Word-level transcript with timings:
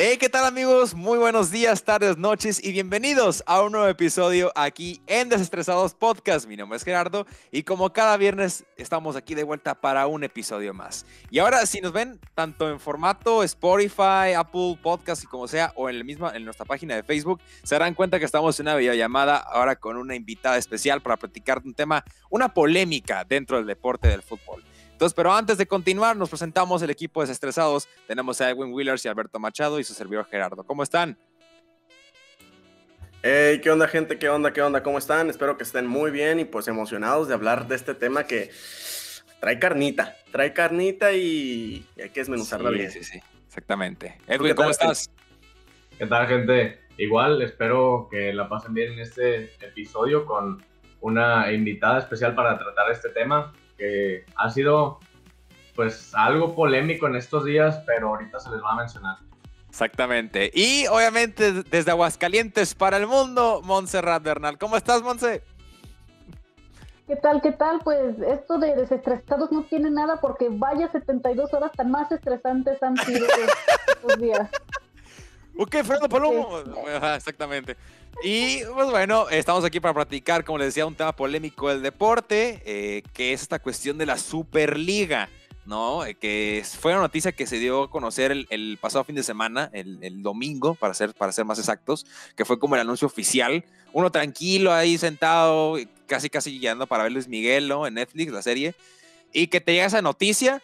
Hey, 0.00 0.16
¿qué 0.16 0.28
tal 0.28 0.44
amigos? 0.44 0.94
Muy 0.94 1.18
buenos 1.18 1.50
días, 1.50 1.82
tardes, 1.82 2.16
noches 2.16 2.64
y 2.64 2.70
bienvenidos 2.70 3.42
a 3.46 3.62
un 3.62 3.72
nuevo 3.72 3.88
episodio 3.88 4.52
aquí 4.54 5.02
en 5.08 5.28
Desestresados 5.28 5.92
Podcast. 5.92 6.46
Mi 6.46 6.56
nombre 6.56 6.76
es 6.76 6.84
Gerardo 6.84 7.26
y 7.50 7.64
como 7.64 7.92
cada 7.92 8.16
viernes 8.16 8.64
estamos 8.76 9.16
aquí 9.16 9.34
de 9.34 9.42
vuelta 9.42 9.74
para 9.74 10.06
un 10.06 10.22
episodio 10.22 10.72
más. 10.72 11.04
Y 11.32 11.40
ahora 11.40 11.66
si 11.66 11.80
nos 11.80 11.92
ven 11.92 12.20
tanto 12.36 12.70
en 12.70 12.78
formato 12.78 13.42
Spotify, 13.42 14.34
Apple 14.36 14.78
Podcast 14.80 15.24
y 15.24 15.26
como 15.26 15.48
sea 15.48 15.72
o 15.74 15.88
en, 15.88 15.96
el 15.96 16.04
mismo, 16.04 16.30
en 16.32 16.44
nuestra 16.44 16.64
página 16.64 16.94
de 16.94 17.02
Facebook, 17.02 17.40
se 17.64 17.74
darán 17.74 17.94
cuenta 17.94 18.20
que 18.20 18.24
estamos 18.24 18.60
en 18.60 18.66
una 18.66 18.76
videollamada 18.76 19.38
ahora 19.38 19.74
con 19.74 19.96
una 19.96 20.14
invitada 20.14 20.58
especial 20.58 21.00
para 21.00 21.16
platicar 21.16 21.60
un 21.64 21.74
tema, 21.74 22.04
una 22.30 22.54
polémica 22.54 23.24
dentro 23.24 23.56
del 23.56 23.66
deporte 23.66 24.06
del 24.06 24.22
fútbol. 24.22 24.62
Entonces, 24.98 25.14
pero 25.14 25.32
antes 25.32 25.56
de 25.56 25.64
continuar, 25.64 26.16
nos 26.16 26.28
presentamos 26.28 26.82
el 26.82 26.90
equipo 26.90 27.20
Desestresados. 27.20 27.88
Tenemos 28.08 28.40
a 28.40 28.50
Edwin 28.50 28.72
Willers 28.72 29.04
y 29.04 29.08
Alberto 29.08 29.38
Machado 29.38 29.78
y 29.78 29.84
su 29.84 29.94
servidor 29.94 30.26
Gerardo. 30.26 30.64
¿Cómo 30.64 30.82
están? 30.82 31.16
Hey, 33.22 33.60
¿qué 33.62 33.70
onda 33.70 33.86
gente? 33.86 34.18
¿Qué 34.18 34.28
onda? 34.28 34.52
¿Qué 34.52 34.60
onda? 34.60 34.82
¿Cómo 34.82 34.98
están? 34.98 35.30
Espero 35.30 35.56
que 35.56 35.62
estén 35.62 35.86
muy 35.86 36.10
bien 36.10 36.40
y 36.40 36.46
pues 36.46 36.66
emocionados 36.66 37.28
de 37.28 37.34
hablar 37.34 37.68
de 37.68 37.76
este 37.76 37.94
tema 37.94 38.24
que 38.24 38.50
trae 39.38 39.60
carnita, 39.60 40.16
trae 40.32 40.52
carnita 40.52 41.12
y, 41.12 41.86
hay 41.96 42.10
que 42.10 42.18
desmenuzarla 42.18 42.70
bien. 42.70 42.90
Sí, 42.90 43.04
sí, 43.04 43.20
exactamente. 43.46 44.18
Edwin, 44.26 44.56
¿cómo 44.56 44.70
estás? 44.70 45.08
¿Qué 45.96 46.06
tal 46.06 46.26
gente? 46.26 46.80
Igual, 46.96 47.40
espero 47.42 48.08
que 48.10 48.32
la 48.32 48.48
pasen 48.48 48.74
bien 48.74 48.94
en 48.94 48.98
este 48.98 49.44
episodio 49.64 50.26
con 50.26 50.60
una 51.02 51.52
invitada 51.52 52.00
especial 52.00 52.34
para 52.34 52.58
tratar 52.58 52.90
este 52.90 53.10
tema 53.10 53.54
que 53.78 54.26
ha 54.36 54.50
sido 54.50 54.98
pues 55.74 56.12
algo 56.14 56.54
polémico 56.54 57.06
en 57.06 57.16
estos 57.16 57.44
días, 57.44 57.80
pero 57.86 58.08
ahorita 58.08 58.40
se 58.40 58.50
les 58.50 58.60
va 58.60 58.72
a 58.72 58.76
mencionar. 58.76 59.16
Exactamente. 59.68 60.50
Y 60.52 60.86
obviamente 60.88 61.62
desde 61.62 61.92
Aguascalientes 61.92 62.74
para 62.74 62.96
el 62.96 63.06
mundo, 63.06 63.60
Montserrat 63.62 64.22
Bernal. 64.22 64.58
¿Cómo 64.58 64.76
estás, 64.76 65.02
Monse? 65.02 65.42
¿Qué 67.06 67.16
tal? 67.16 67.40
¿Qué 67.40 67.52
tal? 67.52 67.78
Pues 67.84 68.18
esto 68.20 68.58
de 68.58 68.74
desestresados 68.74 69.50
no 69.52 69.62
tiene 69.64 69.90
nada 69.90 70.20
porque 70.20 70.48
vaya 70.50 70.90
72 70.90 71.54
horas 71.54 71.72
tan 71.72 71.90
más 71.90 72.10
estresantes 72.12 72.82
han 72.82 72.96
sido 72.98 73.26
estos 73.86 74.18
días. 74.18 74.50
Ok, 75.60 75.72
Fernando 75.72 76.08
Palomo. 76.08 76.60
exactamente. 77.16 77.76
Y 78.22 78.60
pues 78.74 78.90
bueno, 78.90 79.28
estamos 79.28 79.64
aquí 79.64 79.80
para 79.80 79.92
platicar, 79.92 80.44
como 80.44 80.58
les 80.58 80.68
decía, 80.68 80.86
un 80.86 80.94
tema 80.94 81.10
polémico 81.10 81.68
del 81.68 81.82
deporte, 81.82 82.62
eh, 82.64 83.02
que 83.12 83.32
es 83.32 83.42
esta 83.42 83.58
cuestión 83.58 83.98
de 83.98 84.06
la 84.06 84.18
Superliga, 84.18 85.28
¿no? 85.66 86.04
Eh, 86.04 86.14
que 86.14 86.64
fue 86.80 86.92
una 86.92 87.00
noticia 87.00 87.32
que 87.32 87.44
se 87.44 87.58
dio 87.58 87.82
a 87.82 87.90
conocer 87.90 88.30
el, 88.30 88.78
pasado 88.80 89.02
fin 89.02 89.16
de 89.16 89.24
semana, 89.24 89.68
el, 89.72 90.22
domingo, 90.22 90.76
para 90.76 90.94
ser, 90.94 91.12
para 91.12 91.32
ser 91.32 91.44
más 91.44 91.58
exactos, 91.58 92.06
que 92.36 92.44
fue 92.44 92.60
como 92.60 92.76
el 92.76 92.80
anuncio 92.80 93.06
oficial. 93.08 93.64
Uno 93.92 94.12
tranquilo 94.12 94.72
ahí 94.72 94.96
sentado, 94.96 95.76
casi 96.06 96.30
casi 96.30 96.56
guiando 96.60 96.86
para 96.86 97.02
ver 97.02 97.10
Luis 97.10 97.26
Miguel, 97.26 97.66
¿no? 97.66 97.84
En 97.84 97.94
Netflix, 97.94 98.30
la 98.30 98.42
serie. 98.42 98.76
Y 99.32 99.48
que 99.48 99.60
te 99.60 99.72
llega 99.72 99.86
esa 99.86 100.02
noticia 100.02 100.62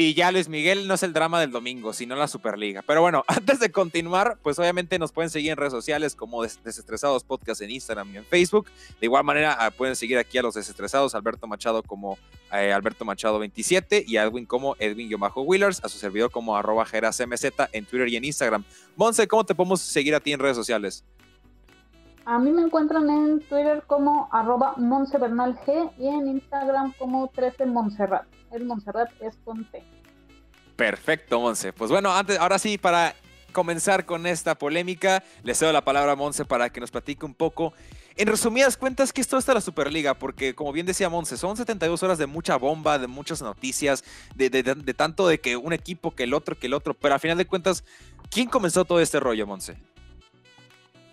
y 0.00 0.14
ya 0.14 0.30
Luis 0.30 0.48
Miguel 0.48 0.86
no 0.86 0.94
es 0.94 1.02
el 1.02 1.12
drama 1.12 1.40
del 1.40 1.50
domingo, 1.50 1.92
sino 1.92 2.14
la 2.14 2.28
Superliga. 2.28 2.82
Pero 2.82 3.00
bueno, 3.00 3.24
antes 3.26 3.58
de 3.58 3.72
continuar, 3.72 4.38
pues 4.44 4.56
obviamente 4.60 4.96
nos 4.96 5.10
pueden 5.10 5.28
seguir 5.28 5.50
en 5.50 5.56
redes 5.56 5.72
sociales 5.72 6.14
como 6.14 6.40
Desestresados 6.40 7.24
Podcast 7.24 7.62
en 7.62 7.72
Instagram 7.72 8.14
y 8.14 8.18
en 8.18 8.24
Facebook. 8.24 8.70
De 9.00 9.06
igual 9.06 9.24
manera, 9.24 9.56
ah, 9.58 9.72
pueden 9.72 9.96
seguir 9.96 10.16
aquí 10.18 10.38
a 10.38 10.42
los 10.42 10.54
Desestresados, 10.54 11.16
Alberto 11.16 11.48
Machado 11.48 11.82
como 11.82 12.16
eh, 12.52 12.72
Alberto 12.72 13.04
Machado 13.04 13.40
27 13.40 14.04
y 14.06 14.18
a 14.18 14.22
Edwin 14.22 14.46
como 14.46 14.76
Edwin-Willers, 14.78 15.82
a 15.82 15.88
su 15.88 15.98
servidor 15.98 16.30
como 16.30 16.56
arroba 16.56 16.86
en 17.72 17.84
Twitter 17.84 18.08
y 18.08 18.16
en 18.16 18.24
Instagram. 18.24 18.62
Monse, 18.94 19.26
¿cómo 19.26 19.44
te 19.44 19.56
podemos 19.56 19.80
seguir 19.80 20.14
a 20.14 20.20
ti 20.20 20.32
en 20.32 20.38
redes 20.38 20.56
sociales? 20.56 21.02
A 22.30 22.38
mí 22.38 22.50
me 22.50 22.60
encuentran 22.60 23.08
en 23.08 23.40
Twitter 23.40 23.84
como 23.86 24.28
arroba 24.30 24.74
y 24.76 26.08
en 26.08 26.28
Instagram 26.28 26.92
como 26.98 27.28
13 27.28 27.64
Montserrat. 27.64 28.26
El 28.52 28.66
Montserrat 28.66 29.10
es 29.22 29.38
con 29.46 29.64
T. 29.64 29.82
Perfecto, 30.76 31.40
Monse. 31.40 31.72
Pues 31.72 31.90
bueno, 31.90 32.12
antes, 32.12 32.38
ahora 32.38 32.58
sí, 32.58 32.76
para 32.76 33.14
comenzar 33.52 34.04
con 34.04 34.26
esta 34.26 34.56
polémica, 34.56 35.24
le 35.42 35.54
cedo 35.54 35.72
la 35.72 35.80
palabra 35.80 36.12
a 36.12 36.16
Monse 36.16 36.44
para 36.44 36.68
que 36.68 36.80
nos 36.80 36.90
platique 36.90 37.24
un 37.24 37.32
poco. 37.32 37.72
En 38.14 38.28
resumidas 38.28 38.76
cuentas, 38.76 39.10
¿qué 39.10 39.22
es 39.22 39.28
todo 39.28 39.40
la 39.54 39.62
Superliga? 39.62 40.12
Porque, 40.12 40.54
como 40.54 40.70
bien 40.70 40.84
decía 40.84 41.08
Monse, 41.08 41.38
son 41.38 41.56
72 41.56 42.02
horas 42.02 42.18
de 42.18 42.26
mucha 42.26 42.56
bomba, 42.56 42.98
de 42.98 43.06
muchas 43.06 43.40
noticias, 43.40 44.04
de, 44.34 44.50
de 44.50 44.94
tanto 44.94 45.26
de 45.28 45.40
que 45.40 45.56
un 45.56 45.72
equipo, 45.72 46.14
que 46.14 46.24
el 46.24 46.34
otro, 46.34 46.58
que 46.58 46.66
el 46.66 46.74
otro. 46.74 46.92
Pero 46.92 47.14
al 47.14 47.20
final 47.20 47.38
de 47.38 47.46
cuentas, 47.46 47.84
¿quién 48.30 48.50
comenzó 48.50 48.84
todo 48.84 49.00
este 49.00 49.18
rollo, 49.18 49.46
Monse? 49.46 49.78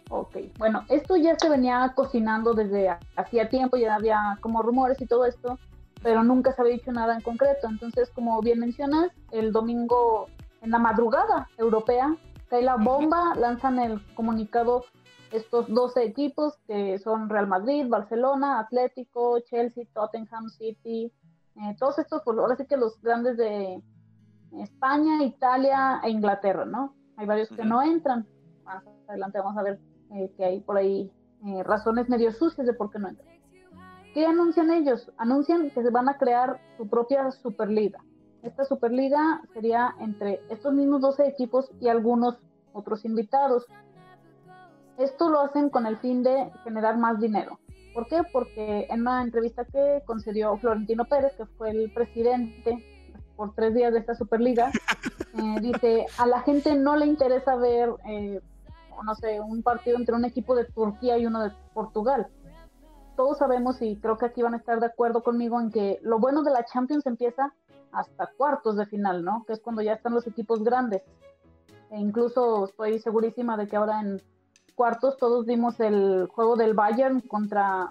Ok, 0.09 0.38
bueno, 0.59 0.83
esto 0.89 1.16
ya 1.16 1.35
se 1.38 1.49
venía 1.49 1.91
cocinando 1.95 2.53
desde 2.53 2.95
hacía 3.16 3.49
tiempo, 3.49 3.75
ya 3.75 3.95
había 3.95 4.38
como 4.39 4.61
rumores 4.61 5.01
y 5.01 5.07
todo 5.07 5.25
esto, 5.25 5.57
pero 6.03 6.23
nunca 6.23 6.51
se 6.51 6.61
había 6.61 6.73
dicho 6.73 6.91
nada 6.91 7.16
en 7.16 7.21
concreto. 7.21 7.67
Entonces, 7.67 8.11
como 8.11 8.39
bien 8.41 8.59
mencionas, 8.59 9.11
el 9.31 9.51
domingo 9.51 10.27
en 10.61 10.71
la 10.71 10.77
madrugada 10.77 11.49
europea 11.57 12.16
cae 12.49 12.61
la 12.61 12.75
bomba, 12.75 13.33
lanzan 13.35 13.79
el 13.79 13.99
comunicado 14.13 14.85
estos 15.31 15.67
12 15.67 16.03
equipos 16.03 16.55
que 16.67 16.99
son 16.99 17.29
Real 17.29 17.47
Madrid, 17.47 17.87
Barcelona, 17.89 18.59
Atlético, 18.59 19.39
Chelsea, 19.39 19.85
Tottenham 19.93 20.49
City, 20.49 21.11
eh, 21.55 21.75
todos 21.79 21.97
estos, 21.97 22.22
pues 22.23 22.37
ahora 22.37 22.55
sí 22.55 22.66
que 22.67 22.77
los 22.77 23.01
grandes 23.01 23.37
de 23.37 23.81
España, 24.59 25.23
Italia 25.23 25.99
e 26.03 26.09
Inglaterra, 26.09 26.66
¿no? 26.66 26.95
Hay 27.17 27.25
varios 27.25 27.49
que 27.49 27.66
no 27.66 27.81
entran. 27.81 28.27
Más 28.63 28.83
adelante 29.07 29.39
vamos 29.39 29.57
a 29.57 29.63
ver 29.63 29.79
eh, 30.16 30.31
que 30.38 30.46
hay 30.46 30.59
por 30.62 30.78
ahí 30.78 31.12
eh, 31.46 31.64
razones 31.64 32.08
medio 32.08 32.31
sucias 32.31 32.66
de 32.66 32.74
por 32.74 32.90
qué 32.90 33.00
no 33.00 33.09
entran. 33.09 33.28
¿Qué 34.14 34.26
anuncian 34.26 34.72
ellos? 34.72 35.12
Anuncian 35.18 35.70
que 35.72 35.84
se 35.84 35.90
van 35.90 36.08
a 36.08 36.18
crear 36.18 36.62
su 36.78 36.88
propia 36.88 37.30
Superliga. 37.31 38.02
Esta 38.42 38.64
Superliga 38.64 39.42
sería 39.53 39.94
entre 40.00 40.40
estos 40.50 40.74
mismos 40.74 41.02
12 41.02 41.28
equipos 41.28 41.70
y 41.81 41.90
algunos 41.90 42.38
otros 42.72 43.03
invitados. 43.03 43.66
Esto 44.98 45.30
lo 45.30 45.42
hacen 45.42 45.70
con 45.70 45.86
el 45.86 45.98
fin 45.98 46.24
de 46.24 46.50
generar 46.64 46.97
más 46.97 47.20
dinero. 47.20 47.59
¿Por 47.94 48.08
qué? 48.08 48.22
Porque 48.32 48.88
en 48.90 49.02
una 49.02 49.22
entrevista 49.22 49.66
que 49.66 50.02
concedió 50.06 50.56
Florentino 50.58 51.03
Pérez, 51.03 51.34
que 51.36 51.46
fue 51.46 51.72
el 51.72 51.92
presidente 51.92 52.86
por 53.36 53.53
tres 53.53 53.74
días 53.74 53.92
de 53.92 54.00
esta 54.00 54.16
Superliga, 54.16 54.72
eh, 55.38 55.59
dice, 55.59 56.06
a 56.18 56.26
la 56.26 56.40
gente 56.42 56.74
no 56.76 56.96
le 56.96 57.06
interesa 57.06 57.58
ver 57.58 57.90
no 59.03 59.16
sé, 59.16 59.39
un 59.39 59.63
partido 59.63 59.97
entre 59.97 60.16
un 60.16 60.25
equipo 60.25 60.56
de 60.56 60.66
Turquía 60.66 61.17
y 61.17 61.25
uno 61.25 61.44
de 61.44 61.51
Portugal. 61.73 62.28
Todos 63.16 63.38
sabemos 63.38 63.81
y 63.81 63.95
creo 63.97 64.17
que 64.17 64.25
aquí 64.25 64.41
van 64.41 64.53
a 64.53 64.57
estar 64.57 64.79
de 64.79 64.88
acuerdo 64.88 65.23
conmigo 65.23 65.59
en 65.59 65.72
que 65.72 66.00
lo 66.01 66.19
bueno 66.19 66.44
de 66.44 66.51
la 66.51 66.66
Champions 66.66 67.05
empieza 67.05 67.53
hasta 67.91 68.29
cuartos 68.38 68.75
de 68.75 68.85
final, 68.85 69.23
¿no? 69.23 69.45
Que 69.47 69.53
es 69.53 69.61
cuando 69.61 69.81
ya 69.81 69.94
están 69.94 70.13
los 70.13 70.28
equipos 70.28 70.63
grandes. 70.63 71.01
E 71.91 72.00
incluso 72.00 72.66
estoy 72.66 73.00
segurísima 73.00 73.55
de 73.55 73.67
que 73.67 73.78
ahora 73.78 74.01
en 74.01 74.22
cuartos 74.75 75.17
todos 75.17 75.45
vimos 75.45 75.79
el 75.79 76.28
juego 76.28 76.55
del 76.55 76.73
Bayern 76.73 77.22
contra 77.22 77.89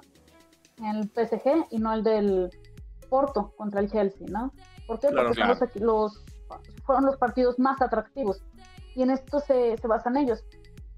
el 0.83 1.09
PSG 1.09 1.67
y 1.71 1.79
no 1.79 1.93
el 1.93 2.03
del 2.03 2.51
Porto 3.09 3.53
contra 3.57 3.81
el 3.81 3.91
Chelsea, 3.91 4.27
¿no? 4.29 4.53
¿Por 4.87 5.01
qué? 5.01 5.09
Porque 5.09 5.81
Los, 5.81 6.25
fueron 6.85 7.07
los 7.07 7.17
partidos 7.17 7.59
más 7.59 7.81
atractivos 7.81 8.45
y 8.95 9.03
en 9.03 9.11
esto 9.11 9.41
se, 9.41 9.77
se 9.79 9.89
basan 9.89 10.17
ellos. 10.17 10.45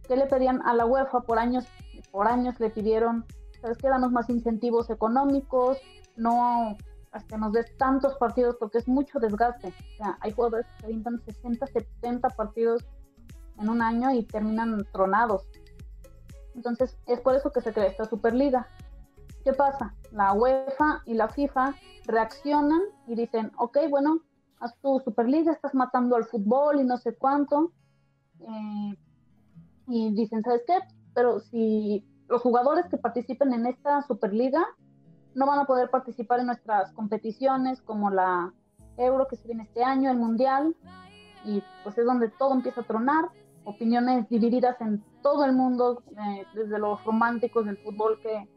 ¿Qué 0.06 0.16
le 0.16 0.26
pedían 0.26 0.62
a 0.66 0.74
la 0.74 0.86
UEFA 0.86 1.20
por 1.22 1.38
años? 1.38 1.66
Por 2.10 2.28
años 2.28 2.58
le 2.60 2.70
pidieron, 2.70 3.24
¿sabes 3.60 3.78
qué? 3.78 3.88
Danos 3.88 4.12
más 4.12 4.30
incentivos 4.30 4.90
económicos, 4.90 5.78
no 6.16 6.76
hasta 7.12 7.38
nos 7.38 7.52
des 7.52 7.76
tantos 7.78 8.14
partidos 8.16 8.56
porque 8.56 8.78
es 8.78 8.88
mucho 8.88 9.18
desgaste. 9.18 9.68
O 9.68 9.96
sea, 9.96 10.18
hay 10.20 10.32
jugadores 10.32 10.66
que 10.78 10.86
avientan 10.86 11.20
60, 11.24 11.66
70 11.66 12.28
partidos 12.30 12.84
en 13.58 13.68
un 13.68 13.82
año 13.82 14.12
y 14.12 14.22
terminan 14.22 14.84
tronados. 14.92 15.46
Entonces, 16.54 16.96
es 17.06 17.20
por 17.20 17.34
eso 17.34 17.52
que 17.52 17.60
se 17.60 17.72
crea 17.72 17.86
esta 17.86 18.04
Superliga. 18.04 18.68
¿Qué 19.44 19.52
pasa? 19.52 19.94
La 20.10 20.32
UEFA 20.32 21.02
y 21.06 21.14
la 21.14 21.28
FIFA 21.28 21.74
reaccionan 22.06 22.80
y 23.06 23.14
dicen, 23.14 23.52
ok, 23.56 23.78
bueno, 23.88 24.20
haz 24.60 24.76
tu 24.80 25.00
Superliga, 25.00 25.52
estás 25.52 25.74
matando 25.74 26.16
al 26.16 26.24
fútbol 26.24 26.80
y 26.80 26.84
no 26.84 26.96
sé 26.96 27.14
cuánto. 27.14 27.72
Eh, 28.40 28.96
y 29.86 30.12
dicen, 30.12 30.42
¿sabes 30.42 30.62
qué? 30.66 30.78
Pero 31.14 31.40
si 31.40 32.04
los 32.28 32.42
jugadores 32.42 32.86
que 32.86 32.98
participen 32.98 33.52
en 33.52 33.66
esta 33.66 34.02
Superliga 34.02 34.66
no 35.34 35.46
van 35.46 35.58
a 35.58 35.66
poder 35.66 35.90
participar 35.90 36.40
en 36.40 36.46
nuestras 36.46 36.92
competiciones 36.92 37.82
como 37.82 38.10
la 38.10 38.52
Euro 38.96 39.26
que 39.28 39.36
se 39.36 39.46
viene 39.46 39.64
este 39.64 39.84
año, 39.84 40.10
el 40.10 40.16
Mundial, 40.16 40.74
y 41.44 41.62
pues 41.84 41.96
es 41.98 42.06
donde 42.06 42.28
todo 42.30 42.54
empieza 42.54 42.80
a 42.80 42.86
tronar, 42.86 43.26
opiniones 43.64 44.28
divididas 44.28 44.80
en 44.80 45.04
todo 45.22 45.44
el 45.44 45.52
mundo, 45.52 46.02
eh, 46.10 46.44
desde 46.54 46.78
los 46.78 47.04
románticos 47.04 47.66
del 47.66 47.76
fútbol 47.78 48.18
que, 48.22 48.48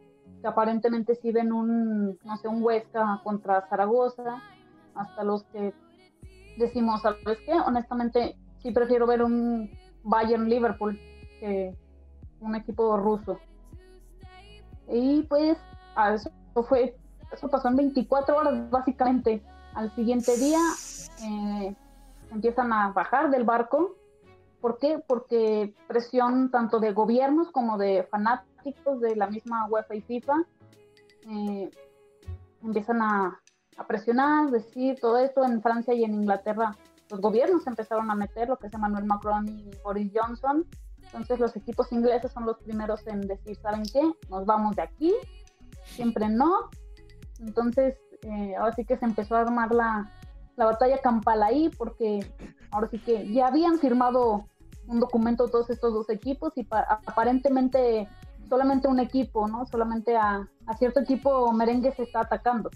que, 0.42 0.48
aparentemente 0.48 1.16
sí 1.16 1.32
ven 1.32 1.52
un, 1.52 2.18
no 2.24 2.38
sé, 2.38 2.48
un 2.48 2.64
Huesca 2.64 3.20
contra 3.24 3.68
Zaragoza, 3.68 4.42
hasta 4.96 5.24
los 5.24 5.44
que 5.46 5.74
decimos, 6.58 7.02
¿sabes 7.02 7.40
qué? 7.46 7.54
Honestamente, 7.54 8.38
sí 8.60 8.72
prefiero 8.72 9.06
ver 9.08 9.24
un 9.24 9.70
Bayern 10.04 10.50
Liverpool, 11.42 11.78
un 12.42 12.56
equipo 12.56 12.98
ruso. 12.98 13.40
Y 14.88 15.24
pues 15.24 15.58
eso 16.14 16.32
fue, 16.64 16.98
eso 17.32 17.48
pasó 17.48 17.68
en 17.68 17.76
24 17.76 18.38
horas 18.38 18.70
básicamente. 18.70 19.44
Al 19.74 19.94
siguiente 19.96 20.36
día 20.38 20.60
eh, 21.24 21.76
empiezan 22.32 22.74
a 22.74 22.92
bajar 22.92 23.30
del 23.30 23.44
barco. 23.44 23.96
¿Por 24.62 24.78
qué? 24.78 25.02
Porque 25.06 25.74
presión 25.88 26.52
tanto 26.52 26.80
de 26.80 26.92
gobiernos 26.92 27.50
como 27.52 27.78
de 27.78 28.08
fanáticos 28.10 29.00
de 29.00 29.16
la 29.16 29.28
misma 29.28 29.68
UEFA 29.68 29.96
y 29.96 30.02
FIFA 30.02 30.34
eh, 31.30 31.72
empiezan 32.64 33.02
a, 33.02 33.40
a 33.78 33.88
presionar, 33.88 34.50
decir 34.50 35.00
todo 35.00 35.18
esto 35.18 35.46
en 35.46 35.62
Francia 35.62 35.94
y 35.94 36.04
en 36.04 36.14
Inglaterra. 36.14 36.76
Los 37.10 37.22
gobiernos 37.22 37.66
empezaron 37.68 38.12
a 38.12 38.16
meter 38.16 38.50
lo 38.50 38.58
que 38.58 38.68
es 38.68 38.74
Emmanuel 38.74 39.06
Macron 39.06 39.48
y 39.48 39.72
Boris 39.84 40.12
Johnson. 40.14 40.66
Entonces 41.14 41.40
los 41.40 41.56
equipos 41.56 41.92
ingleses 41.92 42.32
son 42.32 42.46
los 42.46 42.58
primeros 42.60 43.06
en 43.08 43.22
decir, 43.22 43.58
¿saben 43.58 43.84
qué? 43.84 44.02
Nos 44.30 44.46
vamos 44.46 44.76
de 44.76 44.84
aquí. 44.84 45.14
Siempre 45.86 46.30
no. 46.30 46.70
Entonces, 47.40 47.98
eh, 48.22 48.56
ahora 48.56 48.74
sí 48.74 48.86
que 48.86 48.98
se 48.98 49.06
empezó 49.06 49.36
a 49.36 49.42
armar 49.42 49.74
la, 49.74 50.12
la 50.56 50.66
batalla 50.66 51.00
campal 51.00 51.42
ahí 51.42 51.70
porque 51.78 52.32
ahora 52.72 52.88
sí 52.90 53.00
que 53.00 53.32
ya 53.32 53.48
habían 53.48 53.80
firmado 53.80 54.46
un 54.88 55.00
documento 55.00 55.48
todos 55.48 55.70
estos 55.70 55.94
dos 55.94 56.10
equipos 56.10 56.54
y 56.56 56.68
aparentemente 56.70 58.08
solamente 58.48 58.88
un 58.88 59.00
equipo, 59.00 59.48
¿no? 59.48 59.66
Solamente 59.68 60.18
a, 60.18 60.48
a, 60.66 60.78
cierto 60.78 61.00
equipo 61.00 61.52
merengue 61.54 61.92
se 61.92 62.04
está 62.04 62.22
atacando. 62.22 62.70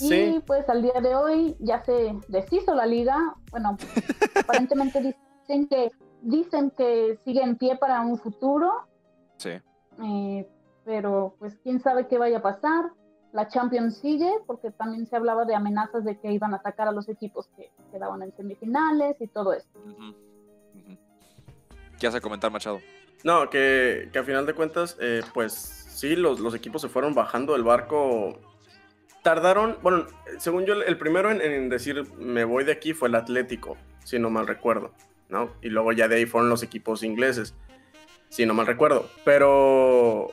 Y 0.00 0.40
pues 0.40 0.68
al 0.68 0.82
día 0.82 1.00
de 1.00 1.14
hoy 1.14 1.56
ya 1.60 1.82
se 1.84 2.14
deshizo 2.28 2.74
la 2.74 2.86
liga. 2.86 3.16
Bueno, 3.50 3.76
aparentemente 4.40 5.16
dicen 5.46 5.68
que 5.68 5.90
dicen 6.22 6.70
que 6.70 7.18
sigue 7.24 7.42
en 7.42 7.56
pie 7.56 7.76
para 7.76 8.00
un 8.00 8.18
futuro. 8.18 8.86
Sí. 9.36 9.50
Eh, 10.02 10.48
pero 10.84 11.34
pues 11.38 11.56
quién 11.62 11.80
sabe 11.80 12.06
qué 12.08 12.18
vaya 12.18 12.38
a 12.38 12.42
pasar. 12.42 12.90
La 13.32 13.48
Champions 13.48 13.96
sigue 13.98 14.30
porque 14.46 14.70
también 14.70 15.06
se 15.06 15.16
hablaba 15.16 15.44
de 15.44 15.54
amenazas 15.54 16.04
de 16.04 16.18
que 16.18 16.32
iban 16.32 16.54
a 16.54 16.58
atacar 16.58 16.86
a 16.88 16.92
los 16.92 17.08
equipos 17.08 17.48
que 17.56 17.70
quedaban 17.90 18.22
en 18.22 18.34
semifinales 18.36 19.16
y 19.20 19.26
todo 19.26 19.52
esto. 19.52 19.80
¿Qué 21.98 22.06
hace 22.06 22.20
comentar 22.20 22.52
Machado? 22.52 22.80
No, 23.24 23.50
que, 23.50 24.08
que 24.12 24.18
a 24.18 24.24
final 24.24 24.46
de 24.46 24.54
cuentas, 24.54 24.96
eh, 25.00 25.22
pues 25.32 25.52
sí, 25.52 26.14
los, 26.14 26.38
los 26.38 26.54
equipos 26.54 26.82
se 26.82 26.88
fueron 26.88 27.14
bajando 27.14 27.54
del 27.54 27.64
barco 27.64 28.38
tardaron, 29.24 29.78
bueno, 29.82 30.06
según 30.38 30.66
yo, 30.66 30.74
el 30.74 30.98
primero 30.98 31.30
en, 31.30 31.68
decir 31.70 32.04
me 32.18 32.44
voy 32.44 32.62
de 32.62 32.72
aquí 32.72 32.92
fue 32.92 33.08
el 33.08 33.14
Atlético, 33.14 33.76
si 34.04 34.18
no 34.18 34.28
mal 34.28 34.46
recuerdo, 34.46 34.92
¿no? 35.34 35.50
Y 35.60 35.68
luego 35.68 35.92
ya 35.92 36.06
de 36.06 36.16
ahí 36.16 36.26
fueron 36.26 36.48
los 36.48 36.62
equipos 36.62 37.02
ingleses, 37.02 37.54
si 38.28 38.46
no 38.46 38.54
mal 38.54 38.66
recuerdo. 38.66 39.10
Pero, 39.24 40.32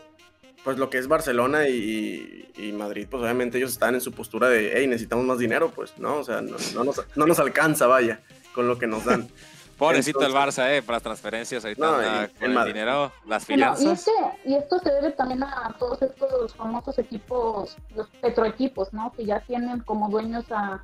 pues 0.63 0.77
lo 0.77 0.91
que 0.91 0.99
es 0.99 1.07
Barcelona 1.07 1.67
y, 1.67 2.47
Madrid, 2.77 3.07
pues 3.09 3.23
obviamente 3.23 3.57
ellos 3.57 3.71
están 3.71 3.95
en 3.95 4.01
su 4.01 4.11
postura 4.11 4.47
de, 4.47 4.73
hey, 4.75 4.85
necesitamos 4.85 5.25
más 5.25 5.39
dinero, 5.39 5.71
pues, 5.71 5.97
¿no? 5.97 6.17
O 6.17 6.23
sea, 6.23 6.41
no, 6.41 6.83
nos, 6.83 7.05
no 7.15 7.25
nos 7.25 7.39
alcanza, 7.39 7.87
vaya, 7.87 8.21
con 8.53 8.67
lo 8.67 8.77
que 8.77 8.85
nos 8.85 9.03
dan. 9.05 9.27
Pobrecito 9.79 10.23
el 10.23 10.31
Barça, 10.31 10.71
¿eh? 10.71 10.83
Para 10.83 10.97
las 10.97 11.03
transferencias 11.03 11.65
ahorita 11.65 12.29
con 12.39 12.51
el, 12.51 12.65
dinero, 12.65 13.11
las 13.25 13.43
finanzas. 13.43 14.05
y, 14.45 14.53
esto 14.53 14.77
se 14.77 14.91
debe 14.91 15.09
también 15.09 15.41
a 15.41 15.75
todos 15.79 16.03
estos 16.03 16.53
famosos 16.53 16.99
equipos, 16.99 17.75
los 17.95 18.07
petroequipos, 18.21 18.93
¿no? 18.93 19.11
Que 19.11 19.25
ya 19.25 19.39
tienen 19.39 19.79
como 19.79 20.07
dueños 20.09 20.45
a... 20.51 20.83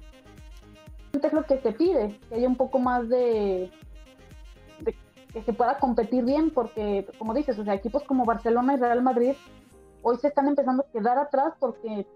Es 1.14 1.32
lo 1.32 1.44
que 1.44 1.60
se 1.62 1.74
pide, 1.74 2.20
que 2.28 2.36
haya 2.36 2.48
un 2.48 2.56
poco 2.56 2.80
más 2.80 3.08
de, 3.08 3.72
que 5.38 5.44
se 5.44 5.54
pueda 5.54 5.78
competir 5.78 6.26
bien, 6.26 6.50
porque, 6.50 7.08
como 7.20 7.34
dices, 7.34 7.58
o 7.60 7.64
sea, 7.64 7.76
equipos 7.76 8.04
como 8.04 8.26
Barcelona 8.26 8.74
y 8.74 8.78
Real 8.78 9.04
Madrid 9.04 9.34
hoy 10.02 10.18
se 10.18 10.28
están 10.28 10.48
empezando 10.48 10.84
a 10.84 10.92
quedar 10.92 11.18
atrás 11.18 11.54
porque 11.60 12.08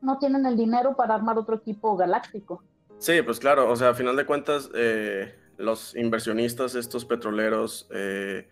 no 0.00 0.18
tienen 0.18 0.46
el 0.46 0.56
dinero 0.56 0.94
para 0.96 1.14
armar 1.14 1.38
otro 1.38 1.56
equipo 1.56 1.96
galáctico. 1.96 2.62
Sí, 2.98 3.22
pues 3.22 3.38
claro, 3.38 3.70
o 3.70 3.76
sea, 3.76 3.90
a 3.90 3.94
final 3.94 4.16
de 4.16 4.24
cuentas, 4.24 4.70
eh, 4.74 5.34
los 5.58 5.96
inversionistas, 5.96 6.74
estos 6.74 7.04
petroleros, 7.04 7.88
eh, 7.92 8.48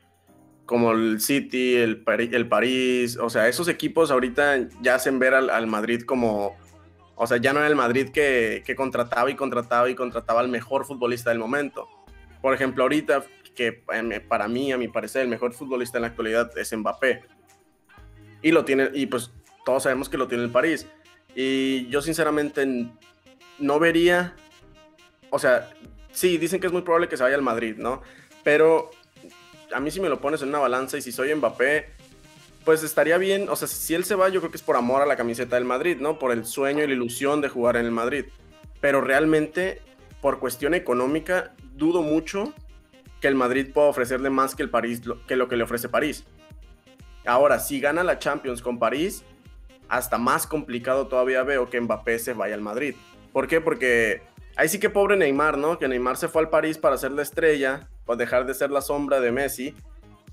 como 0.67 0.93
el 0.93 1.21
City, 1.21 1.77
el, 1.77 2.05
el, 2.07 2.49
París, 2.49 3.19
o 3.19 3.31
sea, 3.31 3.49
esos 3.49 3.69
equipos 3.69 4.11
ahorita 4.11 4.69
ya 4.81 4.95
hacen 4.95 5.19
ver 5.19 5.35
al, 5.35 5.67
Madrid 5.67 6.03
como, 6.03 6.57
o 7.15 7.27
sea, 7.27 7.37
ya 7.37 7.53
no 7.53 7.61
era 7.61 7.69
el 7.69 7.77
Madrid 7.77 8.09
que, 8.11 8.63
contrataba 8.77 9.31
y 9.31 9.37
contrataba 9.37 9.91
y 9.91 9.95
contrataba 9.95 10.41
al 10.41 10.49
mejor 10.49 10.85
futbolista 10.85 11.31
del 11.31 11.39
momento. 11.39 11.89
Por 12.41 12.55
ejemplo, 12.55 12.83
ahorita, 12.83 13.23
que 13.55 13.73
para 13.73 14.49
mí, 14.49 14.73
a 14.73 14.79
mi 14.79 14.89
parecer, 14.89 15.23
el 15.23 15.29
mejor 15.29 15.53
futbolista 15.53 15.99
en 15.99 16.03
la 16.03 16.09
actualidad 16.09 16.57
es 16.57 16.77
Mbappé. 16.77 17.23
Y 18.43 18.51
lo 18.51 18.65
tiene, 18.65 18.91
y 18.93 19.07
pues 19.07 19.31
todos 19.65 19.85
sabemos 19.85 20.09
que 20.09 20.19
lo 20.19 20.29
tiene 20.29 20.45
el 20.45 20.51
París. 20.51 20.87
Y 21.35 21.89
yo 21.89 22.03
sinceramente 22.03 22.67
no 23.59 23.79
vería, 23.79 24.35
o 25.31 25.39
sea, 25.39 25.71
sí, 26.11 26.39
dicen 26.39 26.61
que 26.61 26.67
es 26.67 26.73
muy 26.73 26.83
probable 26.83 27.09
que 27.09 27.17
se 27.17 27.23
vaya 27.23 27.37
al 27.37 27.43
Madrid, 27.43 27.77
¿no? 27.77 28.03
Pero 28.43 28.91
a 29.73 29.81
mí 29.81 29.91
si 29.91 30.01
me 30.01 30.09
lo 30.09 30.21
pones 30.21 30.43
en 30.43 30.49
una 30.49 30.59
balanza 30.59 30.99
y 30.99 31.03
si 31.03 31.13
soy 31.13 31.35
Mbappé, 31.35 31.91
pues 32.65 32.83
estaría 32.83 33.19
bien, 33.19 33.49
o 33.49 33.57
sea, 33.57 33.67
si 33.67 33.95
él 33.95 34.05
se 34.05 34.15
va, 34.15 34.29
yo 34.29 34.41
creo 34.41 34.51
que 34.51 34.57
es 34.57 34.63
por 34.63 34.77
amor 34.77 35.03
a 35.03 35.07
la 35.07 35.17
camiseta 35.17 35.57
del 35.57 35.65
Madrid, 35.65 35.97
¿no? 36.01 36.19
Por 36.19 36.33
el 36.33 36.45
sueño 36.45 36.85
y 36.85 36.87
la 36.87 36.93
ilusión 36.93 37.41
de 37.41 37.49
jugar 37.49 37.77
en 37.77 37.87
el 37.87 37.91
Madrid. 37.91 38.27
Pero 38.81 39.01
realmente, 39.01 39.81
por 40.21 40.39
cuestión 40.39 40.75
económica, 40.75 41.55
dudo 41.75 42.03
mucho 42.03 42.53
que 43.23 43.29
el 43.29 43.35
Madrid 43.35 43.73
pueda 43.73 43.89
ofrecerle 43.89 44.29
más 44.29 44.55
que 44.55 44.63
el 44.63 44.69
París, 44.69 45.01
que 45.27 45.37
lo 45.37 45.49
que 45.49 45.57
le 45.57 45.65
ofrece 45.65 45.89
París. 45.89 46.25
Ahora, 47.25 47.59
si 47.59 47.81
gana 47.81 48.05
la 48.05 48.19
Champions 48.19 48.61
con 48.61 48.79
París, 48.79 49.25
hasta 49.89 50.19
más 50.19 50.47
complicado 50.47 51.07
todavía 51.07 51.43
veo 51.43 51.71
que 51.71 51.81
Mbappé 51.81 52.19
se 52.19 52.35
vaya 52.35 52.55
al 52.55 52.61
Madrid. 52.61 52.95
¿Por 53.33 53.49
qué? 53.49 53.63
Porque 53.63 54.21
Ahí 54.55 54.69
sí 54.69 54.79
que 54.79 54.91
pobre 54.91 55.17
Neymar, 55.17 55.57
¿no? 55.57 55.79
Que 55.79 55.89
Neymar 55.89 56.17
se 56.17 56.29
fue 56.29 56.43
al 56.43 56.51
París 56.51 56.77
para 56.77 56.99
ser 56.99 57.13
la 57.13 57.23
estrella, 57.23 57.89
para 58.05 58.19
dejar 58.19 58.45
de 58.45 58.53
ser 58.53 58.71
la 58.71 58.83
sombra 58.83 59.21
de 59.21 59.33
Messi. 59.33 59.75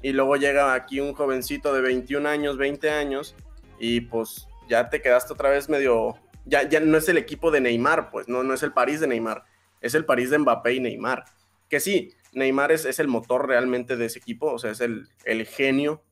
Y 0.02 0.12
luego 0.12 0.36
llega 0.36 0.74
aquí 0.74 1.00
un 1.00 1.14
jovencito 1.14 1.74
de 1.74 1.82
21 1.82 2.28
años, 2.28 2.58
20 2.58 2.90
años, 2.90 3.36
y 3.80 4.02
pues 4.02 4.48
ya 4.68 4.90
te 4.90 5.02
quedaste 5.02 5.34
otra 5.34 5.50
vez 5.50 5.70
medio. 5.70 6.18
Ya, 6.46 6.68
ya 6.68 6.80
no 6.80 6.98
es 6.98 7.08
el 7.08 7.18
equipo 7.18 7.52
de 7.52 7.62
Neymar, 7.62 8.10
pues, 8.12 8.28
no, 8.28 8.44
no 8.44 8.54
es 8.54 8.64
el 8.64 8.74
París 8.74 9.00
de 9.00 9.08
Neymar, 9.08 9.44
es 9.82 9.94
el 9.94 10.06
París 10.06 10.30
de 10.30 10.40
Mbappé 10.40 10.74
y 10.74 10.80
Neymar. 10.80 11.26
Que 11.70 11.80
sí, 11.80 12.14
Neymar 12.34 12.72
es, 12.72 12.86
es 12.86 13.00
el 13.00 13.08
motor 13.08 13.48
realmente 13.48 13.96
de 13.98 14.06
ese 14.06 14.20
equipo, 14.20 14.52
o 14.52 14.60
sea, 14.60 14.72
es 14.72 14.82
el, 14.82 15.08
el 15.26 15.46
genio, 15.46 16.04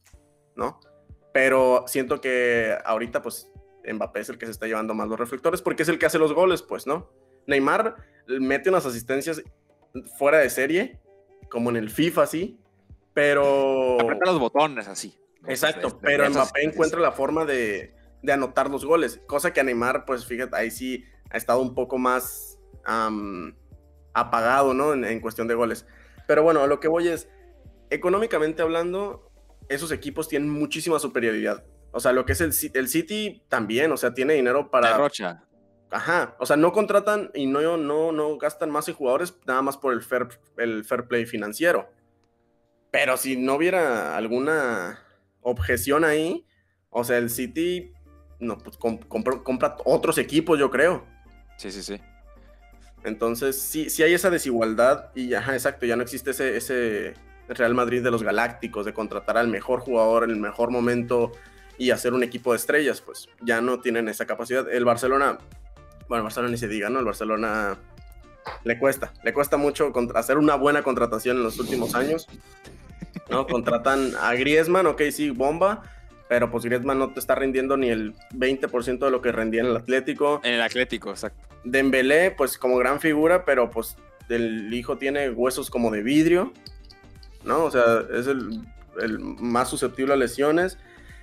¿no? 0.55 0.79
Pero 1.33 1.85
siento 1.87 2.21
que 2.21 2.75
ahorita, 2.83 3.21
pues, 3.21 3.51
Mbappé 3.91 4.19
es 4.21 4.29
el 4.29 4.37
que 4.37 4.45
se 4.45 4.51
está 4.51 4.67
llevando 4.67 4.93
más 4.93 5.07
los 5.07 5.19
reflectores 5.19 5.61
porque 5.61 5.83
es 5.83 5.89
el 5.89 5.99
que 5.99 6.05
hace 6.05 6.19
los 6.19 6.33
goles, 6.33 6.61
pues, 6.61 6.87
¿no? 6.87 7.09
Neymar 7.45 7.95
mete 8.27 8.69
unas 8.69 8.85
asistencias 8.85 9.41
fuera 10.17 10.39
de 10.39 10.49
serie, 10.49 10.99
como 11.49 11.69
en 11.69 11.77
el 11.77 11.89
FIFA, 11.89 12.23
así, 12.23 12.59
pero... 13.13 13.99
Aprieta 13.99 14.25
los 14.25 14.39
botones, 14.39 14.87
así. 14.87 15.17
Exacto, 15.47 15.99
pero 16.01 16.29
Mbappé 16.29 16.63
encuentra 16.63 16.99
la 16.99 17.11
forma 17.11 17.45
de, 17.45 17.95
anotar 18.27 18.69
los 18.69 18.83
goles, 18.83 19.21
cosa 19.27 19.53
que 19.53 19.61
a 19.61 19.63
Neymar, 19.63 20.05
pues 20.05 20.25
fíjate, 20.25 20.55
ahí 20.55 20.71
sí 20.71 21.05
ha 21.29 21.37
estado 21.37 21.61
un 21.61 21.73
poco 21.73 21.97
más 21.97 22.59
apagado, 24.13 24.73
¿no? 24.73 24.93
En, 24.93 25.19
cuestión 25.19 25.47
de 25.47 25.55
goles. 25.55 25.85
Pero 26.27 26.43
bueno, 26.43 26.61
a 26.61 26.67
lo 26.67 26.79
que 26.79 26.87
voy 26.87 27.07
es, 27.07 27.29
económicamente 27.89 28.61
hablando, 28.61 29.31
esos 29.69 29.91
equipos 29.91 30.27
tienen 30.27 30.49
muchísima 30.49 30.99
superioridad. 30.99 31.65
O 31.91 31.99
sea, 31.99 32.11
lo 32.11 32.25
que 32.25 32.33
es 32.33 32.41
el, 32.41 32.53
el 32.73 32.87
City 32.87 33.43
también, 33.47 33.91
o 33.91 33.97
sea, 33.97 34.13
tiene 34.13 34.33
dinero 34.33 34.69
para... 34.69 34.97
Rocha. 34.97 35.43
Ajá, 35.89 36.35
o 36.39 36.45
sea, 36.45 36.57
no 36.57 36.73
contratan 36.73 37.31
y 37.33 37.45
no, 37.45 37.77
no, 37.77 38.11
no 38.11 38.37
gastan 38.37 38.69
más 38.69 38.89
en 38.89 38.95
jugadores 38.95 39.37
nada 39.45 39.61
más 39.61 39.77
por 39.77 39.93
el 39.93 40.01
fair, 40.01 40.27
el 40.57 40.83
fair 40.83 41.07
play 41.07 41.25
financiero. 41.25 41.89
Pero 42.91 43.15
si 43.15 43.37
no 43.37 43.55
hubiera 43.55 44.17
alguna 44.17 44.99
objeción 45.41 46.03
ahí, 46.03 46.45
o 46.89 47.05
sea, 47.05 47.17
el 47.17 47.29
City 47.29 47.93
no, 48.39 48.57
pues, 48.57 48.77
compra, 48.77 49.77
otros 49.85 50.17
equipos, 50.17 50.59
yo 50.59 50.69
creo. 50.69 51.05
Sí, 51.57 51.71
sí, 51.71 51.81
sí. 51.81 52.01
Entonces, 53.03 53.61
sí, 53.61 53.87
hay 54.03 54.13
esa 54.13 54.29
desigualdad 54.29 55.11
y, 55.15 55.33
exacto, 55.33 55.85
ya 55.85 55.95
no 55.95 56.03
existe 56.03 56.31
ese, 56.31 56.57
ese 56.57 57.13
Real 57.47 57.73
Madrid 57.73 58.03
de 58.03 58.11
los 58.11 58.23
Galácticos, 58.23 58.85
de 58.85 58.93
contratar 58.93 59.37
al 59.37 59.47
mejor 59.47 59.79
jugador 59.79 60.23
en 60.23 60.31
el 60.31 60.37
mejor 60.37 60.71
momento 60.71 61.31
y 61.77 61.91
hacer 61.91 62.13
un 62.13 62.23
equipo 62.23 62.51
de 62.51 62.57
estrellas, 62.57 63.01
pues 63.01 63.29
ya 63.41 63.61
no 63.61 63.79
tienen 63.79 64.09
esa 64.09 64.25
capacidad. 64.25 64.69
El 64.69 64.83
Barcelona 64.83 65.37
bueno, 66.07 66.23
Barcelona 66.23 66.51
ni 66.51 66.57
se 66.57 66.67
diga, 66.67 66.89
¿no? 66.89 66.99
El 66.99 67.05
Barcelona 67.05 67.77
le 68.63 68.79
cuesta, 68.79 69.13
le 69.23 69.33
cuesta 69.33 69.57
mucho 69.57 69.91
hacer 70.15 70.37
una 70.37 70.55
buena 70.55 70.83
contratación 70.83 71.37
en 71.37 71.43
los 71.43 71.59
últimos 71.59 71.95
años. 71.95 72.27
¿no? 73.29 73.45
Contratan 73.45 74.13
a 74.21 74.33
Griezmann, 74.35 74.87
ok, 74.87 75.01
sí, 75.11 75.31
bomba, 75.31 75.83
pero 76.29 76.51
pues 76.51 76.65
Griezmann 76.65 76.99
no 76.99 77.11
te 77.11 77.19
está 77.19 77.35
rindiendo 77.35 77.77
ni 77.77 77.89
el 77.89 78.13
20% 78.33 78.99
de 78.99 79.11
lo 79.11 79.21
que 79.21 79.31
rendía 79.31 79.61
en 79.61 79.67
el 79.67 79.77
Atlético. 79.77 80.41
En 80.43 80.55
el 80.55 80.61
Atlético, 80.61 81.09
exacto. 81.09 81.47
Dembélé, 81.63 82.31
pues 82.31 82.57
como 82.57 82.77
gran 82.77 82.99
figura, 82.99 83.45
pero 83.45 83.69
pues 83.69 83.97
el 84.29 84.73
hijo 84.73 84.97
tiene 84.97 85.29
huesos 85.29 85.69
como 85.69 85.91
de 85.91 86.03
vidrio, 86.03 86.53
¿no? 87.43 87.63
O 87.63 87.71
sea, 87.71 88.03
es 88.13 88.27
el, 88.27 88.61
el 89.01 89.19
más 89.19 89.69
susceptible 89.69 90.13
a 90.13 90.17
lesiones. 90.17 90.77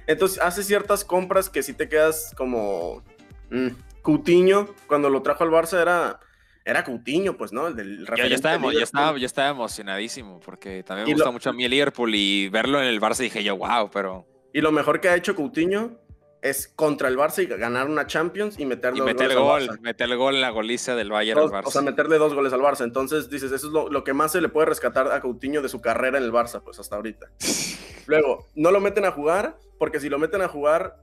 Entonces 0.06 0.40
hace 0.40 0.62
ciertas 0.62 1.04
compras 1.04 1.48
que 1.48 1.62
si 1.62 1.72
te 1.72 1.88
quedas 1.88 2.34
como... 2.36 3.02
Mm, 3.50 3.68
Cutiño, 4.02 4.68
cuando 4.86 5.08
lo 5.08 5.22
trajo 5.22 5.44
al 5.44 5.50
Barça 5.50 5.80
era 5.80 6.20
era 6.64 6.82
Coutinho, 6.82 7.36
pues, 7.36 7.52
¿no? 7.52 7.68
El 7.68 7.76
del 7.76 8.06
yo, 8.06 8.26
yo, 8.26 8.34
estaba, 8.34 8.72
yo, 8.72 8.80
estaba, 8.80 9.18
yo, 9.18 9.26
estaba, 9.26 9.50
emocionadísimo 9.50 10.40
porque 10.40 10.82
también 10.82 11.06
me 11.06 11.14
gusta 11.14 11.30
mucho 11.30 11.50
a 11.50 11.52
mí 11.52 11.64
el 11.64 11.70
Liverpool 11.70 12.14
y 12.14 12.48
verlo 12.48 12.80
en 12.80 12.86
el 12.86 13.00
Barça 13.00 13.18
dije 13.18 13.44
yo, 13.44 13.56
wow, 13.56 13.90
pero... 13.92 14.26
Y 14.54 14.60
lo 14.60 14.70
mejor 14.70 15.00
que 15.00 15.08
ha 15.08 15.16
hecho 15.16 15.34
Coutinho 15.34 15.98
es 16.40 16.68
contra 16.68 17.08
el 17.08 17.18
Barça 17.18 17.42
y 17.42 17.46
ganar 17.46 17.88
una 17.88 18.06
Champions 18.06 18.56
y 18.56 18.64
meterle 18.64 19.00
y 19.00 19.02
meter 19.02 19.32
el 19.32 19.38
gol, 19.40 19.80
meter 19.80 20.08
el 20.08 20.16
gol 20.16 20.36
en 20.36 20.42
la 20.42 20.50
goliza 20.50 20.94
del 20.94 21.10
Bayern 21.10 21.40
al 21.40 21.48
Barça. 21.48 21.66
O 21.66 21.70
sea, 21.72 21.82
meterle 21.82 22.18
dos 22.18 22.34
goles 22.34 22.52
al 22.52 22.60
Barça. 22.60 22.84
Entonces 22.84 23.28
dices, 23.28 23.50
eso 23.50 23.66
es 23.66 23.72
lo, 23.72 23.88
lo, 23.90 24.04
que 24.04 24.14
más 24.14 24.30
se 24.30 24.40
le 24.40 24.48
puede 24.48 24.66
rescatar 24.66 25.10
a 25.10 25.20
Coutinho 25.20 25.60
de 25.60 25.68
su 25.68 25.80
carrera 25.80 26.18
en 26.18 26.24
el 26.24 26.30
Barça, 26.30 26.62
pues 26.62 26.78
hasta 26.78 26.94
ahorita. 26.94 27.32
Luego, 28.06 28.46
no 28.54 28.70
lo 28.70 28.78
meten 28.78 29.04
a 29.06 29.10
jugar, 29.10 29.58
porque 29.76 29.98
si 29.98 30.08
lo 30.08 30.20
meten 30.20 30.40
a 30.40 30.46
jugar, 30.46 30.98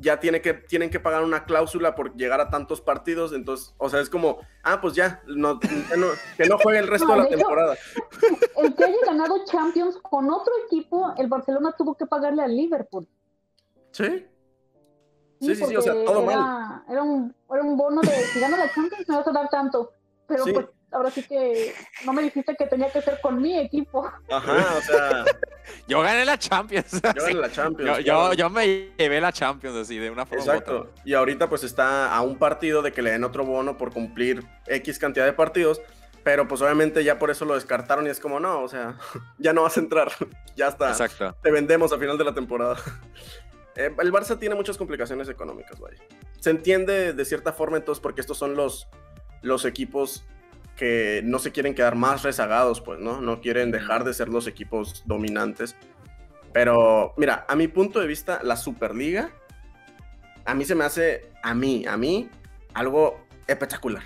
ya 0.00 0.18
tiene 0.18 0.40
que, 0.40 0.54
tienen 0.54 0.90
que 0.90 0.98
pagar 0.98 1.22
una 1.22 1.44
cláusula 1.44 1.94
por 1.94 2.14
llegar 2.16 2.40
a 2.40 2.48
tantos 2.48 2.80
partidos, 2.80 3.32
entonces, 3.32 3.74
o 3.78 3.88
sea, 3.88 4.00
es 4.00 4.08
como, 4.08 4.38
ah, 4.62 4.80
pues 4.80 4.94
ya, 4.94 5.22
no, 5.26 5.60
que 5.60 6.48
no 6.48 6.58
juegue 6.58 6.80
el 6.80 6.88
resto 6.88 7.06
de 7.06 7.16
la 7.18 7.28
temporada. 7.28 7.76
El 8.56 8.74
que 8.74 8.84
haya 8.84 8.96
ganado 9.06 9.44
Champions 9.44 9.98
con 10.02 10.30
otro 10.30 10.52
equipo, 10.66 11.14
el 11.18 11.28
Barcelona 11.28 11.74
tuvo 11.76 11.96
que 11.96 12.06
pagarle 12.06 12.42
al 12.42 12.56
Liverpool. 12.56 13.06
Sí. 13.92 14.26
Sí, 15.40 15.54
sí, 15.54 15.64
sí, 15.64 15.76
o 15.76 15.80
sea, 15.80 15.94
todo 16.04 16.22
mal. 16.22 16.82
Era 16.88 17.02
un, 17.02 17.34
era 17.50 17.62
un 17.62 17.76
bono 17.76 18.02
de, 18.02 18.10
si 18.10 18.40
gana 18.40 18.58
la 18.58 18.72
Champions 18.72 19.08
me 19.08 19.16
vas 19.16 19.26
a 19.26 19.32
dar 19.32 19.48
tanto, 19.48 19.92
pero 20.26 20.44
pues 20.44 20.66
ahora 20.92 21.10
sí 21.10 21.22
que 21.22 21.72
no 22.04 22.12
me 22.12 22.22
dijiste 22.22 22.54
que 22.56 22.66
tenía 22.66 22.90
que 22.90 23.00
ser 23.00 23.20
con 23.20 23.40
mi 23.40 23.58
equipo. 23.58 24.04
Ajá, 24.30 24.76
o 24.76 24.80
sea. 24.82 25.24
Yo 25.90 26.00
gané 26.00 26.24
la 26.24 26.38
Champions. 26.38 26.92
Yo 26.92 27.00
gané 27.12 27.34
la 27.34 27.50
Champions. 27.50 28.04
Yo, 28.04 28.32
yo, 28.32 28.48
me 28.48 28.92
llevé 28.96 29.20
la 29.20 29.32
Champions 29.32 29.76
así, 29.76 29.98
de 29.98 30.08
una 30.08 30.24
forma 30.24 30.44
Exacto. 30.44 30.90
Y 31.04 31.14
ahorita 31.14 31.48
pues 31.48 31.64
está 31.64 32.14
a 32.14 32.20
un 32.20 32.36
partido 32.36 32.80
de 32.80 32.92
que 32.92 33.02
le 33.02 33.10
den 33.10 33.24
otro 33.24 33.44
bono 33.44 33.76
por 33.76 33.92
cumplir 33.92 34.44
X 34.66 34.98
cantidad 34.98 35.26
de 35.26 35.32
partidos. 35.32 35.80
Pero 36.22 36.46
pues 36.46 36.60
obviamente 36.60 37.02
ya 37.02 37.18
por 37.18 37.30
eso 37.30 37.44
lo 37.44 37.54
descartaron 37.54 38.06
y 38.06 38.10
es 38.10 38.20
como, 38.20 38.40
no, 38.40 38.62
o 38.62 38.68
sea, 38.68 38.96
ya 39.38 39.52
no 39.52 39.62
vas 39.62 39.76
a 39.76 39.80
entrar. 39.80 40.12
ya 40.56 40.68
está. 40.68 40.90
Exacto. 40.90 41.36
Te 41.42 41.50
vendemos 41.50 41.92
a 41.92 41.98
final 41.98 42.16
de 42.16 42.24
la 42.24 42.34
temporada. 42.34 42.76
Eh, 43.76 43.94
el 44.00 44.12
Barça 44.12 44.36
tiene 44.36 44.56
muchas 44.56 44.76
complicaciones 44.76 45.28
económicas, 45.28 45.78
vaya. 45.78 45.96
Se 46.40 46.50
entiende 46.50 47.12
de 47.12 47.24
cierta 47.24 47.52
forma 47.52 47.76
entonces 47.76 48.02
porque 48.02 48.20
estos 48.20 48.36
son 48.36 48.56
los, 48.56 48.88
los 49.42 49.64
equipos 49.64 50.24
que 50.80 51.20
no 51.26 51.38
se 51.38 51.52
quieren 51.52 51.74
quedar 51.74 51.94
más 51.94 52.22
rezagados, 52.22 52.80
pues, 52.80 52.98
¿no? 52.98 53.20
No 53.20 53.42
quieren 53.42 53.70
dejar 53.70 54.02
de 54.02 54.14
ser 54.14 54.30
los 54.30 54.46
equipos 54.46 55.02
dominantes. 55.04 55.76
Pero, 56.54 57.12
mira, 57.18 57.44
a 57.50 57.54
mi 57.54 57.68
punto 57.68 58.00
de 58.00 58.06
vista, 58.06 58.40
la 58.42 58.56
Superliga, 58.56 59.30
a 60.46 60.54
mí 60.54 60.64
se 60.64 60.74
me 60.74 60.84
hace, 60.84 61.32
a 61.42 61.52
mí, 61.52 61.84
a 61.86 61.98
mí, 61.98 62.30
algo 62.72 63.20
espectacular. 63.46 64.04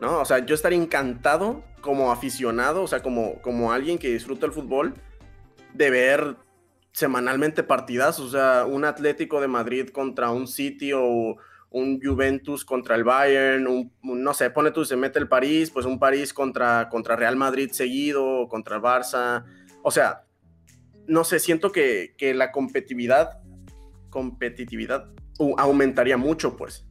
¿No? 0.00 0.18
O 0.18 0.24
sea, 0.24 0.38
yo 0.38 0.54
estaría 0.54 0.78
encantado 0.78 1.62
como 1.82 2.10
aficionado, 2.10 2.82
o 2.82 2.86
sea, 2.86 3.02
como, 3.02 3.42
como 3.42 3.70
alguien 3.70 3.98
que 3.98 4.08
disfruta 4.08 4.46
el 4.46 4.52
fútbol, 4.52 4.94
de 5.74 5.90
ver 5.90 6.36
semanalmente 6.92 7.62
partidas, 7.62 8.18
o 8.18 8.30
sea, 8.30 8.64
un 8.64 8.86
Atlético 8.86 9.42
de 9.42 9.48
Madrid 9.48 9.90
contra 9.90 10.30
un 10.30 10.48
City 10.48 10.92
o 10.94 11.36
un 11.74 12.00
Juventus 12.00 12.64
contra 12.64 12.94
el 12.94 13.02
Bayern, 13.02 13.66
un, 13.66 13.92
no 14.00 14.32
sé, 14.32 14.48
pone 14.50 14.70
tú, 14.70 14.84
se 14.84 14.94
mete 14.94 15.18
el 15.18 15.26
París, 15.26 15.70
pues 15.70 15.84
un 15.86 15.98
París 15.98 16.32
contra, 16.32 16.88
contra 16.88 17.16
Real 17.16 17.34
Madrid 17.34 17.70
seguido, 17.72 18.46
contra 18.48 18.76
el 18.76 18.82
Barça. 18.82 19.44
O 19.82 19.90
sea, 19.90 20.22
no 21.08 21.24
sé, 21.24 21.40
siento 21.40 21.72
que, 21.72 22.14
que 22.16 22.32
la 22.32 22.52
competitividad, 22.52 23.40
competitividad 24.08 25.06
aumentaría 25.58 26.16
mucho, 26.16 26.56
pues. 26.56 26.86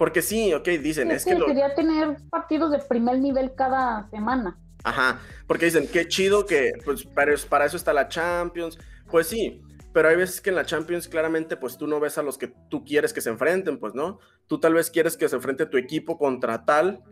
Porque 0.00 0.20
sí, 0.20 0.52
ok, 0.52 0.66
dicen, 0.66 1.12
es, 1.12 1.24
que... 1.24 1.38
Quería 1.38 1.72
tener 1.76 2.16
partidos 2.28 2.72
de 2.72 2.80
primer 2.80 3.20
nivel 3.20 3.54
cada 3.54 4.10
semana. 4.10 4.58
Ajá, 4.82 5.20
porque 5.46 5.66
dicen, 5.66 5.88
qué 5.92 6.08
chido 6.08 6.44
que, 6.44 6.72
pues, 6.84 7.04
para, 7.04 7.32
para 7.48 7.66
eso 7.66 7.76
está 7.76 7.92
la 7.92 8.08
Champions. 8.08 8.78
Pues 9.08 9.28
sí, 9.28 9.62
pero 9.96 10.10
hay 10.10 10.16
veces 10.16 10.42
que 10.42 10.50
en 10.50 10.56
la 10.56 10.66
Champions 10.66 11.08
claramente 11.08 11.56
pues 11.56 11.78
tú 11.78 11.86
no 11.86 11.98
ves 12.00 12.18
a 12.18 12.22
los 12.22 12.36
que 12.36 12.52
tú 12.68 12.84
quieres 12.84 13.14
que 13.14 13.22
se 13.22 13.30
enfrenten, 13.30 13.78
pues, 13.78 13.94
¿no? 13.94 14.18
Tú 14.46 14.60
tal 14.60 14.74
vez 14.74 14.90
quieres 14.90 15.16
que 15.16 15.26
se 15.26 15.36
enfrente 15.36 15.64
tu 15.64 15.78
equipo 15.78 16.18
contra 16.18 16.66
tal 16.66 17.02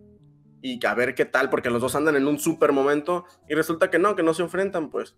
y 0.61 0.85
a 0.85 0.93
ver 0.93 1.14
qué 1.14 1.25
tal, 1.25 1.49
porque 1.49 1.71
los 1.71 1.81
dos 1.81 1.95
andan 1.95 2.14
en 2.14 2.26
un 2.26 2.38
super 2.38 2.73
momento 2.73 3.25
y 3.49 3.55
resulta 3.55 3.88
que 3.88 3.99
no, 3.99 4.14
que 4.14 4.23
no 4.23 4.35
se 4.35 4.43
enfrentan, 4.43 4.91
pues. 4.91 5.17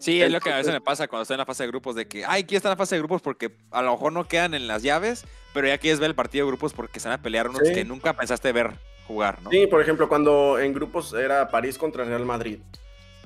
Sí, 0.00 0.20
es 0.20 0.32
lo 0.32 0.40
que 0.40 0.50
a 0.50 0.56
veces 0.56 0.72
me 0.72 0.80
pasa 0.80 1.06
cuando 1.06 1.22
estoy 1.22 1.36
en 1.36 1.38
la 1.38 1.46
fase 1.46 1.62
de 1.62 1.68
grupos, 1.68 1.94
de 1.94 2.08
que, 2.08 2.24
ay, 2.24 2.42
aquí 2.42 2.56
está 2.56 2.66
en 2.66 2.72
la 2.72 2.76
fase 2.76 2.96
de 2.96 3.02
grupos 3.02 3.22
porque 3.22 3.56
a 3.70 3.82
lo 3.82 3.92
mejor 3.92 4.12
no 4.12 4.26
quedan 4.26 4.54
en 4.54 4.66
las 4.66 4.82
llaves, 4.82 5.24
pero 5.54 5.68
ya 5.68 5.78
quieres 5.78 6.00
ver 6.00 6.10
el 6.10 6.16
partido 6.16 6.44
de 6.44 6.50
grupos 6.50 6.72
porque 6.72 6.98
se 6.98 7.06
van 7.06 7.20
a 7.20 7.22
pelear 7.22 7.48
unos 7.48 7.62
que 7.62 7.84
nunca 7.84 8.16
pensaste 8.16 8.50
ver 8.50 8.80
jugar, 9.06 9.40
¿no? 9.42 9.50
Sí, 9.50 9.68
por 9.68 9.80
ejemplo, 9.80 10.08
cuando 10.08 10.58
en 10.58 10.72
grupos 10.74 11.14
era 11.14 11.50
París 11.50 11.78
contra 11.78 12.02
Real 12.02 12.26
Madrid. 12.26 12.58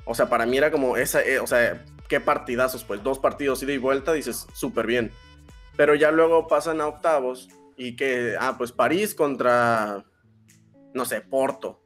O 0.03 0.13
sea, 0.13 0.29
para 0.29 0.45
mí 0.45 0.55
era 0.55 0.69
como 0.69 0.97
esa, 0.97 1.23
eh, 1.23 1.39
o 1.39 1.47
sea, 1.47 1.83
qué 2.07 2.19
partidazos, 2.19 2.83
pues 2.83 3.03
dos 3.03 3.19
partidos 3.19 3.61
ida 3.63 3.73
y 3.73 3.77
vuelta, 3.77 4.13
dices, 4.13 4.47
súper 4.53 4.87
bien. 4.87 5.11
Pero 5.75 5.95
ya 5.95 6.11
luego 6.11 6.47
pasan 6.47 6.81
a 6.81 6.87
octavos 6.87 7.49
y 7.75 7.95
que, 7.95 8.35
ah, 8.39 8.55
pues 8.57 8.71
París 8.71 9.15
contra, 9.15 10.05
no 10.93 11.05
sé, 11.05 11.21
Porto. 11.21 11.81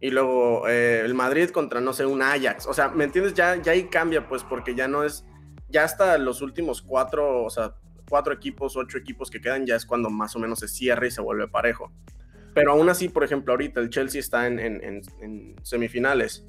Y 0.00 0.10
luego 0.10 0.68
eh, 0.68 1.00
el 1.04 1.14
Madrid 1.14 1.50
contra, 1.50 1.80
no 1.80 1.92
sé, 1.92 2.04
un 2.06 2.22
Ajax. 2.22 2.66
O 2.66 2.74
sea, 2.74 2.88
¿me 2.88 3.04
entiendes? 3.04 3.34
Ya, 3.34 3.56
ya 3.56 3.72
ahí 3.72 3.84
cambia, 3.84 4.28
pues, 4.28 4.44
porque 4.44 4.74
ya 4.74 4.86
no 4.86 5.02
es, 5.02 5.24
ya 5.68 5.84
hasta 5.84 6.18
los 6.18 6.42
últimos 6.42 6.82
cuatro, 6.82 7.42
o 7.42 7.50
sea, 7.50 7.74
cuatro 8.08 8.34
equipos, 8.34 8.76
ocho 8.76 8.98
equipos 8.98 9.30
que 9.30 9.40
quedan, 9.40 9.66
ya 9.66 9.76
es 9.76 9.86
cuando 9.86 10.10
más 10.10 10.36
o 10.36 10.38
menos 10.38 10.60
se 10.60 10.68
cierra 10.68 11.06
y 11.06 11.10
se 11.10 11.22
vuelve 11.22 11.48
parejo. 11.48 11.90
Pero 12.54 12.72
aún 12.72 12.88
así, 12.88 13.08
por 13.08 13.24
ejemplo, 13.24 13.54
ahorita 13.54 13.80
el 13.80 13.90
Chelsea 13.90 14.20
está 14.20 14.46
en, 14.46 14.60
en 14.60 15.56
semifinales 15.62 16.46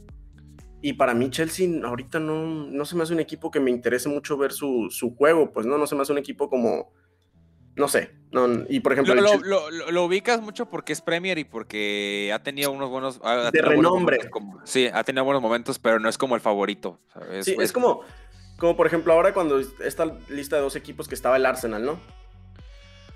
y 0.82 0.94
para 0.94 1.14
mí 1.14 1.30
Chelsea 1.30 1.70
ahorita 1.84 2.20
no, 2.20 2.46
no 2.68 2.86
se 2.86 2.96
me 2.96 3.04
hace 3.04 3.14
un 3.14 3.20
equipo 3.20 3.52
que 3.52 3.60
me 3.60 3.72
interese 3.72 4.10
mucho 4.10 4.38
ver 4.38 4.52
su, 4.52 4.88
su 4.90 5.16
juego, 5.16 5.52
pues 5.52 5.66
no, 5.66 5.78
no 5.78 5.88
se 5.88 5.96
me 5.96 6.02
hace 6.02 6.12
un 6.12 6.20
equipo 6.20 6.50
como, 6.50 6.94
no 7.76 7.88
sé, 7.88 8.12
no, 8.32 8.48
y 8.70 8.80
por 8.82 8.94
ejemplo... 8.94 9.16
Lo, 9.16 9.38
lo, 9.38 9.92
lo, 9.92 10.04
ubicas 10.04 10.42
mucho 10.42 10.68
porque 10.68 10.94
es 10.94 11.02
Premier 11.02 11.38
y 11.38 11.44
porque 11.44 12.32
ha 12.34 12.44
tenido 12.44 12.72
unos 12.72 12.90
buenos... 12.90 13.20
de 13.52 13.62
renombre. 13.62 14.20
sí, 14.64 14.90
ha 14.94 15.04
tenido 15.04 15.24
buenos 15.24 15.42
momentos, 15.42 15.80
pero 15.80 16.00
no 16.00 16.10
es 16.10 16.18
como 16.18 16.36
el 16.36 16.42
favorito. 16.42 17.00
sí, 17.42 17.56
es 17.60 17.72
como, 17.72 18.02
como 18.58 18.76
por 18.76 18.88
ejemplo 18.88 19.14
ahora 19.14 19.34
cuando 19.34 19.60
esta 19.60 20.18
lista 20.30 20.58
de 20.58 20.62
dos 20.62 20.76
equipos 20.76 21.08
que 21.08 21.16
estaba 21.16 21.38
el 21.38 21.46
Arsenal, 21.46 21.84
¿no? 21.84 22.00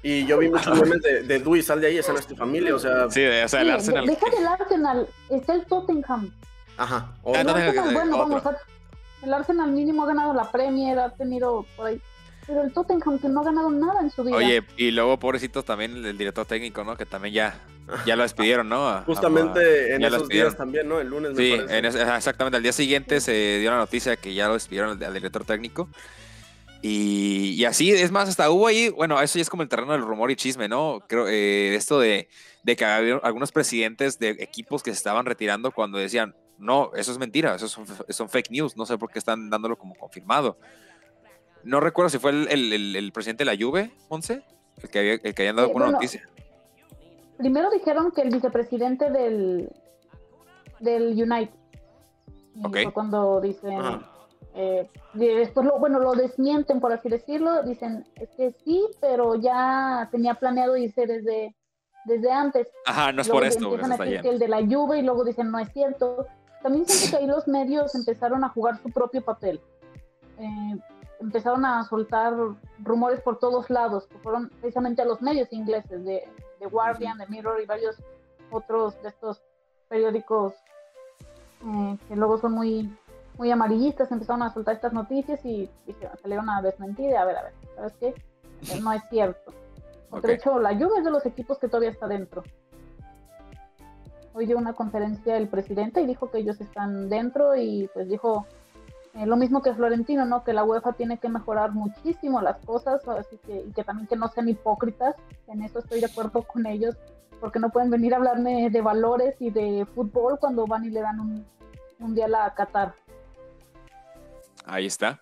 Y 0.02 0.26
yo 0.26 0.38
vi 0.38 0.50
muchos 0.50 0.80
memes 0.80 1.02
de, 1.02 1.24
de 1.24 1.40
Dui, 1.40 1.62
sal 1.62 1.82
de 1.82 1.88
ahí, 1.88 1.98
esa 1.98 2.14
no 2.14 2.20
es 2.20 2.26
tu 2.26 2.36
familia, 2.36 2.74
o 2.74 2.80
sea... 2.80 3.10
Sí, 3.10 3.26
o 3.26 3.48
sea, 3.48 3.62
el 3.62 3.72
Arsenal... 3.72 4.06
Deja 4.06 4.30
del 4.30 4.48
Arsenal, 4.48 5.08
está 5.30 5.54
el 5.54 5.66
Tottenham. 5.66 6.34
Ajá. 6.80 7.14
El 7.26 7.50
Arsenal, 7.50 7.94
bueno, 7.94 8.18
vamos, 8.18 8.44
el 9.22 9.34
Arsenal 9.34 9.72
mínimo 9.72 10.04
ha 10.04 10.08
ganado 10.08 10.34
la 10.34 10.50
Premier, 10.50 10.98
ha 10.98 11.10
tenido 11.10 11.66
por 11.76 11.88
ahí. 11.88 12.02
Pero 12.48 12.64
el 12.64 12.74
Tottenham 12.74 13.20
que 13.20 13.28
no 13.28 13.42
ha 13.42 13.44
ganado 13.44 13.70
nada 13.70 14.02
en 14.02 14.10
su 14.10 14.24
vida. 14.24 14.36
Oye, 14.36 14.64
y 14.78 14.90
luego 14.90 15.20
pobrecito 15.20 15.62
también 15.62 16.04
el, 16.04 16.18
director 16.18 16.46
técnico, 16.48 16.84
¿no? 16.84 16.96
Que 16.96 17.06
también 17.06 17.36
ya, 17.36 17.60
ya 18.08 18.16
lo 18.16 18.24
despidieron, 18.24 18.68
¿no? 18.70 19.04
Justamente 19.04 19.94
en 19.94 20.04
esos 20.04 20.28
días 20.30 20.58
también, 20.58 20.88
¿no? 20.88 21.00
El 21.00 21.10
lunes 21.10 21.38
sí, 21.38 21.52
exactamente. 21.52 22.58
Al 22.58 22.64
día 22.64 22.72
siguiente 22.72 23.22
se 23.22 23.60
dio 23.60 23.70
la 23.70 23.78
noticia 23.78 24.16
que 24.16 24.34
ya 24.34 24.48
lo 24.48 24.54
despidieron 24.54 25.04
al, 25.04 25.14
director 25.14 25.44
técnico. 25.44 25.90
Y, 26.82 27.56
y, 27.58 27.66
así, 27.66 27.92
es 27.92 28.10
más, 28.10 28.30
hasta 28.30 28.50
hubo 28.50 28.66
ahí, 28.66 28.88
bueno, 28.90 29.22
eso 29.22 29.38
ya 29.38 29.42
es 29.42 29.50
como 29.50 29.62
el 29.64 29.70
terreno 29.70 29.92
del 29.92 30.02
rumor 30.02 30.32
y 30.32 30.38
chisme, 30.38 30.70
¿no? 30.70 31.04
Creo, 31.08 31.28
eh, 31.28 31.76
esto 31.76 32.00
de, 32.00 32.30
de 32.64 32.76
que 32.78 32.86
había 32.86 33.18
algunos 33.18 33.52
presidentes 33.52 34.18
de 34.18 34.30
equipos 34.40 34.82
que 34.82 34.92
se 34.92 34.98
estaban 34.98 35.26
retirando 35.26 35.72
cuando 35.72 35.98
decían, 35.98 36.34
no, 36.60 36.92
eso 36.94 37.12
es 37.12 37.18
mentira, 37.18 37.56
eso 37.56 37.68
son, 37.68 38.30
fake 38.30 38.52
news, 38.52 38.76
no 38.76 38.86
sé 38.86 38.98
por 38.98 39.10
qué 39.10 39.20
están 39.20 39.50
dándolo 39.50 39.78
como 39.78 39.96
confirmado. 39.96 40.58
No 41.64 41.80
recuerdo 41.80 42.10
si 42.10 42.20
fue 42.20 42.32
el, 42.32 43.12
presidente 43.14 43.46
de 43.46 43.52
la 43.52 43.58
Juve, 43.58 43.92
Monse, 44.10 44.44
el 44.82 44.90
que, 44.90 45.00
había, 45.00 45.14
el 45.14 45.34
que 45.34 45.42
habían 45.42 45.56
dado 45.56 45.68
alguna 45.70 45.92
noticia. 45.92 46.28
Primero 47.38 47.70
dijeron 47.72 48.12
que 48.12 48.22
el 48.22 48.30
vicepresidente 48.30 49.10
del, 49.10 49.70
del 50.80 51.12
United. 51.12 51.56
Ok. 52.64 52.78
Cuando 52.94 53.42
dicen... 53.42 54.02
Eh, 54.56 54.90
después 55.14 55.66
lo, 55.66 55.80
bueno, 55.80 56.00
lo 56.00 56.14
desmienten, 56.14 56.82
por 56.82 56.92
así 56.92 57.08
decirlo. 57.08 57.64
Dicen, 57.64 58.06
es 58.16 58.30
que 58.32 58.52
sí, 58.66 58.84
pero 59.00 59.36
ya 59.36 60.10
tenía 60.12 60.34
planeado 60.34 60.76
irse 60.76 61.06
desde, 61.06 61.56
desde 62.06 62.32
antes. 62.32 62.68
Ajá, 62.86 63.14
no 63.14 63.22
es 63.22 63.30
por 63.30 63.46
esto. 63.46 63.66
Empiezan 63.66 63.94
a 63.94 63.98
decir 63.98 64.22
que 64.22 64.30
el 64.30 64.40
de 64.40 64.48
la 64.48 64.58
Juve 64.58 65.00
y 65.00 65.04
luego 65.04 65.24
dicen, 65.24 65.52
no 65.52 65.60
es 65.60 65.72
cierto. 65.72 66.28
También 66.62 66.86
siento 66.86 67.18
que 67.18 67.24
ahí 67.24 67.28
los 67.28 67.48
medios 67.48 67.96
empezaron 67.96 68.44
a 68.44 68.50
jugar 68.50 68.82
su 68.82 68.90
propio 68.90 69.24
papel. 69.24 69.62
Eh, 70.38 70.78
empezaron 71.20 71.66
a 71.66 71.84
soltar 71.84 72.34
rumores 72.80 73.22
por 73.22 73.40
todos 73.40 73.70
lados, 73.70 74.08
que 74.08 74.18
fueron 74.20 74.50
precisamente 74.62 75.02
a 75.02 75.06
los 75.06 75.22
medios 75.22 75.52
ingleses, 75.52 76.04
de, 76.06 76.28
de 76.60 76.66
Guardian, 76.68 77.18
de 77.18 77.28
Mirror 77.28 77.62
y 77.62 77.66
varios 77.66 77.98
otros 78.52 79.02
de 79.02 79.10
estos 79.10 79.42
periódicos 79.88 80.54
eh, 81.66 81.98
que 82.08 82.16
luego 82.16 82.38
son 82.38 82.54
muy, 82.54 82.98
muy 83.38 83.52
amarillistas 83.52 84.12
empezaron 84.12 84.44
a 84.44 84.54
soltar 84.54 84.76
estas 84.76 84.94
noticias 84.94 85.44
y 85.46 85.70
salieron 86.22 86.50
a 86.50 86.62
desmentir. 86.62 87.16
A 87.16 87.26
ver, 87.26 87.38
a 87.38 87.44
ver, 87.44 87.54
¿sabes 87.76 87.94
qué? 88.00 88.16
Eh, 88.74 88.82
no 88.82 88.92
es 88.92 89.02
cierto. 89.10 89.54
Porque 90.10 90.28
de 90.28 90.34
hecho, 90.34 90.60
la 90.60 90.74
lluvia 90.74 90.98
es 90.98 91.06
de 91.06 91.12
los 91.12 91.26
equipos 91.26 91.58
que 91.60 91.70
todavía 91.70 91.92
está 91.92 92.10
dentro. 92.10 92.44
Hoy 94.40 94.46
dio 94.46 94.58
una 94.58 94.72
conferencia 94.72 95.36
el 95.36 95.50
presidente 95.50 96.00
y 96.00 96.06
dijo 96.06 96.32
que 96.32 96.38
ellos 96.38 96.62
están 96.62 97.10
dentro 97.10 97.58
y 97.58 97.90
pues 97.94 98.08
dijo 98.08 98.48
eh, 99.14 99.26
lo 99.26 99.36
mismo 99.36 99.62
que 99.62 99.74
Florentino, 99.74 100.26
¿no? 100.26 100.46
Que 100.46 100.54
la 100.54 100.64
UEFA 100.64 100.94
tiene 100.94 101.18
que 101.18 101.28
mejorar 101.28 101.74
muchísimo 101.74 102.40
las 102.40 102.56
cosas, 102.64 103.06
así 103.06 103.38
que, 103.46 103.66
y 103.68 103.74
que 103.74 103.84
también 103.84 104.08
que 104.08 104.16
no 104.16 104.30
sean 104.30 104.48
hipócritas. 104.48 105.14
En 105.48 105.62
eso 105.62 105.80
estoy 105.80 106.00
de 106.00 106.06
acuerdo 106.06 106.44
con 106.44 106.66
ellos, 106.68 106.96
porque 107.42 107.60
no 107.60 107.70
pueden 107.70 107.90
venir 107.90 108.14
a 108.14 108.16
hablarme 108.16 108.70
de 108.70 108.80
valores 108.80 109.36
y 109.42 109.50
de 109.50 109.86
fútbol 109.94 110.40
cuando 110.40 110.66
van 110.66 110.86
y 110.86 110.90
le 110.90 111.02
dan 111.02 111.20
un 111.20 111.46
mundial 111.98 112.34
a 112.34 112.54
Qatar. 112.54 112.96
Ahí 114.64 114.86
está. 114.86 115.20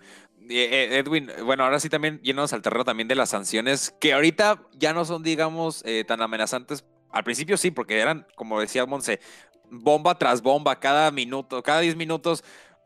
Eh, 0.47 0.69
eh, 0.71 0.97
Edwin, 0.99 1.31
bueno, 1.43 1.63
ahora 1.63 1.79
sí 1.79 1.89
también 1.89 2.21
yéndonos 2.21 2.53
al 2.53 2.61
terreno 2.61 2.85
también 2.85 3.07
de 3.07 3.15
las 3.15 3.29
sanciones, 3.29 3.95
que 3.99 4.13
ahorita 4.13 4.61
ya 4.73 4.93
no 4.93 5.05
son, 5.05 5.23
digamos, 5.23 5.83
tan 6.05 6.21
amenazantes. 6.21 6.85
Al 7.17 7.23
principio 7.23 7.57
sí, 7.57 7.71
porque 7.71 7.99
eran, 7.99 8.27
como 8.35 8.59
decía 8.59 8.85
Monse, 8.85 9.19
bomba 9.71 10.15
tras 10.19 10.43
bomba, 10.43 10.79
cada 10.79 11.09
minuto, 11.09 11.63
cada 11.63 11.79
10 11.79 11.95
minutos 11.95 12.43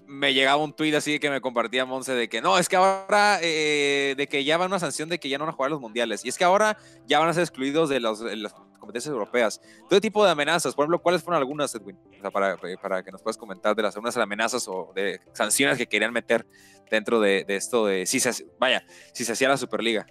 me 0.08 0.34
llegaba 0.34 0.64
un 0.64 0.74
tuit 0.74 0.96
así 0.96 1.20
que 1.20 1.30
me 1.30 1.42
compartía 1.42 1.86
Monse 1.86 2.14
de 2.14 2.30
que 2.30 2.42
no, 2.42 2.58
es 2.58 2.70
que 2.70 2.78
ahora, 2.78 3.40
eh, 3.42 4.16
de 4.16 4.28
que 4.28 4.46
ya 4.46 4.58
va 4.58 4.68
una 4.68 4.80
sanción 4.80 5.10
de 5.10 5.20
que 5.20 5.28
ya 5.28 5.38
no 5.38 5.44
van 5.44 5.54
a 5.54 5.56
jugar 5.56 5.70
los 5.70 5.82
mundiales. 5.82 6.24
Y 6.24 6.30
es 6.30 6.38
que 6.38 6.46
ahora 6.46 6.78
ya 7.06 7.20
van 7.20 7.28
a 7.28 7.34
ser 7.34 7.44
excluidos 7.44 7.90
de, 7.90 8.00
las 8.00 8.54
competencias 8.80 9.12
europeas. 9.12 9.62
Todo 9.90 10.00
tipo 10.00 10.24
de 10.24 10.32
amenazas. 10.32 10.76
Por 10.76 10.84
ejemplo, 10.84 11.02
¿cuáles 11.02 11.22
fueron 11.22 11.42
algunas, 11.42 11.76
Edwin? 11.76 11.98
O 12.18 12.22
sea, 12.22 12.32
para, 12.32 12.54
eh, 12.54 12.78
para 12.82 13.04
que 13.04 13.12
nos 13.12 13.22
puedas 13.22 13.38
comentar 13.38 13.76
de 13.76 13.84
las 13.84 13.96
algunas 13.96 14.16
amenazas 14.16 14.66
o 14.70 14.94
de 14.96 15.20
sanciones 15.34 15.78
que 15.78 15.88
querían 15.88 16.14
meter 16.14 16.46
dentro 16.90 17.20
de, 17.20 17.44
esto 17.50 17.86
de 17.86 18.06
si 18.06 18.22
se, 18.22 18.46
vaya, 18.58 18.82
si 19.12 19.26
se 19.26 19.34
hacía 19.34 19.50
la 19.50 19.58
Superliga. 19.58 20.06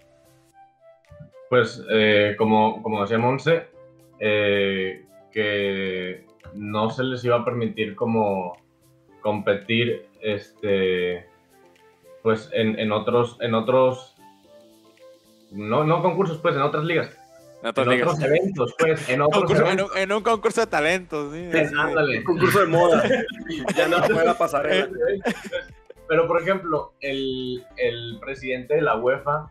Pues, 1.49 1.83
eh, 1.91 2.35
como, 2.39 2.83
como 2.83 3.03
decía 3.03 3.19
Monse, 3.19 3.80
que 4.21 6.25
no 6.55 6.91
se 6.91 7.05
les 7.05 7.25
iba 7.25 7.37
a 7.37 7.45
permitir 7.45 7.95
como 7.95 8.57
competir 9.21 10.07
este 10.21 11.27
pues 12.23 12.51
en, 12.53 12.93
otros 12.93 13.39
en 13.41 13.55
otros 13.55 14.15
no, 15.51 15.85
no 15.85 16.03
concursos 16.03 16.39
pues 16.39 16.55
en 16.55 16.63
otras 16.63 16.85
ligas. 16.85 17.17
En, 17.63 17.69
otros 17.69 18.23
eventos 18.23 18.75
pues 18.79 19.09
en 19.09 19.21
otros 19.21 19.51
En, 19.97 20.13
un, 20.13 20.23
concurso 20.23 20.63
de 20.63 20.67
talentos 20.67 21.35
sí, 21.35 21.47
un 21.47 22.25
concurso 22.25 22.61
de 22.61 22.67
moda. 22.67 23.03
Ya 23.77 23.89
no 23.89 24.05
se 24.07 24.15
puede 24.15 24.35
pasar 24.35 24.91
pero 26.09 26.27
por 26.27 26.43
ejemplo 26.43 26.95
el, 27.01 27.65
el 27.77 28.19
presidente 28.21 28.75
de 28.75 28.83
la 28.83 28.97
UEFA 28.97 29.51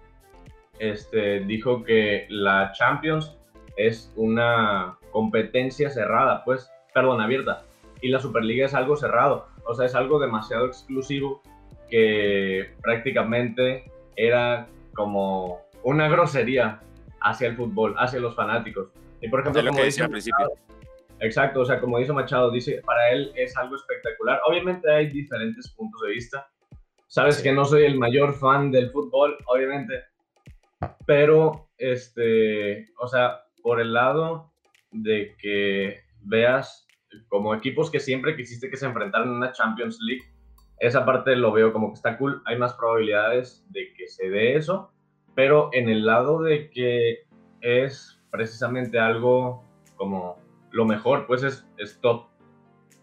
este 0.80 1.42
dijo 1.42 1.84
que 1.84 2.26
la 2.30 2.72
Champions 2.74 3.39
es 3.88 4.14
una 4.16 4.98
competencia 5.12 5.90
cerrada 5.90 6.44
pues 6.46 6.70
perdón 6.94 7.22
abierta 7.22 7.64
y 8.02 8.10
la 8.10 8.20
Superliga 8.20 8.66
es 8.66 8.74
algo 8.74 8.96
cerrado 8.96 9.48
o 9.70 9.76
sea, 9.76 9.86
es 9.86 9.94
algo 9.94 10.20
demasiado 10.20 10.66
exclusivo 10.66 11.44
que 11.92 12.74
prácticamente 12.82 13.92
era 14.16 14.68
como 14.96 15.62
una 15.84 16.10
grosería 16.10 16.82
hacia 17.22 17.50
el 17.50 17.56
fútbol, 17.56 17.94
hacia 18.00 18.20
los 18.20 18.36
fanáticos. 18.36 18.90
Y 19.22 19.30
por 19.30 19.42
ejemplo, 19.42 19.62
lo 19.62 19.72
que 19.74 19.84
decía 19.84 20.06
al 20.06 20.12
principio. 20.12 20.48
Exacto, 21.20 21.60
o 21.60 21.66
sea, 21.66 21.80
como 21.80 22.00
dice 22.00 22.14
Machado, 22.14 22.50
dice, 22.50 22.82
para 22.84 23.12
él 23.12 23.32
es 23.36 23.56
algo 23.58 23.76
espectacular. 23.76 24.42
Obviamente 24.48 24.92
hay 24.92 25.08
diferentes 25.08 25.70
puntos 25.74 26.02
de 26.02 26.10
vista. 26.14 26.48
Sabes 27.06 27.40
que 27.40 27.52
no 27.52 27.64
soy 27.64 27.84
el 27.84 28.00
mayor 28.00 28.34
fan 28.34 28.72
del 28.72 28.90
fútbol, 28.90 29.38
obviamente, 29.46 30.04
pero, 31.06 31.70
este, 31.78 32.88
o 32.98 33.08
sea, 33.08 33.42
por 33.62 33.80
el 33.80 33.94
lado 33.94 34.52
de 34.92 35.36
que 35.38 36.02
veas 36.22 36.88
como 37.28 37.54
equipos 37.56 37.90
que 37.90 38.00
siempre 38.00 38.36
quisiste 38.36 38.70
que 38.70 38.78
se 38.78 38.86
enfrentaran 38.86 39.30
en 39.30 39.36
una 39.36 39.52
Champions 39.52 40.00
League, 40.02 40.24
esa 40.80 41.06
parte 41.06 41.36
lo 41.36 41.52
veo 41.52 41.74
como 41.74 41.90
que 41.90 41.96
está 41.96 42.18
cool, 42.18 42.42
hay 42.46 42.58
más 42.58 42.74
probabilidades 42.74 43.66
de 43.70 43.94
que 43.94 44.08
se 44.08 44.30
dé 44.30 44.56
eso, 44.56 44.92
pero 45.36 45.70
en 45.74 45.90
el 45.90 46.06
lado 46.06 46.42
de 46.42 46.70
que 46.70 47.20
es 47.62 48.20
precisamente 48.32 49.00
algo 49.00 49.64
como 49.96 50.38
lo 50.72 50.86
mejor, 50.86 51.28
pues 51.28 51.44
es, 51.44 51.66
es 51.78 52.00
top. 52.00 52.28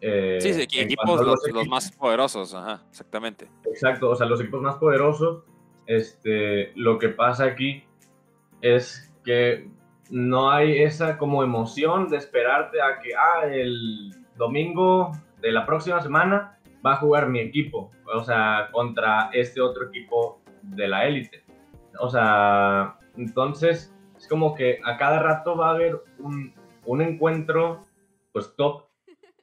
Eh, 0.01 0.39
sí, 0.41 0.55
sí, 0.55 0.63
equipos 0.79 1.21
los, 1.25 1.41
los, 1.53 1.69
más 1.69 1.91
poderosos, 1.93 2.55
ajá, 2.55 2.83
exactamente. 2.91 3.49
Exacto, 3.65 4.11
o 4.11 4.17
sea, 4.17 4.27
los 4.27 4.41
equipos 4.41 4.63
más 4.63 4.77
poderosos, 4.77 5.45
este, 5.87 6.73
lo 6.77 6.99
que 6.99 7.09
pasa 7.09 7.45
aquí 7.45 7.85
es 8.61 9.13
que 9.25 9.69
no 10.11 10.51
hay 10.51 10.83
esa 10.83 11.19
como 11.19 11.43
emoción 11.43 12.09
de 12.09 12.17
esperarte 12.17 12.81
a 12.81 13.01
que, 13.01 13.15
ah, 13.15 13.47
el 13.47 14.15
domingo 14.37 15.13
de 15.41 15.53
la 15.53 15.67
próxima 15.67 16.01
semana 16.01 16.59
va 16.85 16.93
a 16.93 16.97
jugar 16.97 17.29
mi 17.29 17.41
equipo, 17.41 17.91
o 18.15 18.23
sea, 18.23 18.69
contra 18.73 19.31
este 19.33 19.61
otro 19.61 19.89
equipo 19.89 20.41
de 20.63 20.89
la 20.89 21.07
élite. 21.07 21.45
O 21.99 22.09
sea, 22.09 22.99
entonces 23.17 23.95
es 24.17 24.29
como 24.29 24.55
que 24.55 24.79
a 24.85 24.97
cada 24.97 25.21
rato 25.21 25.57
va 25.57 25.69
a 25.69 25.75
haber 25.75 26.01
un, 26.19 26.55
un 26.85 27.03
encuentro, 27.03 27.81
pues 28.33 28.55
top. 28.57 28.85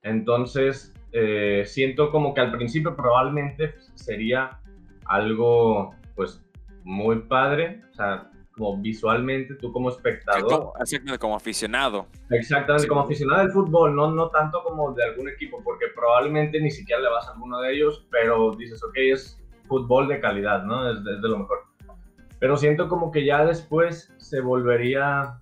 Entonces, 0.01 0.93
eh, 1.11 1.63
siento 1.65 2.11
como 2.11 2.33
que 2.33 2.41
al 2.41 2.51
principio 2.51 2.95
probablemente 2.95 3.75
sería 3.95 4.59
algo, 5.05 5.95
pues, 6.15 6.43
muy 6.83 7.19
padre, 7.19 7.81
o 7.91 7.93
sea, 7.93 8.31
como 8.55 8.77
visualmente, 8.77 9.55
tú 9.55 9.71
como 9.71 9.89
espectador. 9.89 10.73
Como, 10.73 10.73
como 11.19 11.35
aficionado. 11.35 12.07
Exactamente, 12.29 12.87
como 12.87 13.01
aficionado 13.01 13.41
del 13.41 13.51
fútbol, 13.51 13.95
no, 13.95 14.11
no 14.11 14.29
tanto 14.29 14.63
como 14.63 14.93
de 14.93 15.03
algún 15.03 15.29
equipo, 15.29 15.61
porque 15.63 15.87
probablemente 15.95 16.59
ni 16.61 16.69
siquiera 16.69 17.01
le 17.01 17.09
vas 17.09 17.27
a 17.27 17.31
alguno 17.31 17.59
de 17.61 17.73
ellos, 17.73 18.05
pero 18.11 18.51
dices, 18.51 18.83
ok, 18.83 18.93
es 18.95 19.39
fútbol 19.67 20.07
de 20.07 20.19
calidad, 20.19 20.63
¿no? 20.63 20.91
Es 20.91 21.03
de, 21.03 21.17
lo 21.27 21.39
mejor. 21.39 21.65
Pero 22.39 22.57
siento 22.57 22.89
como 22.89 23.11
que 23.11 23.25
ya 23.25 23.45
después 23.45 24.13
se 24.17 24.41
volvería 24.41 25.39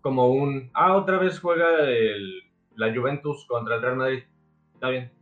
como 0.00 0.28
un, 0.28 0.70
ah, 0.74 0.96
otra 0.96 1.18
vez 1.18 1.38
juega 1.38 1.80
el, 1.80 2.42
la 2.76 2.94
Juventus 2.94 3.44
contra 3.46 3.76
el 3.76 3.82
Real 3.82 3.96
Madrid. 3.96 4.22
Está 4.74 4.88
bien. 4.88 5.12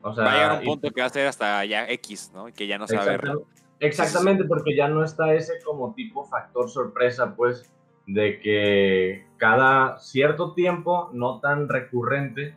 O 0.00 0.14
sea, 0.14 0.24
va 0.24 0.32
a 0.32 0.34
llegar 0.34 0.58
un 0.58 0.64
punto 0.64 0.90
que 0.90 1.00
va 1.00 1.06
a 1.06 1.10
ser 1.10 1.26
hasta 1.26 1.64
ya 1.64 1.88
X, 1.90 2.30
¿no? 2.32 2.46
Que 2.46 2.66
ya 2.66 2.78
no 2.78 2.86
se 2.86 2.96
va 2.96 3.02
a 3.02 3.06
ver. 3.06 3.32
Exactamente, 3.80 4.44
porque 4.44 4.74
ya 4.74 4.88
no 4.88 5.04
está 5.04 5.34
ese 5.34 5.54
como 5.64 5.94
tipo 5.94 6.24
factor 6.24 6.68
sorpresa, 6.70 7.34
pues, 7.36 7.70
de 8.06 8.38
que 8.40 9.26
cada 9.36 9.98
cierto 9.98 10.54
tiempo, 10.54 11.10
no 11.12 11.40
tan 11.40 11.68
recurrente, 11.68 12.56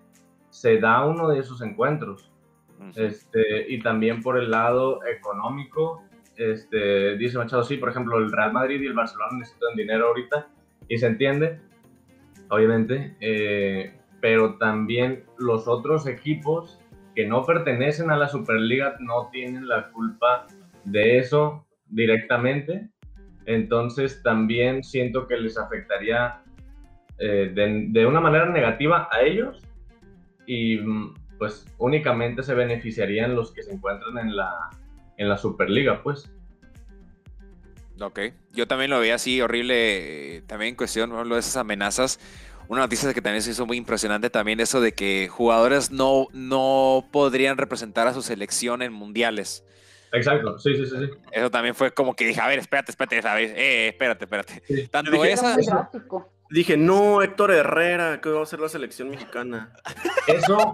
se 0.50 0.80
da 0.80 1.06
uno 1.06 1.28
de 1.30 1.40
esos 1.40 1.62
encuentros. 1.62 2.32
Este, 2.96 3.70
y 3.70 3.82
también 3.82 4.22
por 4.22 4.38
el 4.38 4.52
lado 4.52 5.06
económico, 5.06 6.02
este, 6.38 7.18
dice 7.18 7.38
Machado, 7.38 7.64
sí, 7.64 7.76
por 7.76 7.90
ejemplo, 7.90 8.18
el 8.18 8.32
Real 8.32 8.54
Madrid 8.54 8.82
y 8.82 8.88
el 8.88 8.94
Barcelona 8.94 9.38
necesitan 9.38 9.76
dinero 9.76 10.08
ahorita, 10.08 10.48
y 10.88 10.98
se 10.98 11.08
entiende, 11.08 11.60
obviamente, 12.50 13.18
eh, 13.20 14.00
pero 14.22 14.58
también 14.58 15.26
los 15.38 15.68
otros 15.68 16.08
equipos 16.08 16.80
que 17.16 17.28
no 17.28 17.46
pertenecen 17.46 18.12
a 18.12 18.18
la 18.18 18.30
Superliga 18.30 18.96
no 19.00 19.28
tienen 19.30 19.68
la 19.68 19.90
culpa 19.92 20.48
de 20.92 21.18
eso 21.18 21.66
directamente. 21.88 22.90
Entonces 23.46 24.22
también 24.24 24.84
siento 24.84 25.28
que 25.28 25.38
les 25.38 25.58
afectaría 25.58 26.42
eh, 27.18 27.52
de, 27.54 28.06
una 28.06 28.20
manera 28.22 28.46
negativa 28.46 29.10
a 29.12 29.22
ellos 29.22 29.62
y 30.46 30.78
mm, 30.78 31.14
pues 31.38 31.66
únicamente 31.78 32.44
se 32.44 32.54
beneficiarían 32.54 33.36
los 33.36 33.52
que 33.52 33.64
se 33.64 33.74
encuentran 33.74 34.18
en 34.20 34.36
la, 34.36 34.70
en 35.18 35.30
la 35.30 35.38
Superliga, 35.38 36.02
pues. 36.04 36.32
Ok, 38.00 38.20
yo 38.54 38.68
también 38.68 38.92
lo 38.92 39.00
veía 39.00 39.16
así 39.16 39.42
horrible, 39.42 40.38
eh, 40.38 40.42
también 40.44 40.70
en 40.70 40.76
cuestión 40.76 41.12
de 41.30 41.40
esas 41.40 41.58
amenazas. 41.58 42.20
Una 42.70 42.82
noticia 42.82 43.14
que 43.14 43.22
también 43.22 43.42
se 43.42 43.52
hizo 43.52 43.66
muy 43.66 43.78
impresionante 43.78 44.30
también 44.30 44.60
eso 44.60 44.80
de 44.80 44.94
que 44.94 45.28
jugadores 45.28 45.90
no, 45.90 46.28
no 46.34 47.08
podrían 47.12 47.58
representar 47.58 48.08
a 48.08 48.14
su 48.14 48.22
selección 48.22 48.82
en 48.84 48.94
mundiales. 48.94 49.66
Exacto, 50.12 50.58
sí, 50.58 50.76
sí, 50.76 50.86
sí, 50.88 51.10
Eso 51.32 51.52
también 51.52 51.76
fue 51.76 51.92
como 51.92 52.16
que 52.16 52.26
dije, 52.26 52.42
a 52.42 52.48
ver, 52.48 52.60
espérate, 52.60 52.92
espérate, 52.92 53.22
¿sabes? 53.22 53.52
Eh, 53.56 53.90
espérate, 53.90 54.26
espérate. 54.26 54.88
Tanto 54.88 55.24
esa... 55.24 55.58
Dije, 56.52 56.78
no, 56.78 57.22
Héctor 57.22 57.52
Herrera, 57.52 58.20
que 58.22 58.30
va 58.30 58.42
a 58.42 58.46
ser 58.46 58.60
la 58.60 58.70
selección 58.70 59.12
mexicana. 59.12 59.72
Eso, 60.26 60.74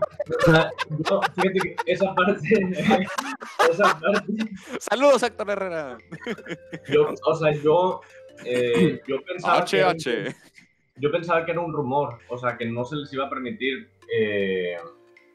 yo, 0.90 1.22
fíjate 1.36 1.60
que 1.60 1.76
esa 1.86 2.16
parte, 2.16 2.40
esa 3.70 4.00
parte. 4.00 4.34
Saludos, 4.80 5.24
Héctor 5.24 5.50
Herrera. 5.50 5.98
Yo, 6.88 7.14
o 7.26 7.36
sea, 7.36 7.52
yo, 7.52 8.00
eh, 8.46 9.02
yo 9.06 9.22
pensaba. 9.24 9.66
HH. 9.66 10.34
yo 10.96 11.12
pensaba 11.12 11.44
que 11.44 11.52
era 11.52 11.60
un 11.60 11.74
rumor, 11.74 12.20
o 12.30 12.38
sea, 12.38 12.56
que 12.56 12.66
no 12.68 12.86
se 12.86 12.96
les 12.96 13.12
iba 13.12 13.26
a 13.26 13.30
permitir 13.30 13.90
eh, 14.10 14.78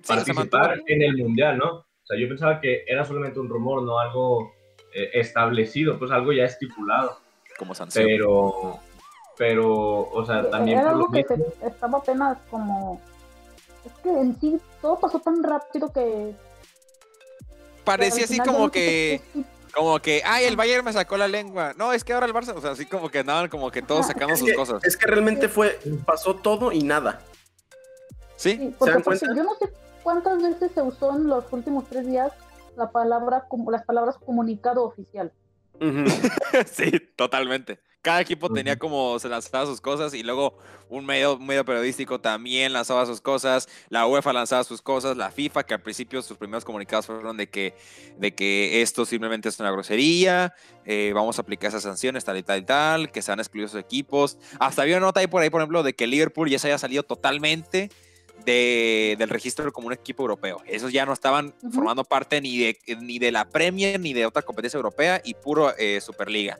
participar 0.06 0.80
en 0.86 1.02
el 1.02 1.18
Mundial, 1.18 1.58
¿no? 1.58 1.84
O 2.10 2.12
sea, 2.12 2.20
yo 2.20 2.28
pensaba 2.28 2.60
que 2.60 2.82
era 2.88 3.04
solamente 3.04 3.38
un 3.38 3.48
rumor, 3.48 3.84
no 3.84 4.00
algo 4.00 4.52
eh, 4.92 5.10
establecido, 5.14 5.96
pues 5.96 6.10
algo 6.10 6.32
ya 6.32 6.42
estipulado. 6.42 7.20
Como 7.56 7.72
sanción. 7.72 8.04
Pero, 8.04 8.80
pero, 9.38 10.10
o 10.10 10.26
sea, 10.26 10.50
también... 10.50 10.80
Era 10.80 10.90
algo 10.90 11.08
que 11.08 11.24
estaba 11.64 11.98
apenas 11.98 12.36
como... 12.50 13.00
Es 13.84 13.92
que 14.02 14.08
en 14.08 14.40
sí 14.40 14.60
todo 14.82 14.98
pasó 14.98 15.20
tan 15.20 15.40
rápido 15.40 15.92
que... 15.92 16.34
Parecía 17.84 18.24
así 18.24 18.40
como 18.40 18.72
que... 18.72 19.20
Como 19.72 20.00
que, 20.00 20.20
ay, 20.26 20.46
el 20.46 20.56
Bayern 20.56 20.84
me 20.84 20.92
sacó 20.92 21.16
la 21.16 21.28
lengua. 21.28 21.74
No, 21.76 21.92
es 21.92 22.02
que 22.02 22.12
ahora 22.12 22.26
el 22.26 22.34
Barça, 22.34 22.56
o 22.56 22.60
sea, 22.60 22.72
así 22.72 22.86
como 22.86 23.08
que 23.08 23.20
andaban 23.20 23.48
como 23.48 23.70
que 23.70 23.82
todos 23.82 24.08
sacando 24.08 24.36
sus 24.36 24.52
cosas. 24.54 24.82
Es 24.82 24.96
que 24.96 25.06
realmente 25.06 25.48
fue, 25.48 25.78
pasó 26.04 26.34
todo 26.34 26.72
y 26.72 26.82
nada. 26.82 27.20
Sí, 28.34 28.56
sí 28.56 28.74
porque, 28.76 29.26
yo 29.36 29.44
no 29.44 29.54
sé 29.54 29.70
cuántas 30.02 30.42
veces 30.42 30.72
se 30.72 30.82
usó 30.82 31.16
en 31.16 31.26
los 31.26 31.44
últimos 31.52 31.84
tres 31.88 32.06
días 32.06 32.32
la 32.76 32.90
palabra, 32.90 33.46
como 33.48 33.70
las 33.70 33.84
palabras 33.84 34.16
comunicado 34.18 34.84
oficial. 34.84 35.32
sí, 36.66 36.90
totalmente. 37.16 37.80
Cada 38.02 38.22
equipo 38.22 38.50
tenía 38.50 38.78
como 38.78 39.18
se 39.18 39.28
lanzaba 39.28 39.66
sus 39.66 39.78
cosas 39.78 40.14
y 40.14 40.22
luego 40.22 40.56
un 40.88 41.04
medio, 41.04 41.38
medio 41.38 41.66
periodístico 41.66 42.18
también 42.18 42.72
lanzaba 42.72 43.04
sus 43.04 43.20
cosas, 43.20 43.68
la 43.90 44.06
UEFA 44.06 44.32
lanzaba 44.32 44.64
sus 44.64 44.80
cosas, 44.80 45.18
la 45.18 45.30
FIFA, 45.30 45.64
que 45.64 45.74
al 45.74 45.82
principio 45.82 46.22
sus 46.22 46.38
primeros 46.38 46.64
comunicados 46.64 47.04
fueron 47.04 47.36
de 47.36 47.50
que, 47.50 47.74
de 48.16 48.34
que 48.34 48.80
esto 48.80 49.04
simplemente 49.04 49.50
es 49.50 49.60
una 49.60 49.70
grosería, 49.70 50.54
eh, 50.86 51.12
vamos 51.14 51.38
a 51.38 51.42
aplicar 51.42 51.68
esas 51.68 51.82
sanciones, 51.82 52.24
tal 52.24 52.38
y 52.38 52.42
tal 52.42 52.60
y 52.60 52.64
tal, 52.64 53.12
que 53.12 53.20
se 53.20 53.32
han 53.32 53.38
excluido 53.38 53.68
sus 53.68 53.80
equipos. 53.80 54.38
Hasta 54.58 54.80
había 54.80 54.96
una 54.96 55.06
nota 55.06 55.20
ahí 55.20 55.26
por 55.26 55.42
ahí, 55.42 55.50
por 55.50 55.60
ejemplo, 55.60 55.82
de 55.82 55.92
que 55.92 56.06
Liverpool 56.06 56.48
ya 56.48 56.58
se 56.58 56.68
haya 56.68 56.78
salido 56.78 57.02
totalmente 57.02 57.90
de, 58.44 59.16
del 59.18 59.28
registro 59.28 59.72
como 59.72 59.86
un 59.86 59.92
equipo 59.92 60.22
europeo. 60.22 60.62
Esos 60.66 60.92
ya 60.92 61.06
no 61.06 61.12
estaban 61.12 61.54
formando 61.72 62.04
parte 62.04 62.40
ni 62.40 62.58
de, 62.58 62.78
ni 63.00 63.18
de 63.18 63.32
la 63.32 63.48
Premier 63.48 63.98
ni 64.00 64.12
de 64.12 64.26
otra 64.26 64.42
competencia 64.42 64.76
europea 64.76 65.20
y 65.24 65.34
puro 65.34 65.74
eh, 65.76 66.00
Superliga 66.00 66.58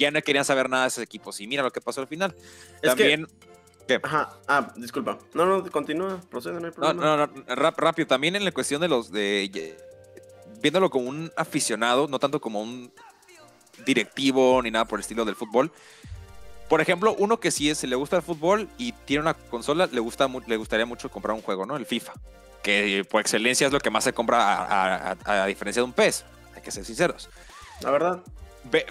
ya 0.00 0.10
no 0.10 0.20
querían 0.22 0.44
saber 0.44 0.68
nada 0.68 0.84
de 0.84 0.88
esos 0.88 1.04
equipos. 1.04 1.40
Y 1.40 1.46
mira 1.46 1.62
lo 1.62 1.70
que 1.70 1.80
pasó 1.80 2.00
al 2.00 2.08
final. 2.08 2.34
También. 2.82 3.28
Ajá, 4.02 4.38
ah, 4.46 4.72
disculpa. 4.76 5.18
No, 5.34 5.46
no, 5.46 5.70
continúa, 5.70 6.20
procede, 6.30 6.60
no 6.60 6.66
hay 6.66 6.72
problema. 6.72 6.94
No, 6.94 7.16
no, 7.16 7.26
no, 7.26 7.70
rápido. 7.76 8.06
También 8.06 8.36
en 8.36 8.44
la 8.44 8.52
cuestión 8.52 8.80
de 8.80 8.88
los. 8.88 9.12
de 9.12 9.76
Viéndolo 10.60 10.90
como 10.90 11.08
un 11.08 11.30
aficionado, 11.36 12.06
no 12.06 12.18
tanto 12.18 12.40
como 12.40 12.60
un 12.60 12.92
directivo 13.86 14.60
ni 14.62 14.70
nada 14.70 14.84
por 14.84 14.98
el 14.98 15.00
estilo 15.00 15.24
del 15.24 15.34
fútbol. 15.34 15.72
Por 16.70 16.80
ejemplo, 16.80 17.14
uno 17.18 17.38
que 17.38 17.50
sí 17.50 17.68
es, 17.68 17.84
le 17.84 17.96
gusta 17.96 18.16
el 18.16 18.22
fútbol 18.22 18.66
y 18.78 18.92
tiene 18.92 19.20
una 19.20 19.34
consola, 19.34 19.86
le, 19.92 20.00
gusta, 20.00 20.26
le 20.46 20.56
gustaría 20.56 20.86
mucho 20.86 21.10
comprar 21.10 21.34
un 21.34 21.42
juego, 21.42 21.66
¿no? 21.66 21.76
El 21.76 21.84
FIFA. 21.84 22.14
Que 22.62 23.04
por 23.10 23.20
excelencia 23.20 23.66
es 23.66 23.72
lo 23.72 23.80
que 23.80 23.90
más 23.90 24.04
se 24.04 24.14
compra 24.14 24.64
a, 24.64 25.16
a 25.24 25.46
diferencia 25.46 25.82
de 25.82 25.84
un 25.84 25.92
PES. 25.92 26.24
Hay 26.54 26.62
que 26.62 26.70
ser 26.70 26.86
sinceros. 26.86 27.28
La 27.82 27.90
verdad 27.90 28.22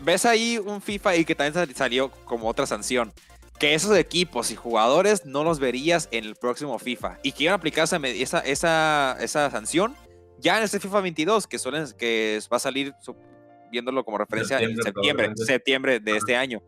ves 0.02 0.26
ahí 0.26 0.58
un 0.58 0.82
FIFA 0.82 1.16
y 1.18 1.26
que 1.26 1.36
también 1.36 1.76
salió 1.76 2.12
como 2.26 2.48
otra 2.48 2.66
sanción. 2.66 3.14
Que 3.60 3.74
esos 3.74 3.98
equipos 3.98 4.52
y 4.52 4.56
jugadores 4.56 5.26
no 5.26 5.44
los 5.44 5.60
verías 5.60 6.08
en 6.12 6.24
el 6.24 6.36
próximo 6.36 6.80
FIFA. 6.80 7.20
Y 7.24 7.34
quieren 7.34 7.54
aplicar 7.54 7.84
esa, 7.84 7.98
esa, 7.98 9.18
esa, 9.20 9.52
sanción 9.52 9.96
ya 10.38 10.58
en 10.58 10.64
este 10.64 10.80
FIFA 10.80 11.02
22, 11.02 11.48
que, 11.48 11.60
suelen, 11.60 11.86
que 11.98 12.40
va 12.52 12.58
a 12.58 12.62
salir 12.62 12.94
viéndolo 13.70 14.06
como 14.06 14.18
referencia 14.18 14.60
en 14.62 14.82
septiembre, 14.82 15.32
septiembre 15.36 16.00
de 16.00 16.16
este 16.16 16.38
año. 16.38 16.62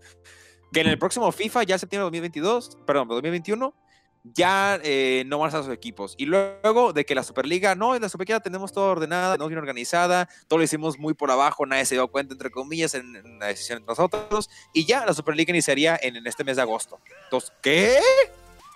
Que 0.73 0.81
en 0.81 0.87
el 0.87 0.97
próximo 0.97 1.31
FIFA, 1.31 1.63
ya 1.63 1.77
septiembre 1.77 2.03
de 2.03 2.21
2022, 2.21 2.77
perdón, 2.85 3.07
2021, 3.09 3.73
ya 4.23 4.79
eh, 4.83 5.23
no 5.27 5.39
van 5.39 5.47
a 5.47 5.49
estar 5.49 5.63
sus 5.63 5.73
equipos. 5.73 6.15
Y 6.17 6.25
luego 6.25 6.93
de 6.93 7.05
que 7.05 7.15
la 7.15 7.23
Superliga, 7.23 7.75
no, 7.75 7.95
en 7.95 8.01
la 8.01 8.09
Superliga 8.09 8.39
tenemos 8.39 8.71
todo 8.71 8.91
ordenada, 8.91 9.37
no 9.37 9.47
bien 9.47 9.59
organizada, 9.59 10.29
todo 10.47 10.59
lo 10.59 10.63
hicimos 10.63 10.99
muy 10.99 11.13
por 11.13 11.31
abajo, 11.31 11.65
nadie 11.65 11.85
se 11.85 11.95
dio 11.95 12.07
cuenta, 12.07 12.33
entre 12.33 12.51
comillas, 12.51 12.93
en, 12.93 13.39
la 13.39 13.47
decisión 13.47 13.79
entre 13.79 13.91
nosotros. 13.91 14.49
Y 14.73 14.85
ya 14.85 15.05
la 15.05 15.13
Superliga 15.13 15.51
iniciaría 15.51 15.99
en, 16.01 16.25
este 16.27 16.43
mes 16.43 16.55
de 16.55 16.61
agosto. 16.61 16.99
Entonces, 17.25 17.51
¿qué? 17.61 17.99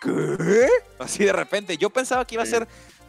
¿Qué? 0.01 0.67
Así 0.99 1.23
de 1.23 1.33
repente. 1.33 1.77
Yo 1.77 1.89
pensaba 1.89 2.25
que 2.25 2.35
iba 2.35 2.43
a 2.43 2.47
ser, 2.47 2.67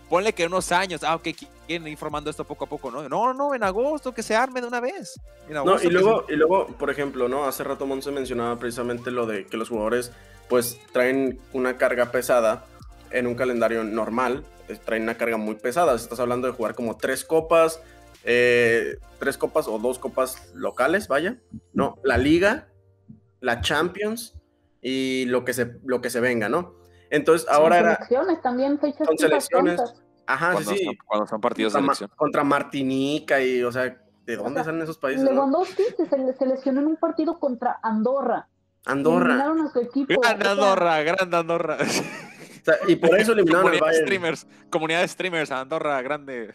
ponle 0.08 0.32
que 0.32 0.46
unos 0.46 0.70
años, 0.72 1.02
ah, 1.02 1.16
ok, 1.16 1.28
quieren 1.66 1.88
ir 1.88 1.96
formando 1.96 2.30
esto 2.30 2.44
poco 2.44 2.64
a 2.64 2.68
poco, 2.68 2.90
¿no? 2.90 3.08
No, 3.08 3.34
no, 3.34 3.54
en 3.54 3.62
agosto, 3.62 4.12
que 4.12 4.22
se 4.22 4.34
arme 4.34 4.60
de 4.60 4.66
una 4.66 4.80
vez. 4.80 5.20
no, 5.48 5.82
y 5.82 5.88
luego, 5.88 6.24
y 6.28 6.36
luego, 6.36 6.66
por 6.78 6.90
ejemplo, 6.90 7.28
¿no? 7.28 7.44
Hace 7.44 7.64
rato 7.64 7.86
Monse 7.86 8.10
mencionaba 8.10 8.58
precisamente 8.58 9.10
lo 9.10 9.26
de 9.26 9.46
que 9.46 9.56
los 9.56 9.68
jugadores 9.68 10.12
pues 10.48 10.78
traen 10.92 11.40
una 11.52 11.76
carga 11.76 12.12
pesada 12.12 12.64
en 13.10 13.26
un 13.26 13.34
calendario 13.34 13.82
normal, 13.84 14.44
eh, 14.68 14.78
traen 14.84 15.02
una 15.02 15.16
carga 15.16 15.36
muy 15.36 15.56
pesada. 15.56 15.94
Estás 15.94 16.20
hablando 16.20 16.46
de 16.46 16.52
jugar 16.52 16.74
como 16.74 16.96
tres 16.96 17.24
copas, 17.24 17.80
eh, 18.24 18.98
tres 19.18 19.38
copas 19.38 19.66
o 19.68 19.78
dos 19.78 19.98
copas 19.98 20.50
locales, 20.54 21.08
vaya. 21.08 21.38
No, 21.72 21.98
la 22.04 22.16
liga, 22.16 22.68
la 23.40 23.60
Champions 23.60 24.34
y 24.80 25.24
lo 25.26 25.44
que 25.44 25.52
se, 25.52 25.78
lo 25.84 26.00
que 26.00 26.10
se 26.10 26.20
venga, 26.20 26.48
¿no? 26.48 26.74
Entonces 27.10 27.48
ahora 27.48 27.78
era... 27.78 27.94
Selecciones 27.94 28.42
también, 28.42 28.78
fechas 28.78 29.06
Son 29.06 29.18
selecciones. 29.18 29.80
Ajá, 30.26 30.56
sí, 30.58 30.76
sí. 30.76 30.98
Cuando 31.06 31.26
son 31.26 31.40
partidos 31.40 31.72
de 31.72 31.80
selección. 31.80 32.10
Contra 32.16 32.44
Martinica 32.44 33.40
y, 33.40 33.62
o 33.62 33.70
sea, 33.70 33.96
¿de 34.24 34.36
dónde 34.36 34.64
salen 34.64 34.82
esos 34.82 34.98
países? 34.98 35.24
Lewandowski 35.24 35.82
¿no? 35.98 36.04
se 36.04 36.34
seleccionó 36.38 36.80
en 36.80 36.86
un 36.88 36.96
partido 36.96 37.38
contra 37.38 37.78
Andorra. 37.82 38.48
Andorra. 38.86 39.36
Grande 39.36 40.48
Andorra, 40.48 41.02
grande 41.02 41.36
Andorra. 41.36 41.76
y 42.86 42.96
por 42.96 43.18
eso 43.18 43.32
eliminaron 43.34 43.72
al 43.72 43.80
Bayern. 43.80 44.06
Streamers, 44.06 44.46
comunidad 44.70 45.00
de 45.00 45.08
streamers, 45.08 45.50
Andorra, 45.50 46.00
grande. 46.02 46.54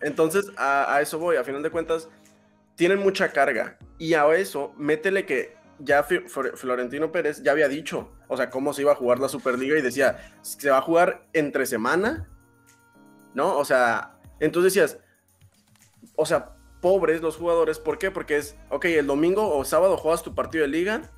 Entonces, 0.00 0.50
a, 0.56 0.98
eso 1.02 1.18
voy. 1.18 1.36
A 1.36 1.44
final 1.44 1.62
de 1.62 1.70
cuentas, 1.70 2.08
tienen 2.76 3.00
mucha 3.00 3.32
carga. 3.32 3.78
Y 3.98 4.14
a 4.14 4.26
eso, 4.34 4.72
métele 4.76 5.26
que 5.26 5.56
ya 5.80 6.04
Florentino 6.04 7.10
Pérez 7.10 7.42
ya 7.42 7.52
había 7.52 7.68
dicho, 7.68 8.12
o 8.30 8.36
sea, 8.36 8.48
cómo 8.48 8.72
se 8.72 8.82
iba 8.82 8.92
a 8.92 8.94
jugar 8.94 9.18
la 9.18 9.28
Superliga 9.28 9.76
y 9.76 9.82
decía, 9.82 10.32
se 10.40 10.70
va 10.70 10.78
a 10.78 10.82
jugar 10.82 11.26
entre 11.32 11.66
semana, 11.66 12.28
¿no? 13.34 13.58
O 13.58 13.64
sea, 13.64 14.14
entonces 14.38 14.72
decías, 14.72 14.98
o 16.14 16.24
sea, 16.24 16.52
pobres 16.80 17.22
los 17.22 17.36
jugadores. 17.36 17.80
¿Por 17.80 17.98
qué? 17.98 18.12
Porque 18.12 18.36
es, 18.36 18.56
ok, 18.70 18.84
el 18.84 19.08
domingo 19.08 19.52
o 19.52 19.64
sábado 19.64 19.96
juegas 19.96 20.22
tu 20.22 20.32
partido 20.36 20.62
de 20.62 20.68
liga, 20.68 21.10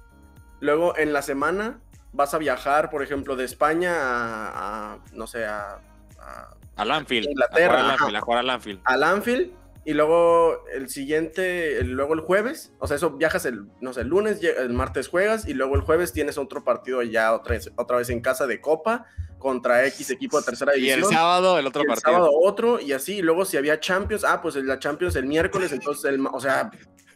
luego 0.60 0.96
en 0.96 1.12
la 1.12 1.20
semana 1.20 1.80
vas 2.12 2.32
a 2.32 2.38
viajar, 2.38 2.88
por 2.88 3.02
ejemplo, 3.02 3.36
de 3.36 3.44
España 3.44 3.92
a, 3.94 4.98
no 5.12 5.26
sé, 5.26 5.44
a... 5.44 5.80
a 6.18 6.56
al 6.76 6.90
Anfield. 6.90 7.28
Inglaterra. 7.28 7.92
A 7.92 8.20
jugar 8.22 8.38
al 8.40 8.50
Anfield. 8.50 8.80
Al 8.84 9.02
Anfield. 9.02 9.52
Y 9.84 9.94
luego 9.94 10.64
el 10.72 10.88
siguiente, 10.88 11.82
luego 11.82 12.14
el 12.14 12.20
jueves, 12.20 12.72
o 12.78 12.86
sea, 12.86 12.96
eso 12.96 13.10
viajas 13.10 13.44
el, 13.46 13.66
no 13.80 13.92
sé, 13.92 14.02
el 14.02 14.08
lunes, 14.08 14.40
el 14.42 14.72
martes 14.72 15.08
juegas 15.08 15.48
y 15.48 15.54
luego 15.54 15.74
el 15.74 15.80
jueves 15.80 16.12
tienes 16.12 16.38
otro 16.38 16.62
partido 16.62 17.02
ya 17.02 17.34
otra 17.34 17.54
vez, 17.54 17.72
otra 17.76 17.96
vez 17.96 18.08
en 18.08 18.20
casa 18.20 18.46
de 18.46 18.60
Copa 18.60 19.06
contra 19.38 19.84
X 19.86 20.10
equipo 20.10 20.38
de 20.38 20.44
tercera 20.44 20.72
división. 20.72 21.00
Y 21.00 21.02
el 21.02 21.08
sábado 21.08 21.58
el 21.58 21.66
otro 21.66 21.82
partido. 21.82 22.10
El 22.10 22.14
sábado 22.14 22.30
otro, 22.32 22.80
y 22.80 22.92
así, 22.92 23.16
y 23.16 23.22
luego 23.22 23.44
si 23.44 23.56
había 23.56 23.80
Champions, 23.80 24.24
ah, 24.24 24.40
pues 24.40 24.54
la 24.54 24.78
Champions 24.78 25.16
el 25.16 25.26
miércoles, 25.26 25.72
entonces 25.72 26.04
el, 26.04 26.24
o 26.24 26.38
sea, 26.38 26.70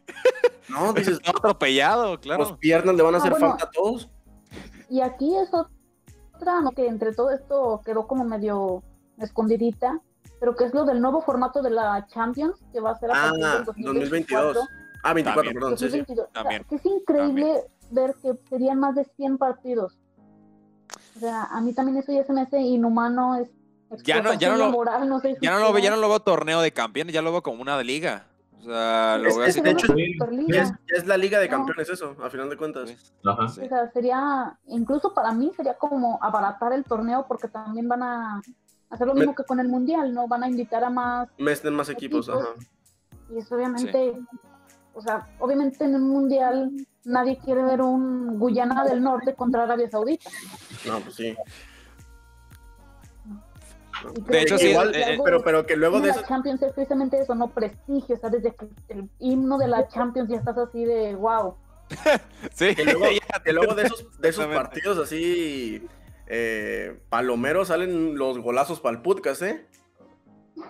no, 0.68 0.92
dices. 0.92 1.18
Está 1.18 1.30
atropellado, 1.30 2.18
claro. 2.18 2.42
Los 2.42 2.58
piernas 2.58 2.96
le 2.96 3.02
van 3.02 3.14
a 3.14 3.18
ah, 3.18 3.20
hacer 3.20 3.36
falta 3.36 3.64
a 3.64 3.70
todos. 3.70 4.10
Y 4.90 5.00
aquí 5.00 5.36
es 5.36 5.50
otra, 5.54 6.60
¿no? 6.60 6.72
que 6.72 6.88
entre 6.88 7.14
todo 7.14 7.30
esto 7.30 7.80
quedó 7.84 8.08
como 8.08 8.24
medio 8.24 8.82
escondidita, 9.18 10.00
pero 10.40 10.54
que 10.54 10.64
es 10.64 10.74
lo 10.74 10.84
del 10.84 11.00
nuevo 11.00 11.20
formato 11.22 11.62
de 11.62 11.70
la 11.70 12.06
Champions, 12.06 12.56
que 12.72 12.80
va 12.80 12.90
a 12.90 12.98
ser 12.98 13.10
a 13.10 13.14
partir 13.14 13.44
ah, 13.44 13.62
2022. 13.66 14.58
Ah, 15.02 15.12
24, 15.12 15.52
perdón, 15.52 15.78
sí, 15.78 15.90
sí. 15.90 16.04
También. 16.32 16.66
es 16.70 16.84
increíble 16.84 17.62
ver 17.90 18.14
que 18.20 18.34
serían 18.48 18.80
más 18.80 18.94
de 18.94 19.04
100 19.04 19.38
partidos. 19.38 19.98
O 21.16 21.20
sea, 21.20 21.44
a 21.44 21.60
mí 21.60 21.72
también 21.72 21.98
eso 21.98 22.12
ya 22.12 22.24
se 22.24 22.32
me 22.32 22.42
hace 22.42 22.60
inhumano. 22.60 23.36
Es 23.36 23.48
ya 24.02 24.20
no, 24.20 24.34
ya 24.34 24.50
no, 24.50 24.56
lo, 24.56 24.84
ya, 24.84 24.98
no 24.98 25.58
lo 25.60 25.72
veo, 25.72 25.82
ya 25.82 25.90
no 25.90 25.96
lo 25.96 26.08
veo 26.08 26.20
torneo 26.20 26.60
de 26.60 26.72
campeones, 26.72 27.14
ya 27.14 27.22
lo 27.22 27.30
veo 27.30 27.42
como 27.42 27.62
una 27.62 27.78
de 27.78 27.84
liga. 27.84 28.26
O 28.58 28.62
sea, 28.62 29.16
lo 29.18 29.44
es, 29.44 29.62
de 29.62 29.70
hecho, 29.70 29.94
es, 29.94 30.72
es, 30.88 31.06
la 31.06 31.16
liga 31.16 31.38
de 31.38 31.48
campeones 31.48 31.88
eso, 31.88 32.16
a 32.20 32.28
final 32.28 32.50
de 32.50 32.56
cuentas. 32.56 32.90
O 33.22 33.48
sea, 33.48 33.90
sería, 33.92 34.58
incluso 34.66 35.14
para 35.14 35.30
mí 35.32 35.52
sería 35.56 35.74
como 35.74 36.18
abaratar 36.20 36.72
el 36.72 36.82
torneo 36.82 37.26
porque 37.28 37.46
también 37.46 37.86
van 37.86 38.02
a 38.02 38.42
hacer 38.90 39.06
lo 39.06 39.14
mismo 39.14 39.34
que 39.34 39.44
con 39.44 39.60
el 39.60 39.68
mundial, 39.68 40.12
¿no? 40.14 40.28
Van 40.28 40.44
a 40.44 40.48
invitar 40.48 40.84
a 40.84 40.90
más... 40.90 41.28
Meten 41.38 41.74
más 41.74 41.88
equipos, 41.88 42.28
ajá. 42.28 42.54
Y 43.30 43.38
es 43.38 43.50
obviamente, 43.50 44.14
o 44.94 45.00
sea, 45.00 45.28
obviamente 45.38 45.84
en 45.84 45.96
un 45.96 46.08
mundial 46.08 46.70
nadie 47.04 47.38
quiere 47.38 47.62
ver 47.62 47.80
un 47.80 48.38
Guyana 48.38 48.84
del 48.84 49.02
Norte 49.02 49.34
contra 49.34 49.64
Arabia 49.64 49.90
Saudita. 49.90 50.30
No, 50.86 51.00
pues 51.00 51.14
sí. 51.16 51.36
De 54.28 54.42
hecho, 54.42 54.58
sí, 54.58 54.68
igual, 54.68 54.94
eh, 54.94 55.18
pero, 55.24 55.42
pero 55.42 55.66
que 55.66 55.76
luego 55.76 56.00
de 56.00 56.10
eso. 56.10 56.20
La 56.20 56.26
Champions 56.26 56.62
es 56.62 56.72
precisamente 56.72 57.18
eso, 57.18 57.34
no 57.34 57.48
prestigio, 57.48 58.14
o 58.14 58.18
sea, 58.18 58.30
desde 58.30 58.54
que 58.54 58.68
el 58.88 59.08
himno 59.18 59.58
de 59.58 59.68
la 59.68 59.88
Champions 59.88 60.28
ya 60.28 60.36
estás 60.36 60.58
así 60.58 60.84
de 60.84 61.14
wow. 61.14 61.56
sí, 62.52 62.74
que 62.74 62.84
luego, 63.52 63.74
de 63.74 63.84
esos, 63.84 64.20
de 64.20 64.28
esos 64.28 64.46
partidos 64.46 64.98
así 64.98 65.82
eh, 66.26 66.98
Palomero 67.08 67.64
salen 67.64 68.16
los 68.16 68.38
golazos 68.38 68.80
para 68.80 68.96
el 68.96 69.02
podcast, 69.02 69.42
¿eh? 69.42 69.66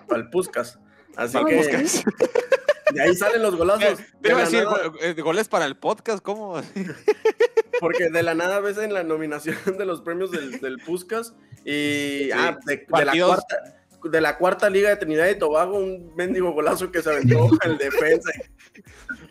Para 0.07 0.21
el 0.21 0.29
Puscas. 0.29 0.79
Así 1.15 1.37
que. 1.45 1.85
De 2.93 3.01
ahí 3.01 3.15
salen 3.15 3.41
los 3.41 3.55
golazos. 3.55 3.99
Te 4.21 4.29
iba 4.29 4.39
a 4.39 4.45
decir, 4.45 4.65
eh, 5.01 5.13
goles 5.21 5.49
para 5.49 5.65
el 5.65 5.75
podcast, 5.75 6.23
¿cómo? 6.23 6.61
Porque 7.81 8.09
de 8.09 8.23
la 8.23 8.33
nada 8.33 8.59
ves 8.59 8.77
en 8.77 8.93
la 8.93 9.03
nominación 9.03 9.57
de 9.77 9.85
los 9.85 10.01
premios 10.01 10.31
del, 10.31 10.59
del 10.61 10.77
Puskas 10.79 11.35
y 11.65 12.31
ah, 12.31 12.57
de, 12.65 12.85
la 13.05 13.13
cuarta, 13.13 13.76
de 14.09 14.21
la 14.21 14.37
cuarta 14.37 14.69
liga 14.69 14.89
de 14.89 14.97
Trinidad 14.97 15.27
y 15.27 15.37
Tobago, 15.37 15.77
un 15.77 16.13
mendigo 16.15 16.51
golazo 16.51 16.91
que 16.91 17.01
se 17.01 17.09
aventó 17.09 17.49
el 17.63 17.77
defensa. 17.77 18.31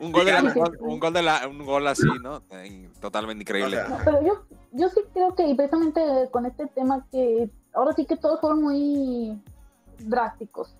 un 0.01 0.12
gol, 0.12 0.27
de 0.27 0.33
la, 0.33 0.43
un, 0.81 0.99
gol 0.99 1.12
de 1.12 1.23
la, 1.23 1.49
un 1.49 1.65
gol 1.65 1.87
así, 1.87 2.07
¿no? 2.23 2.43
Totalmente 3.01 3.43
increíble. 3.43 3.79
pero 4.05 4.23
yo, 4.23 4.45
yo 4.73 4.89
sí 4.89 5.01
creo 5.12 5.35
que, 5.35 5.47
y 5.47 5.55
precisamente 5.55 6.01
con 6.31 6.47
este 6.47 6.67
tema, 6.67 7.07
que 7.11 7.51
ahora 7.75 7.93
sí 7.93 8.07
que 8.07 8.17
todos 8.17 8.41
fueron 8.41 8.62
muy 8.62 9.41
drásticos, 9.99 10.77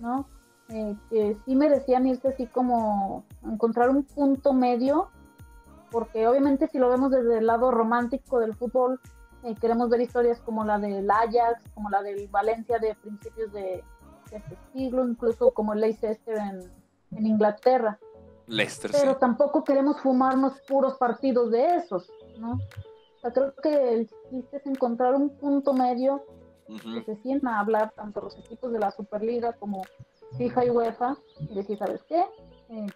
¿no? 0.00 0.28
Eh, 0.70 0.94
que 1.08 1.36
sí 1.44 1.56
merecían 1.56 2.06
irse 2.06 2.28
así 2.28 2.46
como 2.46 3.24
encontrar 3.42 3.88
un 3.88 4.04
punto 4.04 4.52
medio, 4.52 5.08
porque 5.90 6.26
obviamente 6.26 6.68
si 6.68 6.78
lo 6.78 6.90
vemos 6.90 7.10
desde 7.10 7.38
el 7.38 7.46
lado 7.46 7.70
romántico 7.70 8.38
del 8.38 8.54
fútbol, 8.54 9.00
eh, 9.44 9.54
queremos 9.60 9.88
ver 9.88 10.00
historias 10.00 10.40
como 10.40 10.64
la 10.64 10.78
del 10.78 11.10
Ajax, 11.10 11.62
como 11.74 11.90
la 11.90 12.02
del 12.02 12.28
Valencia 12.28 12.78
de 12.78 12.94
principios 12.96 13.52
de, 13.52 13.84
este 14.30 14.58
siglo, 14.72 15.08
incluso 15.08 15.52
como 15.52 15.72
el 15.72 15.80
Leicester 15.80 16.36
en, 16.36 16.70
en 17.12 17.26
Inglaterra. 17.26 17.98
Leicester, 18.46 18.90
Pero 18.92 19.16
tampoco 19.16 19.64
queremos 19.64 20.00
fumarnos 20.00 20.60
puros 20.68 20.96
partidos 20.98 21.50
de 21.50 21.76
esos, 21.76 22.10
¿no? 22.38 22.52
O 22.52 23.20
sea, 23.20 23.32
creo 23.32 23.54
que 23.62 23.92
el 23.94 24.10
chiste 24.30 24.58
es 24.58 24.66
encontrar 24.66 25.14
un 25.14 25.30
punto 25.30 25.72
medio 25.72 26.24
que 26.66 27.02
se 27.02 27.16
sientan 27.22 27.54
a 27.54 27.60
hablar 27.60 27.92
tanto 27.96 28.20
los 28.20 28.36
equipos 28.38 28.72
de 28.72 28.78
la 28.78 28.90
Superliga 28.90 29.54
como 29.54 29.82
FIFA 30.36 30.66
y 30.66 30.70
UEFA 30.70 31.16
y 31.40 31.54
decir, 31.54 31.78
¿sabes 31.78 32.02
qué? 32.04 32.24
Eh, 32.68 32.86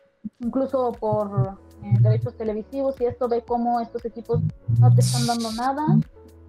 incluso 0.40 0.92
por 0.92 1.58
eh, 1.82 1.94
derechos 2.00 2.36
televisivos 2.36 3.00
y 3.00 3.06
esto 3.06 3.28
ve 3.28 3.42
cómo 3.42 3.80
estos 3.80 4.04
equipos 4.04 4.40
no 4.78 4.94
te 4.94 5.00
están 5.00 5.26
dando 5.26 5.50
nada 5.52 5.84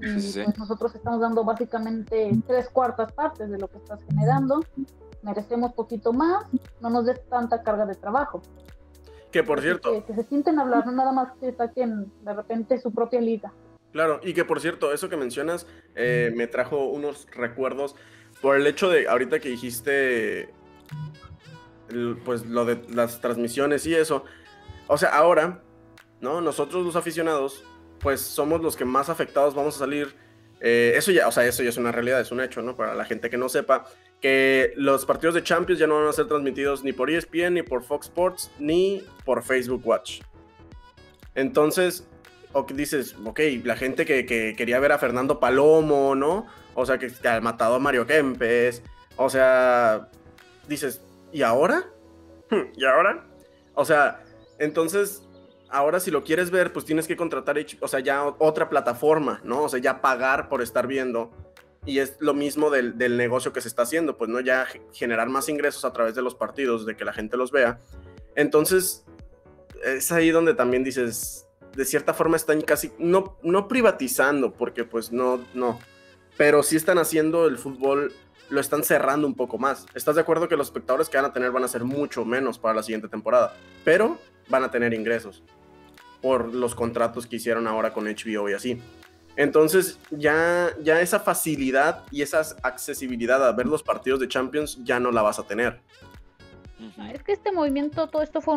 y 0.06 0.44
pues 0.44 0.58
nosotros 0.58 0.94
estamos 0.96 1.22
dando 1.22 1.44
básicamente 1.44 2.32
tres 2.46 2.70
cuartas 2.70 3.12
partes 3.14 3.50
de 3.50 3.58
lo 3.58 3.68
que 3.70 3.78
estás 3.78 4.00
generando. 4.10 4.64
Merecemos 5.22 5.74
poquito 5.74 6.12
más 6.12 6.46
no 6.82 6.90
nos 6.90 7.06
des 7.06 7.26
tanta 7.30 7.64
carga 7.64 7.86
de 7.86 7.96
trabajo. 7.96 8.42
Que 9.32 9.44
por 9.44 9.62
cierto. 9.62 10.06
que, 10.06 10.14
se 10.14 10.24
sienten 10.26 10.60
a 10.60 10.64
hablar 10.64 10.86
no 10.86 10.92
nada 10.92 11.12
más 11.12 11.32
que 11.40 11.54
saquen 11.54 12.12
de 12.22 12.34
repente 12.34 12.80
su 12.80 12.94
propia 12.94 13.22
liga. 13.22 13.54
Claro 13.92 14.20
y 14.24 14.34
que 14.34 14.44
por 14.44 14.60
cierto 14.60 14.92
eso 14.92 15.08
que 15.08 15.18
mencionas 15.18 15.68
eh, 15.96 16.34
me 16.36 16.48
trajo 16.48 16.88
unos 16.88 17.28
recuerdos 17.32 17.96
por 18.42 18.56
el 18.58 18.68
hecho 18.68 18.90
de 18.90 19.08
ahorita 19.08 19.40
que 19.40 19.50
dijiste 19.50 20.54
pues 22.26 22.46
lo 22.46 22.66
de 22.66 22.84
las 22.90 23.22
transmisiones 23.22 23.86
y 23.86 23.96
eso. 23.96 24.26
O 24.88 24.98
sea, 24.98 25.16
ahora, 25.16 25.62
¿no? 26.22 26.42
Nosotros 26.42 26.86
los 26.86 26.96
aficionados, 26.96 27.64
pues 28.04 28.22
somos 28.22 28.62
los 28.62 28.76
que 28.76 28.86
más 28.86 29.10
afectados 29.10 29.56
vamos 29.56 29.78
a 29.78 29.80
salir. 29.80 30.16
Eh, 30.60 30.94
eso 30.96 31.12
ya, 31.12 31.28
o 31.28 31.32
sea, 31.32 31.46
eso 31.46 31.64
ya 31.64 31.70
es 31.70 31.78
una 31.78 31.92
realidad, 31.92 32.22
es 32.22 32.32
un 32.32 32.42
hecho, 32.42 32.62
¿no? 32.62 32.76
Para 32.76 32.94
la 32.94 33.06
gente 33.06 33.30
que 33.30 33.38
no 33.38 33.50
sepa, 33.50 33.86
que 34.22 34.74
los 34.76 35.06
partidos 35.06 35.36
de 35.36 35.44
Champions 35.44 35.80
ya 35.80 35.88
no 35.88 35.96
van 35.96 36.08
a 36.08 36.14
ser 36.14 36.28
transmitidos 36.28 36.84
ni 36.84 36.94
por 36.94 37.10
ESPN, 37.10 37.56
ni 37.56 37.64
por 37.64 37.84
Fox 37.84 38.08
Sports, 38.08 38.52
ni 38.60 39.04
por 39.26 39.44
Facebook 39.44 39.82
Watch. 39.86 40.22
Entonces, 41.36 42.08
o 42.54 42.64
dices, 42.64 43.16
ok, 43.26 43.40
la 43.64 43.76
gente 43.76 44.06
que, 44.06 44.26
quería 44.56 44.80
ver 44.80 44.92
a 44.92 45.00
Fernando 45.00 45.40
Palomo, 45.40 46.16
¿no? 46.16 46.46
O 46.76 46.86
sea, 46.86 46.98
que, 46.98 47.08
que 47.12 47.28
ha 47.28 47.42
matado 47.42 47.76
a 47.76 47.80
Mario 47.80 48.06
Kempes. 48.06 48.84
O 49.16 49.30
sea, 49.30 50.10
dices, 50.68 51.02
¿y 51.32 51.42
ahora? 51.42 51.86
¿Y 52.76 52.86
ahora? 52.86 53.26
O 53.74 53.86
sea, 53.86 54.24
entonces, 54.60 55.23
ahora 55.74 56.00
si 56.00 56.12
lo 56.12 56.24
quieres 56.24 56.52
ver, 56.52 56.72
pues 56.72 56.86
tienes 56.86 57.08
que 57.08 57.18
contratar, 57.18 57.58
o 57.80 57.88
sea, 57.88 58.00
ya 58.00 58.24
otra 58.38 58.70
plataforma, 58.70 59.42
¿no? 59.44 59.64
O 59.64 59.70
sea, 59.70 59.80
ya 59.80 60.02
pagar 60.02 60.48
por 60.48 60.62
estar 60.62 60.88
viendo. 60.88 61.32
Y 61.86 62.00
es 62.00 62.16
lo 62.20 62.34
mismo 62.34 62.70
del, 62.70 62.96
negocio 63.18 63.52
que 63.52 63.60
se 63.60 63.68
está 63.68 63.82
haciendo, 63.82 64.18
pues 64.18 64.30
no 64.30 64.40
ya 64.40 64.66
generar 64.94 65.28
más 65.28 65.50
ingresos 65.50 65.84
a 65.84 65.92
través 65.92 66.16
de 66.16 66.22
los 66.22 66.36
partidos, 66.36 66.86
de 66.86 66.96
que 66.96 67.04
la 67.04 67.12
gente 67.12 67.36
los 67.36 67.52
vea. 67.52 67.80
Entonces, 68.36 69.04
es 69.84 70.12
ahí 70.12 70.30
donde 70.32 70.54
también 70.54 70.84
dices, 70.84 71.48
de 71.76 71.84
cierta 71.84 72.14
forma 72.14 72.38
están 72.38 72.62
casi, 72.62 72.94
no, 73.00 73.38
no 73.44 73.68
privatizando, 73.68 74.54
porque 74.54 74.86
pues 74.86 75.12
no, 75.12 75.44
no, 75.54 75.80
pero 76.38 76.64
sí 76.64 76.78
están 76.78 77.00
haciendo 77.00 77.48
el 77.48 77.58
fútbol 77.58 78.14
lo 78.50 78.60
están 78.60 78.84
cerrando 78.84 79.26
un 79.26 79.36
poco 79.36 79.58
más. 79.58 79.88
¿Estás 79.96 80.16
de 80.16 80.22
acuerdo 80.22 80.48
que 80.48 80.56
los 80.56 80.68
espectadores 80.68 81.10
que 81.10 81.18
van 81.18 81.26
a 81.26 81.34
tener 81.34 81.50
van 81.52 81.64
a 81.64 81.68
ser 81.68 81.84
mucho 81.84 82.24
menos 82.24 82.60
para 82.60 82.76
la 82.76 82.84
siguiente 82.84 83.08
temporada? 83.08 83.56
Pero 83.84 84.20
van 84.48 84.64
a 84.64 84.70
tener 84.70 84.94
ingresos 84.94 85.44
por 86.24 86.56
los 86.56 86.74
contratos 86.74 87.28
que 87.28 87.36
hicieron 87.36 87.68
ahora 87.68 87.94
con 87.94 88.06
HBO 88.06 88.50
y 88.50 88.54
así. 88.54 88.82
Entonces 89.36 90.00
ya, 90.10 90.72
ya 90.82 91.02
esa 91.02 91.20
facilidad 91.20 92.04
y 92.10 92.24
esa 92.24 92.42
accesibilidad 92.64 93.48
a 93.48 93.52
ver 93.52 93.68
los 93.68 93.84
partidos 93.84 94.20
de 94.20 94.28
Champions 94.28 94.80
ya 94.84 95.00
no 95.00 95.12
la 95.12 95.22
vas 95.22 95.38
a 95.38 95.44
tener. 95.44 95.80
Es 97.14 97.22
que 97.22 97.34
este 97.34 97.52
movimiento, 97.52 98.08
todo 98.08 98.24
esto 98.24 98.42
fue 98.42 98.56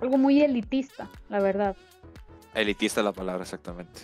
algo 0.00 0.18
muy 0.18 0.40
elitista, 0.42 1.08
la 1.28 1.40
verdad. 1.40 1.76
Elitista 2.54 3.02
la 3.02 3.12
palabra, 3.12 3.42
exactamente. 3.42 4.00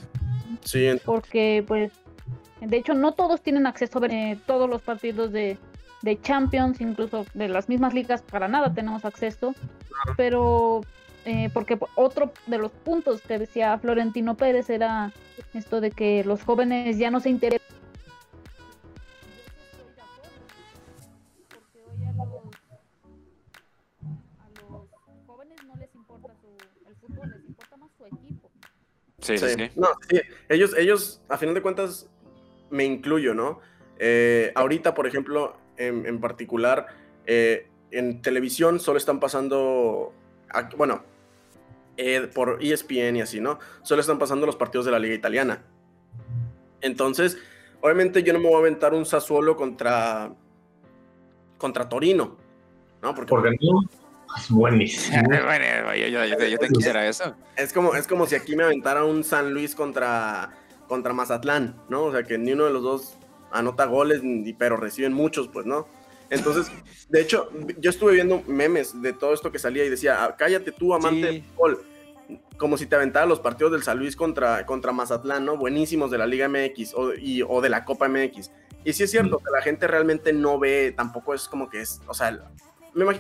Sí. 0.64 0.88
Porque 1.04 1.64
pues 1.66 1.92
de 2.62 2.76
hecho, 2.76 2.94
no 2.94 3.12
todos 3.12 3.42
tienen 3.42 3.66
acceso 3.66 3.98
a 3.98 4.02
ver 4.02 4.12
eh, 4.12 4.38
todos 4.46 4.70
los 4.70 4.82
partidos 4.82 5.32
de, 5.32 5.58
Champions, 6.22 6.80
incluso 6.80 7.26
de 7.34 7.48
las 7.48 7.68
mismas 7.68 7.94
ligas, 7.94 8.22
para 8.22 8.48
nada 8.48 8.72
tenemos 8.72 9.04
acceso. 9.04 9.54
Pero, 10.16 10.82
eh, 11.24 11.50
porque 11.54 11.78
otro 11.94 12.32
de 12.46 12.58
los 12.58 12.72
puntos 12.72 13.20
que 13.20 13.38
decía 13.38 13.78
Florentino 13.78 14.36
Pérez 14.36 14.68
era 14.70 15.12
esto 15.54 15.80
de 15.80 15.92
que 15.92 16.24
los 16.24 16.42
jóvenes 16.42 16.98
ya 16.98 17.10
no 17.10 17.20
se 17.20 17.30
interesan. 17.30 17.66
Porque 21.48 21.78
hoy 21.84 22.04
a 22.04 22.12
los, 22.12 22.26
jóvenes 25.26 25.58
no 25.64 25.76
les 25.76 25.94
importa 25.94 26.28
el 26.88 26.96
fútbol, 26.96 27.30
les 27.30 27.48
importa 27.48 27.76
más 27.76 27.90
su 27.96 28.06
equipo. 28.06 28.50
Sí, 29.20 29.38
sí, 29.38 29.46
sí. 29.56 29.70
No, 29.76 29.88
sí. 30.10 30.20
Ellos, 30.48 30.74
ellos, 30.76 31.22
a 31.28 31.38
final 31.38 31.54
de 31.54 31.62
cuentas, 31.62 32.08
me 32.70 32.84
incluyo, 32.84 33.32
¿no? 33.32 33.60
Eh, 33.98 34.50
ahorita, 34.56 34.94
por 34.94 35.06
ejemplo, 35.06 35.56
en, 35.76 36.20
particular, 36.20 36.88
eh, 37.26 37.68
en 37.92 38.22
televisión 38.22 38.80
solo 38.80 38.98
están 38.98 39.20
pasando, 39.20 40.12
bueno, 40.76 41.04
eh, 41.96 42.28
por 42.34 42.58
ESPN 42.60 43.16
y 43.16 43.20
así, 43.20 43.40
¿no? 43.40 43.58
Solo 43.82 44.00
están 44.00 44.18
pasando 44.18 44.46
los 44.46 44.56
partidos 44.56 44.86
de 44.86 44.92
la 44.92 44.98
liga 44.98 45.14
italiana. 45.14 45.62
Entonces, 46.80 47.38
obviamente 47.80 48.22
yo 48.22 48.32
no 48.32 48.38
me 48.38 48.46
voy 48.46 48.56
a 48.56 48.58
aventar 48.58 48.94
un 48.94 49.06
Sassuolo 49.06 49.56
contra, 49.56 50.32
contra 51.58 51.88
Torino, 51.88 52.36
¿no? 53.02 53.14
Porque, 53.14 53.56
no. 53.60 53.82
Es 54.36 54.50
buenísimo. 54.50 55.22
bueno, 55.44 55.94
yo, 55.94 56.24
yo, 56.24 56.58
te 56.58 56.68
quisiera 56.68 57.06
eso. 57.06 57.34
Es 57.56 57.72
como, 57.72 57.94
es 57.94 58.06
como 58.06 58.26
si 58.26 58.34
aquí 58.34 58.56
me 58.56 58.64
aventara 58.64 59.04
un 59.04 59.24
San 59.24 59.52
Luis 59.52 59.74
contra 59.74 60.52
contra 60.92 61.14
Mazatlán, 61.14 61.80
¿no? 61.88 62.04
O 62.04 62.12
sea, 62.12 62.22
que 62.22 62.36
ni 62.36 62.52
uno 62.52 62.66
de 62.66 62.70
los 62.70 62.82
dos 62.82 63.18
anota 63.50 63.86
goles, 63.86 64.20
pero 64.58 64.76
reciben 64.76 65.14
muchos, 65.14 65.48
pues, 65.48 65.64
¿no? 65.64 65.88
Entonces, 66.32 66.72
de 67.08 67.20
hecho, 67.20 67.50
yo 67.78 67.90
estuve 67.90 68.14
viendo 68.14 68.42
memes 68.46 69.00
de 69.02 69.12
todo 69.12 69.34
esto 69.34 69.52
que 69.52 69.58
salía 69.58 69.84
y 69.84 69.90
decía, 69.90 70.24
ah, 70.24 70.36
cállate 70.36 70.72
tú, 70.72 70.94
amante 70.94 71.26
del 71.26 71.42
fútbol. 71.42 71.84
Como 72.56 72.78
si 72.78 72.86
te 72.86 72.96
aventara 72.96 73.26
los 73.26 73.40
partidos 73.40 73.72
del 73.72 73.82
San 73.82 73.98
Luis 73.98 74.16
contra, 74.16 74.64
contra 74.64 74.92
Mazatlán, 74.92 75.44
¿no? 75.44 75.56
Buenísimos 75.56 76.10
de 76.10 76.18
la 76.18 76.26
Liga 76.26 76.48
MX 76.48 76.94
o, 76.94 77.12
o 77.48 77.60
de 77.60 77.68
la 77.68 77.84
Copa 77.84 78.08
MX. 78.08 78.50
Y 78.84 78.92
sí 78.94 79.02
es 79.02 79.10
cierto 79.10 79.38
que 79.38 79.50
la 79.52 79.62
gente 79.62 79.86
realmente 79.86 80.32
no 80.32 80.58
ve, 80.58 80.92
tampoco 80.96 81.34
es 81.34 81.48
como 81.48 81.68
que 81.68 81.82
es, 81.82 82.00
o 82.06 82.14
sea, 82.14 82.40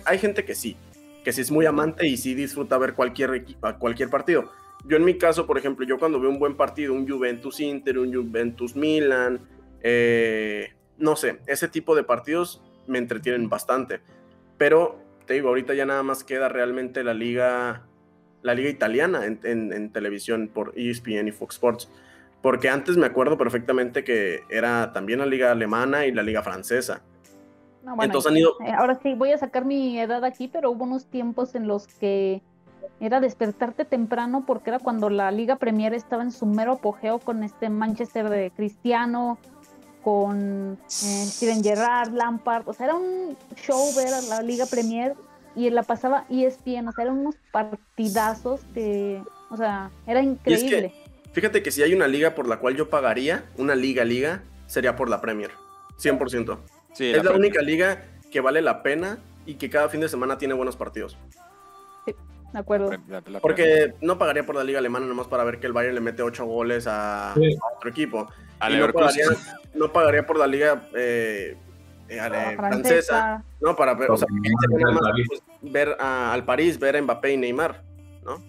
hay 0.06 0.18
gente 0.18 0.44
que 0.44 0.54
sí, 0.54 0.76
que 1.22 1.32
sí 1.32 1.40
es 1.40 1.50
muy 1.50 1.66
amante 1.66 2.06
y 2.06 2.16
sí 2.16 2.34
disfruta 2.34 2.78
ver 2.78 2.94
cualquier, 2.94 3.44
cualquier 3.78 4.10
partido 4.10 4.50
yo 4.84 4.96
en 4.96 5.04
mi 5.04 5.16
caso, 5.16 5.46
por 5.46 5.58
ejemplo, 5.58 5.86
yo 5.86 5.98
cuando 5.98 6.20
veo 6.20 6.30
un 6.30 6.38
buen 6.38 6.56
partido, 6.56 6.92
un 6.92 7.08
Juventus 7.08 7.60
Inter, 7.60 7.98
un 7.98 8.12
Juventus 8.12 8.74
Milan, 8.74 9.40
eh, 9.80 10.72
no 10.98 11.16
sé, 11.16 11.38
ese 11.46 11.68
tipo 11.68 11.94
de 11.94 12.02
partidos 12.02 12.62
me 12.86 12.98
entretienen 12.98 13.48
bastante. 13.48 14.00
Pero 14.58 14.98
te 15.26 15.34
digo, 15.34 15.48
ahorita 15.48 15.74
ya 15.74 15.86
nada 15.86 16.02
más 16.02 16.24
queda 16.24 16.48
realmente 16.48 17.04
la 17.04 17.14
liga, 17.14 17.82
la 18.42 18.54
liga 18.54 18.70
italiana 18.70 19.24
en, 19.24 19.92
televisión 19.92 20.48
por 20.52 20.72
ESPN 20.76 21.28
y 21.28 21.32
Fox 21.32 21.56
Sports. 21.56 21.90
Porque 22.40 22.68
antes 22.68 22.96
me 22.96 23.06
acuerdo 23.06 23.38
perfectamente 23.38 24.02
que 24.02 24.40
era 24.50 24.92
también 24.92 25.20
la 25.20 25.26
liga 25.26 25.52
alemana 25.52 26.06
y 26.06 26.12
la 26.12 26.22
liga 26.22 26.42
francesa. 26.42 27.02
Entonces 28.00 28.30
han 28.30 28.36
ido... 28.36 28.54
Eh, 28.64 28.72
ahora 28.72 28.98
sí, 29.00 29.14
voy 29.14 29.32
a 29.32 29.38
sacar 29.38 29.64
mi 29.64 29.98
edad 29.98 30.24
aquí, 30.24 30.48
pero 30.48 30.70
hubo 30.70 30.84
unos 30.84 31.06
tiempos 31.06 31.54
en 31.54 31.68
los 31.68 31.86
que 31.86 32.42
era 33.00 33.20
despertarte 33.20 33.84
temprano 33.84 34.44
porque 34.46 34.70
era 34.70 34.78
cuando 34.78 35.10
la 35.10 35.30
Liga 35.32 35.56
Premier 35.56 35.92
estaba 35.92 36.22
en 36.22 36.30
su 36.30 36.46
mero 36.46 36.74
apogeo 36.74 37.18
con 37.18 37.42
este 37.42 37.68
Manchester 37.68 38.28
de 38.28 38.52
Cristiano, 38.52 39.38
con 40.02 40.78
eh, 40.80 41.24
Steven 41.26 41.62
Gerrard, 41.62 42.12
Lampard, 42.12 42.68
o 42.68 42.72
sea, 42.72 42.86
era 42.86 42.94
un 42.96 43.36
show 43.56 43.94
ver 43.96 44.12
a 44.12 44.20
la 44.22 44.42
Liga 44.42 44.66
Premier 44.66 45.14
y 45.54 45.70
la 45.70 45.82
pasaba 45.82 46.24
ESPN, 46.30 46.88
o 46.88 46.92
sea, 46.92 47.04
eran 47.04 47.18
unos 47.18 47.36
partidazos 47.50 48.60
que, 48.74 49.22
o 49.50 49.56
sea, 49.56 49.90
era 50.06 50.22
increíble. 50.22 50.92
fíjate 51.32 51.62
que 51.62 51.70
si 51.70 51.82
hay 51.82 51.94
una 51.94 52.08
liga 52.08 52.34
por 52.34 52.48
la 52.48 52.58
cual 52.58 52.76
yo 52.76 52.88
pagaría, 52.88 53.44
una 53.56 53.74
liga 53.74 54.04
liga, 54.04 54.42
sería 54.66 54.96
por 54.96 55.10
la 55.10 55.20
Premier, 55.20 55.50
100%. 56.00 56.58
es 56.98 57.24
la, 57.24 57.32
única 57.32 57.60
liga 57.60 58.02
que 58.30 58.40
vale 58.40 58.62
la 58.62 58.82
pena 58.82 59.18
y 59.44 59.54
que 59.54 59.68
cada 59.68 59.88
fin 59.88 60.00
de 60.00 60.08
semana 60.08 60.38
tiene 60.38 60.54
buenos 60.54 60.76
partidos. 60.76 61.18
Sí, 62.06 62.14
de 62.52 62.58
acuerdo. 62.58 62.90
Porque 63.40 63.94
no 64.00 64.18
pagaría 64.18 64.46
por 64.46 64.54
la 64.54 64.64
liga 64.64 64.78
alemana 64.78 65.06
nomás 65.06 65.26
para 65.26 65.44
ver 65.44 65.60
que 65.60 65.66
el 65.66 65.72
Bayern 65.72 65.94
le 65.94 66.00
mete 66.00 66.22
8 66.22 66.44
goles 66.46 66.86
a, 66.86 67.34
otro 67.76 67.90
equipo. 67.90 68.28
No, 69.74 69.92
pagaría, 69.92 70.26
por 70.26 70.38
la 70.38 70.46
liga 70.46 70.88
eh, 70.94 71.56
eh, 72.08 72.54
francesa. 72.56 73.44
No, 73.60 73.74
para 73.76 73.94
ver, 73.94 74.10
o 74.10 74.16
sea, 74.16 74.28
ver 75.62 75.96
al 75.98 76.44
París, 76.44 76.78
ver 76.78 76.96
a 76.96 77.02
Mbappé 77.02 77.32
y 77.32 77.36
Neymar, 77.36 77.82
¿no? 78.24 78.42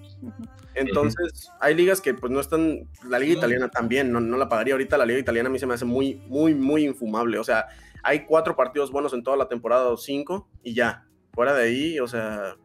Entonces, 0.75 1.51
hay 1.59 1.75
ligas 1.75 2.01
que 2.01 2.13
pues 2.13 2.31
no 2.31 2.39
están, 2.39 2.87
la 3.07 3.19
liga 3.19 3.33
italiana 3.33 3.69
también, 3.69 4.11
no, 4.11 4.19
no 4.19 4.37
la 4.37 4.49
pagaría 4.49 4.73
ahorita, 4.73 4.97
la 4.97 5.05
liga 5.05 5.19
italiana 5.19 5.49
a 5.49 5.51
mí 5.51 5.59
se 5.59 5.67
me 5.67 5.75
hace 5.75 5.85
muy, 5.85 6.15
muy, 6.27 6.55
muy 6.55 6.85
infumable, 6.85 7.37
o 7.37 7.43
sea, 7.43 7.67
hay 8.01 8.25
cuatro 8.25 8.55
partidos 8.55 8.91
buenos 8.91 9.13
en 9.13 9.23
toda 9.23 9.37
la 9.37 9.47
temporada 9.47 9.87
o 9.89 9.97
cinco 9.97 10.49
y 10.63 10.73
ya, 10.73 11.05
fuera 11.31 11.53
de 11.53 11.63
ahí, 11.63 11.99
o 11.99 12.07
sea, 12.07 12.55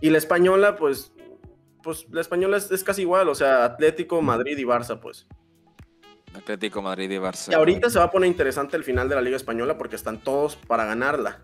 y 0.00 0.10
la 0.10 0.18
española, 0.18 0.76
pues, 0.76 1.12
pues 1.82 2.06
la 2.10 2.22
española 2.22 2.56
es, 2.56 2.70
es 2.70 2.82
casi 2.82 3.02
igual, 3.02 3.28
o 3.28 3.34
sea, 3.34 3.64
Atlético, 3.64 4.22
Madrid 4.22 4.56
y 4.56 4.64
Barça, 4.64 4.98
pues. 4.98 5.26
Atlético, 6.36 6.82
Madrid 6.82 7.10
y 7.10 7.16
Barça. 7.16 7.50
Y 7.50 7.54
ahorita 7.54 7.90
se 7.90 7.98
va 7.98 8.06
a 8.06 8.10
poner 8.10 8.28
interesante 8.28 8.76
el 8.76 8.84
final 8.84 9.08
de 9.08 9.14
la 9.14 9.20
Liga 9.20 9.36
Española 9.36 9.78
porque 9.78 9.96
están 9.96 10.18
todos 10.18 10.56
para 10.56 10.84
ganarla. 10.84 11.40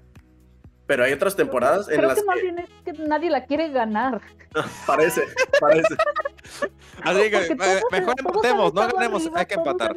Pero 0.87 1.05
hay 1.05 1.13
otras 1.13 1.37
temporadas 1.37 1.89
en 1.89 2.03
las 2.03 2.19
que, 2.19 2.25
más 2.25 2.43
bien 2.43 2.59
es 2.59 2.69
que 2.85 2.93
nadie 2.93 3.31
la 3.31 3.47
quiere 3.47 3.71
ganar. 3.71 4.21
parece, 4.87 5.23
parece. 5.61 5.95
Así 7.03 7.31
que 7.31 7.57
mejor 7.91 8.15
empatemos, 8.19 8.75
no 8.75 8.89
ganemos, 8.89 9.31
hay 9.35 9.47
que 9.47 9.55
empatar. 9.55 9.95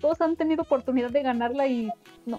todos 0.00 0.20
han 0.20 0.36
tenido 0.36 0.62
oportunidad 0.62 1.10
de 1.10 1.22
ganarla 1.22 1.66
y 1.66 1.90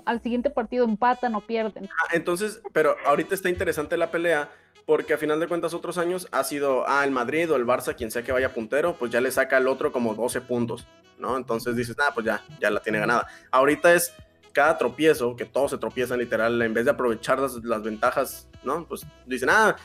al 0.06 0.22
siguiente 0.22 0.50
partido 0.50 0.86
empatan 0.86 1.36
o 1.36 1.42
pierden. 1.42 1.88
Ah, 1.92 2.14
entonces, 2.14 2.62
pero 2.74 2.96
ahorita 3.06 3.36
está 3.36 3.50
interesante 3.50 3.98
la 3.98 4.10
pelea 4.10 4.50
porque 4.86 5.14
a 5.14 5.18
final 5.18 5.40
de 5.40 5.48
cuentas 5.48 5.74
otros 5.74 5.98
años 5.98 6.28
ha 6.32 6.44
sido, 6.44 6.88
ah, 6.88 7.04
el 7.04 7.12
Madrid 7.12 7.52
o 7.52 7.56
el 7.56 7.66
Barça, 7.66 7.96
quien 7.96 8.12
sea 8.12 8.24
que 8.24 8.32
vaya 8.32 8.54
puntero, 8.54 8.96
pues 8.96 9.12
ya 9.12 9.22
le 9.22 9.32
saca 9.32 9.58
al 9.58 9.68
otro 9.68 9.92
como 9.92 10.14
12 10.14 10.42
puntos, 10.42 10.88
¿no? 11.18 11.38
Entonces 11.38 11.76
dices, 11.76 11.96
ah, 12.00 12.12
pues 12.14 12.26
ya, 12.26 12.44
ya 12.60 12.70
la 12.70 12.80
tiene 12.80 13.00
ganada. 13.00 13.28
Ahorita 13.52 13.94
es 13.94 14.14
cada 14.54 14.78
tropiezo, 14.78 15.36
que 15.36 15.46
todos 15.46 15.72
se 15.72 15.78
tropiezan 15.78 16.20
literal, 16.20 16.62
en 16.62 16.74
vez 16.74 16.86
de 16.86 16.92
aprovechar 16.92 17.40
las, 17.40 17.84
ventajas, 17.84 18.48
¿no? 18.64 18.88
Pues 18.88 19.06
dicen, 19.26 19.50
ah, 19.52 19.76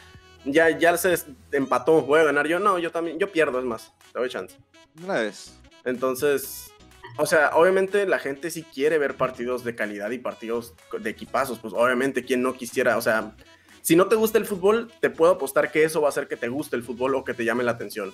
ya, 0.44 0.70
ya 0.70 0.96
se 0.96 1.16
empató, 1.52 2.02
voy 2.02 2.20
a 2.20 2.24
ganar 2.24 2.46
yo. 2.46 2.58
No, 2.58 2.78
yo 2.78 2.92
también, 2.92 3.18
yo 3.18 3.32
pierdo, 3.32 3.58
es 3.58 3.64
más, 3.64 3.92
te 4.12 4.18
doy 4.18 4.28
chance. 4.28 4.56
Una 5.02 5.14
vez. 5.14 5.58
Entonces, 5.84 6.72
o 7.16 7.26
sea, 7.26 7.50
obviamente 7.54 8.06
la 8.06 8.18
gente 8.18 8.50
sí 8.50 8.62
quiere 8.62 8.98
ver 8.98 9.16
partidos 9.16 9.64
de 9.64 9.74
calidad 9.74 10.10
y 10.10 10.18
partidos 10.18 10.74
de 10.98 11.10
equipazos, 11.10 11.58
pues 11.58 11.74
obviamente 11.74 12.24
quien 12.24 12.42
no 12.42 12.54
quisiera, 12.54 12.96
o 12.96 13.02
sea, 13.02 13.34
si 13.82 13.96
no 13.96 14.06
te 14.06 14.16
gusta 14.16 14.38
el 14.38 14.46
fútbol, 14.46 14.90
te 15.00 15.10
puedo 15.10 15.32
apostar 15.32 15.70
que 15.70 15.84
eso 15.84 16.00
va 16.00 16.08
a 16.08 16.10
hacer 16.10 16.28
que 16.28 16.36
te 16.36 16.48
guste 16.48 16.76
el 16.76 16.82
fútbol 16.82 17.14
o 17.14 17.24
que 17.24 17.34
te 17.34 17.44
llame 17.44 17.64
la 17.64 17.72
atención. 17.72 18.12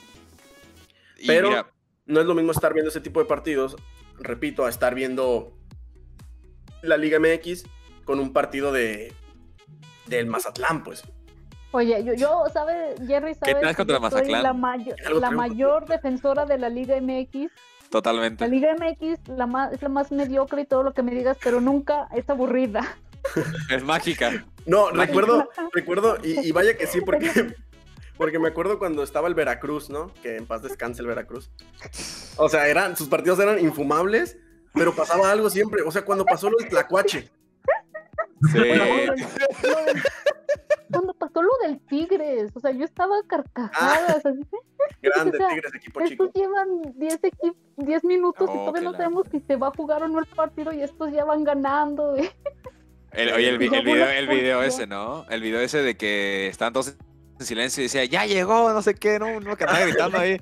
Pero 1.26 1.66
no 2.06 2.20
es 2.20 2.26
lo 2.26 2.34
mismo 2.34 2.52
estar 2.52 2.72
viendo 2.72 2.90
ese 2.90 3.00
tipo 3.00 3.20
de 3.20 3.26
partidos, 3.26 3.76
repito, 4.18 4.64
a 4.64 4.68
estar 4.68 4.94
viendo 4.94 5.52
la 6.82 6.96
Liga 6.96 7.18
MX 7.18 7.64
con 8.04 8.20
un 8.20 8.32
partido 8.32 8.72
de 8.72 9.12
del 10.06 10.26
Mazatlán, 10.26 10.84
pues. 10.84 11.02
Oye, 11.72 12.02
yo, 12.04 12.14
yo 12.14 12.44
¿sabe, 12.52 12.94
Jerry, 13.06 13.34
¿sabes? 13.34 13.56
¿Qué 13.60 13.74
contra 13.74 13.98
Mazatlán? 13.98 14.42
La, 14.42 15.18
la 15.20 15.30
mayor 15.32 15.86
defensora 15.86 16.46
de 16.46 16.58
la 16.58 16.68
Liga 16.68 17.00
MX. 17.00 17.50
Totalmente. 17.90 18.44
La 18.44 18.48
Liga 18.48 18.74
MX 18.74 19.28
la 19.28 19.46
más, 19.46 19.72
es 19.72 19.82
la 19.82 19.88
más 19.88 20.12
mediocre 20.12 20.62
y 20.62 20.64
todo 20.64 20.82
lo 20.82 20.94
que 20.94 21.02
me 21.02 21.12
digas, 21.12 21.36
pero 21.42 21.60
nunca 21.60 22.08
es 22.14 22.28
aburrida. 22.30 22.82
Es 23.70 23.82
mágica. 23.82 24.46
No, 24.66 24.90
recuerdo, 24.90 25.48
recuerdo, 25.72 26.18
y, 26.22 26.50
vaya 26.52 26.76
que 26.76 26.86
sí, 26.86 27.00
porque, 27.00 27.30
porque 28.18 28.38
me 28.38 28.48
acuerdo 28.48 28.78
cuando 28.78 29.02
estaba 29.02 29.28
el 29.28 29.34
Veracruz, 29.34 29.90
¿no? 29.90 30.12
Que 30.22 30.36
en 30.36 30.46
paz 30.46 30.62
descanse 30.62 31.02
el 31.02 31.08
Veracruz. 31.08 31.50
O 32.36 32.48
sea, 32.48 32.66
eran, 32.66 32.96
sus 32.96 33.08
partidos 33.08 33.38
eran 33.38 33.60
infumables, 33.60 34.36
pero 34.74 34.94
pasaba 34.94 35.30
algo 35.30 35.48
siempre. 35.50 35.82
O 35.82 35.90
sea, 35.90 36.04
cuando 36.04 36.24
pasó 36.24 36.50
lo 36.50 36.58
del 36.58 36.68
Tlacuache. 36.68 37.30
Sí. 38.52 38.58
Cuando 40.90 41.14
pasó 41.14 41.42
lo 41.42 41.52
del 41.62 41.80
Tigres, 41.86 42.50
o 42.54 42.60
sea, 42.60 42.72
yo 42.72 42.84
estaba 42.84 43.16
carcajada. 43.26 44.20
Ah, 44.24 44.32
grande, 45.00 45.38
Tigres, 45.38 45.74
equipo 45.74 46.00
estos 46.00 46.10
chico. 46.10 46.24
Estos 46.26 46.42
llevan 46.42 46.82
10 46.96 47.20
10 47.76 48.04
minutos 48.04 48.50
y 48.52 48.58
todavía 48.58 48.82
no 48.82 48.92
sabemos 48.92 49.26
si 49.30 49.40
se 49.40 49.56
va 49.56 49.68
a 49.68 49.72
jugar 49.76 50.02
o 50.02 50.08
no 50.08 50.18
el 50.18 50.26
partido 50.26 50.72
y 50.72 50.82
estos 50.82 51.12
ya 51.12 51.24
van 51.24 51.44
ganando. 51.44 52.14
El, 53.16 53.32
oye, 53.32 53.48
el, 53.48 53.58
video, 53.58 54.10
el 54.10 54.28
video 54.28 54.62
ese, 54.62 54.86
¿no? 54.86 55.24
El 55.30 55.40
video 55.40 55.60
ese 55.60 55.82
de 55.82 55.96
que 55.96 56.48
están 56.48 56.72
todos 56.72 56.94
en 57.40 57.46
silencio 57.46 57.82
y 57.82 57.84
decía, 57.84 58.04
ya 58.04 58.26
llegó, 58.26 58.72
no 58.72 58.82
sé 58.82 58.94
qué, 58.94 59.18
no, 59.18 59.40
no, 59.40 59.56
que 59.56 59.64
estaba 59.64 59.84
gritando 59.84 60.18
ahí. 60.18 60.40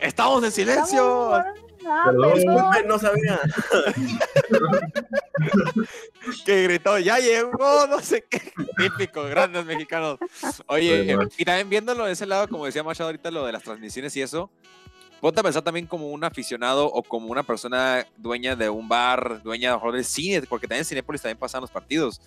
Estamos 0.00 0.44
en 0.44 0.52
silencio. 0.52 1.42
Ah, 1.86 2.12
no 2.86 2.98
sabía. 2.98 3.38
que 6.44 6.62
gritó, 6.64 6.98
ya 6.98 7.18
llegó, 7.18 7.86
no 7.88 8.00
sé 8.00 8.24
qué. 8.28 8.52
Típico, 8.76 9.24
grandes 9.24 9.64
mexicanos. 9.64 10.18
Oye, 10.66 11.16
y 11.36 11.44
también 11.44 11.68
viéndolo 11.68 12.04
de 12.04 12.12
ese 12.12 12.26
lado, 12.26 12.48
como 12.48 12.66
decía 12.66 12.82
Machado 12.82 13.08
ahorita, 13.08 13.30
lo 13.30 13.46
de 13.46 13.52
las 13.52 13.62
transmisiones 13.62 14.16
y 14.16 14.22
eso, 14.22 14.50
ponte 15.20 15.40
a 15.40 15.42
pensar 15.42 15.62
también 15.62 15.86
como 15.86 16.08
un 16.08 16.24
aficionado 16.24 16.86
o 16.86 17.02
como 17.02 17.28
una 17.28 17.42
persona 17.42 18.06
dueña 18.16 18.56
de 18.56 18.68
un 18.68 18.88
bar, 18.88 19.42
dueña 19.42 19.76
de 19.76 19.92
del 19.92 20.04
cine, 20.04 20.42
porque 20.42 20.66
también 20.66 20.80
en 20.80 20.84
Cinepolis 20.84 21.22
también 21.22 21.38
pasan 21.38 21.60
los 21.60 21.70
partidos. 21.70 22.20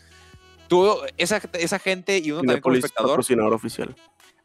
Tú, 0.67 0.97
esa, 1.17 1.41
esa 1.54 1.80
gente 1.80 2.17
y 2.17 2.32
uno 2.32 2.41
también 2.41 2.62
como 2.62 2.75
espectador. 2.75 3.19
oficial. 3.54 3.95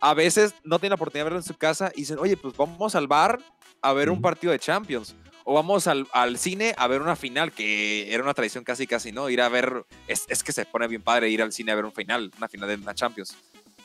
A 0.00 0.14
veces 0.14 0.54
no 0.64 0.78
tiene 0.78 0.90
la 0.90 0.96
oportunidad 0.96 1.24
de 1.24 1.30
verlo 1.30 1.38
en 1.38 1.44
su 1.44 1.56
casa 1.56 1.90
y 1.94 2.00
dicen, 2.00 2.18
oye, 2.18 2.36
pues 2.36 2.56
vamos 2.56 2.94
al 2.94 3.06
bar 3.06 3.40
a 3.80 3.92
ver 3.92 4.10
un 4.10 4.20
partido 4.20 4.52
de 4.52 4.58
Champions. 4.58 5.14
O 5.44 5.54
vamos 5.54 5.86
al, 5.86 6.08
al, 6.12 6.38
cine 6.38 6.74
a 6.76 6.88
ver 6.88 7.00
una 7.00 7.14
final, 7.14 7.52
que 7.52 8.12
era 8.12 8.24
una 8.24 8.34
tradición 8.34 8.64
casi, 8.64 8.88
casi, 8.88 9.12
¿no? 9.12 9.30
Ir 9.30 9.40
a 9.40 9.48
ver, 9.48 9.86
es, 10.08 10.24
es 10.28 10.42
que 10.42 10.50
se 10.50 10.66
pone 10.66 10.88
bien 10.88 11.02
padre 11.02 11.30
ir 11.30 11.40
al 11.40 11.52
cine 11.52 11.70
a 11.70 11.76
ver 11.76 11.84
un 11.84 11.92
final, 11.92 12.32
una 12.36 12.48
final 12.48 12.68
de 12.68 12.74
una 12.74 12.94
Champions 12.94 13.36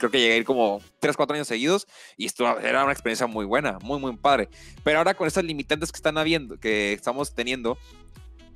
creo 0.02 0.10
que 0.10 0.20
llegué 0.20 0.34
a 0.34 0.38
ir 0.38 0.46
como 0.46 0.82
3, 1.00 1.16
4 1.16 1.36
años 1.36 1.48
seguidos 1.48 1.88
y 2.18 2.26
esto 2.26 2.60
era 2.60 2.84
una 2.84 2.92
experiencia 2.92 3.28
muy 3.28 3.46
buena, 3.46 3.78
muy, 3.84 4.00
muy 4.00 4.18
padre. 4.18 4.50
Pero 4.84 4.98
ahora 4.98 5.14
con 5.14 5.28
estas 5.28 5.44
limitantes 5.44 5.92
que 5.92 5.98
están 5.98 6.18
habiendo, 6.18 6.60
que 6.60 6.94
estamos 6.94 7.36
teniendo, 7.36 7.78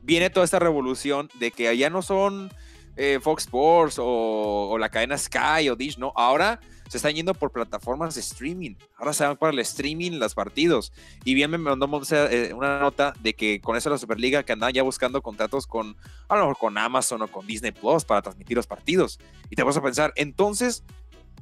viene 0.01 0.31
toda 0.31 0.43
esta 0.43 0.57
revolución 0.57 1.29
de 1.35 1.51
que 1.51 1.77
ya 1.77 1.91
no 1.91 2.01
son 2.01 2.51
eh, 2.97 3.19
Fox 3.21 3.43
Sports 3.43 3.97
o, 3.99 4.77
la 4.79 4.89
cadena 4.89 5.17
Sky 5.17 5.69
o 5.69 5.75
Dish, 5.75 5.99
no, 5.99 6.13
ahora 6.15 6.59
se 6.89 6.97
están 6.97 7.13
yendo 7.13 7.33
por 7.33 7.51
plataformas 7.51 8.15
de 8.15 8.21
streaming. 8.21 8.75
Ahora 8.97 9.13
se 9.13 9.25
van 9.25 9.37
para 9.37 9.51
el 9.51 9.59
streaming 9.59 10.13
los 10.13 10.35
partidos. 10.35 10.93
Y 11.23 11.33
bien 11.33 11.49
me 11.49 11.57
mandó 11.57 11.89
eh, 12.11 12.53
una 12.53 12.79
nota 12.79 13.13
de 13.19 13.33
que 13.33 13.59
con 13.59 13.75
eso 13.75 13.89
la 13.89 13.97
Superliga 13.97 14.43
que 14.43 14.53
andaban 14.53 14.73
ya 14.73 14.83
buscando 14.83 15.21
contratos 15.21 15.67
con, 15.67 15.95
a 16.27 16.35
lo 16.35 16.41
mejor 16.41 16.57
con 16.57 16.77
Amazon 16.77 17.21
o 17.21 17.27
con 17.27 17.47
Disney 17.47 17.71
Plus 17.71 18.05
para 18.05 18.21
transmitir 18.21 18.55
los 18.57 18.67
partidos. 18.67 19.19
Y 19.49 19.55
te 19.55 19.63
vas 19.63 19.77
a 19.77 19.81
pensar, 19.81 20.13
entonces, 20.15 20.83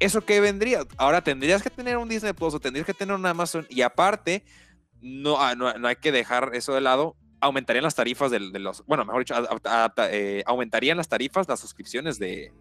¿eso 0.03 0.21
qué 0.21 0.39
vendría? 0.41 0.85
Ahora 0.97 1.23
tendrías 1.23 1.63
que 1.63 1.69
tener 1.69 1.97
un 1.97 2.09
Disney 2.09 2.33
Plus 2.33 2.53
o 2.53 2.59
tendrías 2.59 2.85
que 2.85 2.93
tener 2.93 3.15
un 3.15 3.25
Amazon 3.25 3.65
y 3.69 3.81
aparte, 3.81 4.43
no, 5.01 5.39
ah, 5.39 5.55
no, 5.55 5.87
hay 5.87 5.95
que 5.95 6.11
dejar 6.11 6.51
eso 6.53 6.73
de 6.73 6.81
lado, 6.81 7.15
aumentarían 7.39 7.83
las 7.83 7.95
tarifas 7.95 8.29
de, 8.29 8.39
los, 8.39 8.85
bueno, 8.85 9.05
mejor 9.05 9.21
dicho, 9.21 9.35
eh, 10.09 10.43
aumentarían 10.45 10.97
las 10.97 11.07
tarifas, 11.07 11.47
las 11.47 11.59
suscripciones 11.59 12.19
de, 12.19 12.51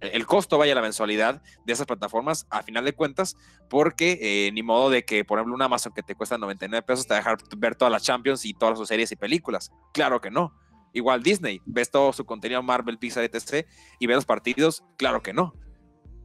el 0.00 0.26
costo, 0.26 0.58
vaya, 0.58 0.74
la 0.74 0.82
mensualidad 0.82 1.42
de 1.64 1.72
esas 1.72 1.86
plataformas, 1.86 2.46
a 2.50 2.62
final 2.62 2.84
de 2.84 2.92
cuentas, 2.92 3.36
porque 3.70 4.18
eh, 4.20 4.52
ni 4.52 4.62
modo 4.62 4.90
de 4.90 5.04
que, 5.04 5.24
por 5.24 5.38
ejemplo, 5.38 5.54
un 5.54 5.62
Amazon 5.62 5.92
que 5.94 6.02
te 6.02 6.14
cuesta 6.14 6.38
99 6.38 6.82
pesos 6.82 7.06
te 7.06 7.14
a 7.14 7.18
dejar 7.18 7.38
ver 7.56 7.76
todas 7.76 7.92
las 7.92 8.02
Champions 8.02 8.44
y 8.44 8.52
todas 8.52 8.78
sus 8.78 8.88
series 8.88 9.12
y 9.12 9.16
películas. 9.16 9.70
Claro 9.92 10.20
que 10.20 10.30
no. 10.30 10.54
Igual 10.92 11.22
Disney, 11.22 11.60
ves 11.64 11.90
todo 11.90 12.12
su 12.12 12.24
contenido 12.24 12.62
Marvel, 12.62 12.98
Pixar, 12.98 13.24
etc. 13.24 13.66
y 13.98 14.06
ves 14.06 14.16
los 14.16 14.26
partidos, 14.26 14.84
claro 14.96 15.22
que 15.22 15.32
no. 15.32 15.54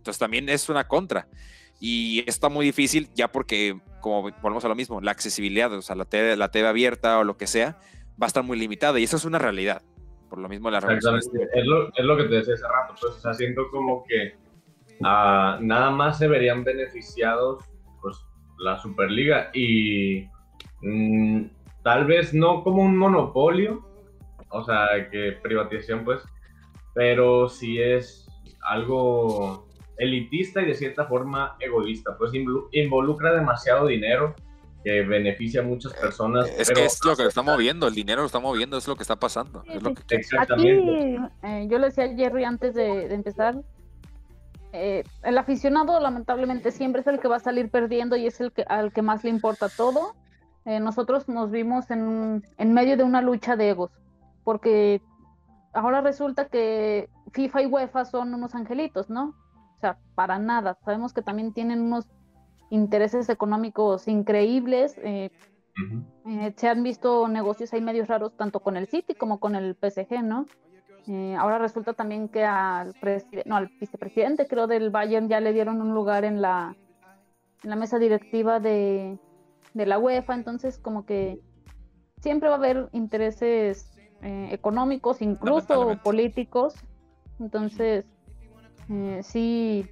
Entonces 0.09 0.19
también 0.19 0.49
es 0.49 0.67
una 0.69 0.87
contra. 0.87 1.27
Y 1.79 2.23
está 2.27 2.49
muy 2.49 2.65
difícil 2.65 3.09
ya 3.13 3.31
porque, 3.31 3.79
como 4.01 4.23
volvemos 4.41 4.65
a 4.65 4.67
lo 4.67 4.75
mismo, 4.75 4.99
la 5.01 5.11
accesibilidad, 5.11 5.71
o 5.71 5.81
sea, 5.83 5.95
la 5.95 6.05
TV, 6.05 6.35
la 6.35 6.49
TV 6.49 6.67
abierta 6.67 7.19
o 7.19 7.23
lo 7.23 7.37
que 7.37 7.45
sea, 7.45 7.77
va 8.21 8.25
a 8.25 8.27
estar 8.27 8.43
muy 8.43 8.57
limitada 8.57 8.99
y 8.99 9.03
eso 9.03 9.17
es 9.17 9.25
una 9.25 9.37
realidad. 9.37 9.83
Por 10.29 10.39
lo 10.39 10.49
mismo 10.49 10.71
la. 10.71 10.79
Es 10.79 11.05
es 11.05 12.05
lo 12.05 12.17
que 12.17 12.23
te 12.23 12.35
decía 12.35 12.55
hace 12.55 12.63
rato, 12.63 12.95
pues, 12.99 13.15
o 13.15 13.19
sea, 13.19 13.33
siento 13.35 13.69
como 13.71 14.03
que 14.03 14.35
ah, 15.03 15.59
nada 15.61 15.91
más 15.91 16.17
se 16.17 16.27
verían 16.27 16.63
beneficiados 16.63 17.63
pues, 18.01 18.17
la 18.57 18.79
Superliga 18.79 19.51
y 19.53 20.27
mm, 20.81 21.45
tal 21.83 22.05
vez 22.05 22.33
no 22.33 22.63
como 22.63 22.81
un 22.81 22.97
monopolio, 22.97 23.85
o 24.49 24.63
sea, 24.63 25.09
que 25.11 25.33
privatización 25.41 26.03
pues, 26.03 26.23
pero 26.93 27.47
sí 27.47 27.79
es 27.79 28.27
algo 28.61 29.68
elitista 29.99 30.61
y 30.61 30.65
de 30.65 30.73
cierta 30.73 31.05
forma 31.05 31.55
egoísta, 31.59 32.17
pues 32.17 32.31
involucra 32.71 33.33
demasiado 33.33 33.87
dinero 33.87 34.33
que 34.83 35.03
beneficia 35.03 35.61
a 35.61 35.63
muchas 35.63 35.93
personas. 35.93 36.49
Es 36.57 36.71
que 36.71 36.85
es 36.85 37.03
lo 37.03 37.15
que 37.15 37.23
lo 37.23 37.29
está 37.29 37.41
moviendo, 37.41 37.87
el 37.87 37.93
dinero 37.93 38.21
lo 38.21 38.27
está 38.27 38.39
moviendo, 38.39 38.77
es 38.77 38.87
lo 38.87 38.95
que 38.95 39.03
está 39.03 39.17
pasando. 39.17 39.63
Exactamente. 40.09 41.17
Aquí, 41.17 41.47
eh, 41.47 41.67
yo 41.69 41.77
le 41.79 41.87
decía 41.87 42.05
a 42.05 42.15
Jerry 42.15 42.45
antes 42.45 42.73
de, 42.73 43.13
empezar, 43.13 43.61
eh, 44.71 45.03
el 45.23 45.37
aficionado 45.37 45.99
lamentablemente 45.99 46.71
siempre 46.71 47.01
es 47.01 47.07
el 47.07 47.19
que 47.19 47.27
va 47.27 47.37
a 47.37 47.41
salir 47.41 47.69
perdiendo 47.69 48.15
y 48.15 48.25
es 48.25 48.39
el 48.39 48.51
que 48.53 48.63
al 48.63 48.93
que 48.93 49.01
más 49.01 49.23
le 49.23 49.31
importa 49.31 49.67
todo. 49.67 50.15
Eh, 50.65 50.79
nosotros 50.79 51.27
nos 51.27 51.51
vimos 51.51 51.91
en, 51.91 52.45
en 52.57 52.73
medio 52.73 52.95
de 52.95 53.03
una 53.03 53.21
lucha 53.21 53.57
de 53.57 53.69
egos, 53.69 53.91
porque 54.45 55.01
ahora 55.73 55.99
resulta 55.99 56.47
que 56.47 57.09
FIFA 57.33 57.63
y 57.63 57.65
UEFA 57.65 58.05
son 58.05 58.33
unos 58.33 58.55
angelitos, 58.55 59.09
¿no? 59.09 59.35
O 59.79 59.81
sea, 59.81 59.97
para 60.13 60.39
nada. 60.39 60.77
Sabemos 60.83 61.13
que 61.13 61.21
también 61.21 61.53
tienen 61.53 61.79
unos 61.79 62.05
intereses 62.69 63.29
económicos 63.29 64.09
increíbles. 64.09 64.97
Eh, 64.97 65.31
eh, 66.27 66.53
se 66.57 66.67
han 66.67 66.83
visto 66.83 67.29
negocios 67.29 67.71
ahí 67.71 67.79
medios 67.79 68.09
raros 68.09 68.35
tanto 68.35 68.59
con 68.59 68.75
el 68.75 68.87
City 68.87 69.15
como 69.15 69.39
con 69.39 69.55
el 69.55 69.75
PSG, 69.75 70.21
¿no? 70.21 70.47
Eh, 71.07 71.33
ahora 71.39 71.59
resulta 71.59 71.93
también 71.93 72.27
que 72.27 72.43
al, 72.43 72.93
no, 73.45 73.55
al 73.55 73.67
vicepresidente, 73.79 74.47
creo, 74.47 74.67
del 74.67 74.89
Bayern 74.89 75.29
ya 75.29 75.39
le 75.39 75.53
dieron 75.53 75.81
un 75.81 75.93
lugar 75.93 76.25
en 76.25 76.41
la, 76.41 76.75
en 77.63 77.69
la 77.69 77.77
mesa 77.77 77.97
directiva 77.99 78.59
de, 78.59 79.17
de 79.73 79.85
la 79.85 79.97
UEFA, 79.97 80.35
entonces 80.35 80.77
como 80.77 81.05
que 81.05 81.39
siempre 82.17 82.49
va 82.49 82.55
a 82.55 82.57
haber 82.57 82.89
intereses 82.91 83.95
económicos, 84.21 85.21
incluso 85.21 85.97
políticos, 86.03 86.75
entonces 87.39 88.05
sí, 89.21 89.87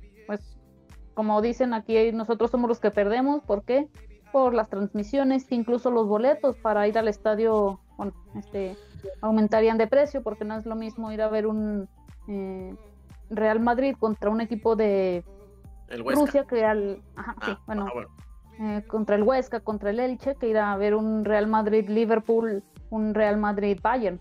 como 1.17 1.41
dicen 1.41 1.73
aquí, 1.73 2.11
nosotros 2.11 2.51
somos 2.51 2.69
los 2.69 2.79
que 2.79 2.91
perdemos. 2.91 3.41
¿Por 3.43 3.63
qué? 3.63 3.87
Por 4.31 4.53
las 4.53 4.69
transmisiones, 4.69 5.51
incluso 5.51 5.89
los 5.89 6.07
boletos 6.07 6.55
para 6.57 6.87
ir 6.87 6.95
al 6.97 7.07
estadio, 7.07 7.79
bueno, 7.97 8.13
este, 8.35 8.77
aumentarían 9.21 9.79
de 9.79 9.87
precio, 9.87 10.21
porque 10.21 10.45
no 10.45 10.55
es 10.57 10.67
lo 10.67 10.75
mismo 10.75 11.11
ir 11.11 11.23
a 11.23 11.27
ver 11.27 11.47
un 11.47 11.89
eh, 12.27 12.75
Real 13.31 13.59
Madrid 13.59 13.95
contra 13.97 14.29
un 14.29 14.41
equipo 14.41 14.75
de 14.75 15.23
Rusia 15.89 16.45
que 16.47 16.63
al, 16.63 17.01
ajá, 17.15 17.35
sí, 17.43 17.51
ah, 17.51 17.61
bueno, 17.65 17.87
eh, 18.59 18.83
contra 18.87 19.15
el 19.15 19.23
Huesca, 19.23 19.59
contra 19.59 19.89
el 19.89 19.99
Elche, 19.99 20.35
que 20.35 20.49
ir 20.49 20.57
a 20.57 20.75
ver 20.77 20.93
un 20.93 21.25
Real 21.25 21.47
Madrid 21.47 21.89
Liverpool, 21.89 22.63
un 22.89 23.13
Real 23.13 23.37
Madrid 23.37 23.79
Bayern. 23.81 24.19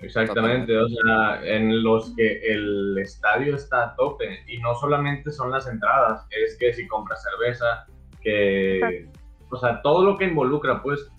Exactamente, 0.00 0.76
o 0.76 0.88
sea, 0.88 1.40
en 1.42 1.82
los 1.82 2.14
que 2.16 2.40
el 2.52 2.98
estadio 2.98 3.54
está 3.54 3.84
a 3.84 3.94
tope 3.96 4.40
y 4.46 4.58
no 4.58 4.74
solamente 4.74 5.30
son 5.30 5.50
las 5.50 5.66
entradas, 5.66 6.26
es 6.30 6.56
que 6.58 6.74
si 6.74 6.86
compras 6.86 7.22
cerveza, 7.22 7.86
que, 8.20 9.08
o 9.50 9.56
sea, 9.56 9.80
todo 9.80 10.04
lo 10.04 10.18
que 10.18 10.26
involucra, 10.26 10.82
pues, 10.82 11.10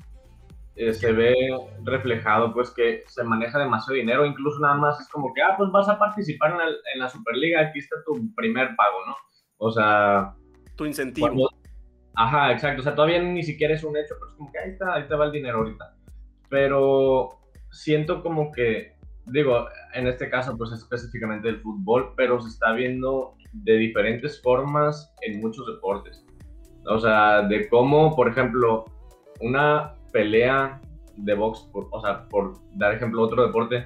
eh, 0.76 0.94
se 0.94 1.12
ve 1.12 1.34
reflejado, 1.86 2.54
pues, 2.54 2.70
que 2.70 3.04
se 3.08 3.24
maneja 3.24 3.58
demasiado 3.58 3.96
dinero, 3.96 4.26
incluso 4.28 4.60
nada 4.60 4.76
más 4.76 5.00
es 5.02 5.10
como 5.10 5.34
que, 5.34 5.42
ah, 5.42 5.56
pues 5.58 5.72
vas 5.72 5.90
a 5.90 5.98
participar 5.98 6.52
en, 6.94 7.00
la 7.00 7.10
Superliga, 7.10 7.62
aquí 7.62 7.80
está 7.80 7.96
tu 8.06 8.32
primer 8.36 8.76
pago, 8.76 9.06
¿no? 9.08 9.16
O 9.58 9.72
sea... 9.72 10.36
Tu 10.76 10.86
incentivo. 10.86 11.50
ajá, 12.14 12.52
exacto, 12.52 12.82
o 12.82 12.84
sea, 12.84 12.94
todavía 12.94 13.24
ni 13.24 13.42
siquiera 13.42 13.74
es 13.74 13.84
un 13.84 13.98
hecho, 13.98 14.14
pero 14.20 14.30
es 14.30 14.38
como 14.38 14.52
que 14.52 14.60
ahí 14.60 14.70
está, 14.70 14.94
ahí 14.94 15.08
te 15.08 15.16
va 15.16 15.26
el 15.26 15.32
dinero 15.32 15.58
ahorita. 15.58 15.96
Pero 16.50 17.40
siento 17.78 18.22
como 18.24 18.52
que, 18.52 18.96
digo, 19.28 19.68
en 19.94 20.08
este 20.08 20.30
caso 20.30 20.58
pues 20.58 20.72
específicamente 20.72 21.50
el 21.50 21.62
fútbol, 21.62 22.14
pero 22.16 22.42
se 22.42 22.50
está 22.50 22.74
viendo 22.74 23.36
de 23.54 23.78
diferentes 23.78 24.42
formas 24.42 25.14
en 25.22 25.40
muchos 25.40 25.66
deportes. 25.68 26.26
O 26.86 27.00
sea, 27.00 27.44
de 27.44 27.68
cómo, 27.70 28.16
por 28.16 28.30
ejemplo, 28.30 28.86
una 29.42 29.94
pelea 30.12 30.82
de 31.18 31.34
box, 31.34 31.70
o 31.74 32.02
sea, 32.02 32.28
por 32.30 32.54
dar 32.76 32.94
ejemplo 32.94 33.22
otro 33.22 33.46
deporte, 33.46 33.86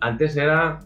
antes 0.00 0.36
era 0.36 0.80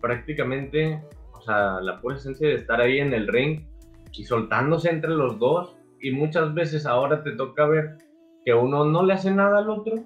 prácticamente, 0.00 1.02
o 1.32 1.40
sea, 1.42 1.80
la 1.80 2.00
pura 2.00 2.16
esencia 2.16 2.48
de 2.48 2.54
estar 2.54 2.80
ahí 2.80 2.98
en 2.98 3.12
el 3.12 3.26
ring 3.28 3.66
y 4.12 4.24
soltándose 4.24 4.90
entre 4.90 5.10
los 5.10 5.38
dos 5.38 5.76
y 6.00 6.10
muchas 6.10 6.54
veces 6.54 6.86
ahora 6.86 7.22
te 7.22 7.32
toca 7.32 7.66
ver 7.66 7.96
que 8.44 8.54
uno 8.54 8.84
no 8.84 9.02
le 9.02 9.14
hace 9.14 9.30
nada 9.32 9.58
al 9.58 9.70
otro 9.70 9.96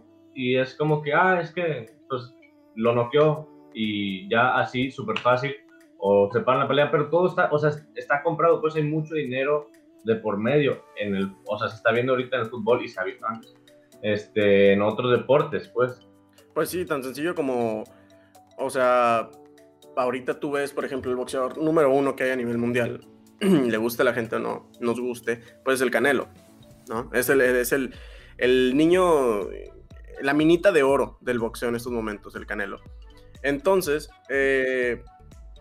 y 0.41 0.57
es 0.57 0.75
como 0.75 1.03
que, 1.03 1.13
ah, 1.13 1.39
es 1.39 1.53
que 1.53 1.91
pues 2.09 2.35
lo 2.75 2.95
noqueó 2.95 3.47
y 3.75 4.27
ya 4.31 4.57
así, 4.57 4.91
súper 4.91 5.19
fácil, 5.19 5.55
o 5.99 6.31
se 6.33 6.41
paran 6.41 6.63
la 6.63 6.69
pelea, 6.69 6.91
pero 6.91 7.11
todo 7.11 7.29
está, 7.29 7.51
o 7.53 7.59
sea, 7.59 7.73
está 7.95 8.23
comprado, 8.23 8.59
pues 8.59 8.75
hay 8.75 8.85
mucho 8.85 9.15
dinero 9.15 9.69
de 10.05 10.17
por 10.17 10.39
medio, 10.39 10.83
en 10.97 11.15
el, 11.15 11.31
o 11.45 11.59
sea, 11.59 11.69
se 11.69 11.77
está 11.77 11.93
viendo 11.93 12.15
ahorita 12.15 12.37
en 12.37 12.43
el 12.45 12.49
fútbol 12.49 12.83
y 12.83 12.89
se 12.89 12.99
ha 12.99 13.05
visto 13.05 13.27
antes, 13.27 13.55
este, 14.01 14.73
en 14.73 14.81
otros 14.81 15.11
deportes, 15.13 15.69
pues. 15.75 16.09
Pues 16.55 16.71
sí, 16.71 16.87
tan 16.87 17.03
sencillo 17.03 17.35
como, 17.35 17.85
o 18.57 18.71
sea, 18.71 19.29
ahorita 19.95 20.41
tú 20.41 20.53
ves, 20.53 20.73
por 20.73 20.87
ejemplo, 20.87 21.11
el 21.11 21.19
boxeador 21.19 21.59
número 21.59 21.93
uno 21.93 22.17
que 22.17 22.25
hay 22.25 22.31
a 22.31 22.37
nivel 22.37 22.57
mundial, 22.57 23.07
le 23.41 23.77
guste 23.77 24.01
a 24.01 24.07
la 24.07 24.15
gente 24.15 24.37
o 24.37 24.39
no, 24.39 24.71
nos 24.81 24.99
guste, 24.99 25.43
pues 25.67 25.75
es 25.75 25.83
el 25.83 25.91
Canelo, 25.91 26.29
¿no? 26.89 27.11
Es 27.13 27.29
el, 27.29 27.43
es 27.43 27.73
el, 27.73 27.95
el 28.39 28.75
niño 28.75 29.51
la 30.23 30.35
minita 30.35 30.73
de 30.73 30.83
oro 30.83 31.19
del 31.21 31.39
boxeo 31.39 31.69
en 31.69 31.77
estos 31.77 31.93
momentos, 31.93 32.35
el 32.35 32.47
Canelo. 32.47 32.81
Entonces, 33.43 34.11
eh, 34.29 35.03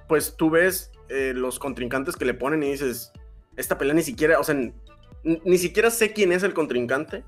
pues 0.07 0.35
tú 0.37 0.49
ves 0.49 0.91
eh, 1.09 1.33
los 1.35 1.59
contrincantes 1.59 2.15
que 2.15 2.25
le 2.25 2.33
ponen 2.33 2.63
y 2.63 2.71
dices, 2.71 3.11
esta 3.55 3.77
pelea 3.77 3.93
ni 3.93 4.03
siquiera, 4.03 4.39
o 4.39 4.43
sea, 4.43 4.55
ni 5.23 5.57
siquiera 5.57 5.91
sé 5.91 6.13
quién 6.13 6.31
es 6.31 6.43
el 6.43 6.53
contrincante. 6.53 7.23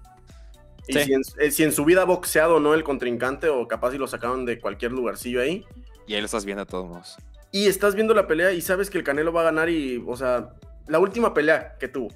Y 0.88 0.97
eh, 0.97 1.51
si, 1.51 1.63
en, 1.63 1.71
su 1.71 1.86
vida 1.86 2.01
ha 2.01 2.05
boxeado 2.05 2.55
o 2.55 2.59
no 2.59 2.73
el 2.73 2.84
contrincante, 2.84 3.49
o 3.49 3.67
capaz 3.67 3.91
si 3.91 3.97
lo 3.97 4.07
sacaron 4.07 4.45
de 4.45 4.59
cualquier 4.59 4.91
lugarcillo 4.91 5.41
ahí. 5.41 5.65
Y 6.07 6.15
ahí 6.15 6.21
lo 6.21 6.25
estás 6.25 6.43
viendo 6.43 6.63
a 6.63 6.65
todos 6.65 7.17
Y 7.51 7.67
estás 7.67 7.93
viendo 7.95 8.13
la 8.13 8.27
pelea 8.27 8.51
y 8.51 8.61
sabes 8.61 8.89
que 8.89 8.97
el 8.97 9.03
Canelo 9.03 9.32
va 9.32 9.41
a 9.41 9.45
ganar 9.45 9.69
y, 9.69 10.03
o 10.05 10.17
sea, 10.17 10.49
la 10.88 10.99
última 10.99 11.34
pelea 11.34 11.77
que 11.79 11.88
tuvo, 11.88 12.09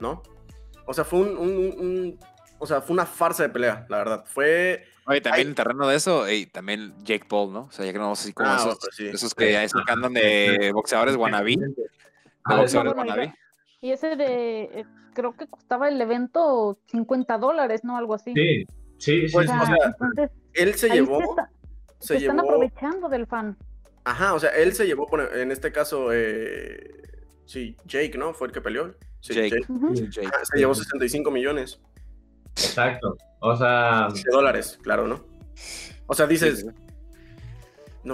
¿no? 0.00 0.22
O 0.86 0.94
sea, 0.94 1.04
fue 1.04 1.20
un 1.20 2.18
o 2.62 2.66
sea, 2.66 2.80
fue 2.80 2.94
una 2.94 3.06
farsa 3.06 3.42
de 3.42 3.48
pelea, 3.48 3.84
la 3.88 3.96
verdad. 3.98 4.24
Fue. 4.24 4.84
Oye, 5.06 5.20
también 5.20 5.48
en 5.48 5.54
terreno 5.56 5.88
de 5.88 5.96
eso, 5.96 6.30
y 6.30 6.46
también 6.46 6.94
Jake 7.02 7.24
Paul, 7.28 7.52
¿no? 7.52 7.62
O 7.62 7.72
sea, 7.72 7.84
ya 7.84 7.92
que 7.92 7.98
no 7.98 8.12
así 8.12 8.32
como 8.32 8.50
ah, 8.50 8.56
esos, 8.56 9.00
esos, 9.00 9.34
que 9.34 9.50
ya 9.50 9.66
andan 9.88 10.14
de 10.14 10.70
boxeadores 10.72 11.16
wannabe. 11.16 11.56
De 11.56 11.90
ah, 12.44 12.58
boxeadores 12.58 12.94
wannabe. 12.94 13.34
Y 13.80 13.90
ese 13.90 14.14
de, 14.14 14.62
eh, 14.62 14.84
creo 15.12 15.36
que 15.36 15.48
costaba 15.48 15.88
el 15.88 16.00
evento 16.00 16.78
50 16.92 17.36
dólares, 17.38 17.82
¿no? 17.82 17.96
Algo 17.96 18.14
así. 18.14 18.32
Sí, 18.32 18.64
sí, 18.98 19.26
sí. 19.26 19.32
Pues, 19.32 19.50
o 19.50 19.66
sea, 19.66 20.30
él 20.52 20.74
se 20.74 20.88
llevó. 20.88 21.34
Se, 21.98 22.16
están 22.16 22.38
aprovechando 22.38 23.08
del 23.08 23.26
fan. 23.26 23.56
Ajá, 24.04 24.34
o 24.34 24.38
sea, 24.38 24.50
él 24.50 24.72
se 24.72 24.86
llevó, 24.86 25.08
en 25.34 25.50
este 25.50 25.72
caso, 25.72 26.12
eh, 26.12 27.02
sí, 27.44 27.76
Jake, 27.86 28.16
¿no? 28.16 28.34
Fue 28.34 28.46
el 28.46 28.52
que 28.52 28.60
peleó. 28.60 28.94
Sí, 29.18 29.34
Jake. 29.34 29.66
Jake. 30.10 30.30
se 30.44 30.58
llevó 30.58 30.76
65 30.76 31.28
millones. 31.32 31.80
Exacto. 32.56 33.16
O 33.40 33.56
sea. 33.56 34.08
De 34.12 34.30
dólares, 34.30 34.78
claro, 34.82 35.06
¿no? 35.06 35.24
O 36.06 36.14
sea, 36.14 36.26
dices. 36.26 36.66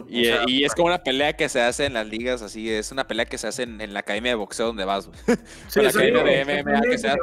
y, 0.08 0.64
es 0.64 0.74
como 0.74 0.86
una 0.86 1.02
pelea 1.02 1.32
que 1.34 1.48
se 1.48 1.60
hace 1.60 1.86
en 1.86 1.94
las 1.94 2.06
ligas, 2.06 2.42
así 2.42 2.70
es 2.70 2.92
una 2.92 3.06
pelea 3.06 3.26
que 3.26 3.38
se 3.38 3.48
hace 3.48 3.64
en, 3.64 3.92
la 3.92 4.00
academia 4.00 4.32
de 4.32 4.36
boxeo 4.36 4.66
donde 4.66 4.84
vas, 4.84 5.10
Sí, 5.68 5.80
la 5.80 5.88
academia 5.88 6.22
de 6.22 6.62
MMA 6.62 6.80
que 6.82 6.98
se 6.98 7.08
hace. 7.08 7.18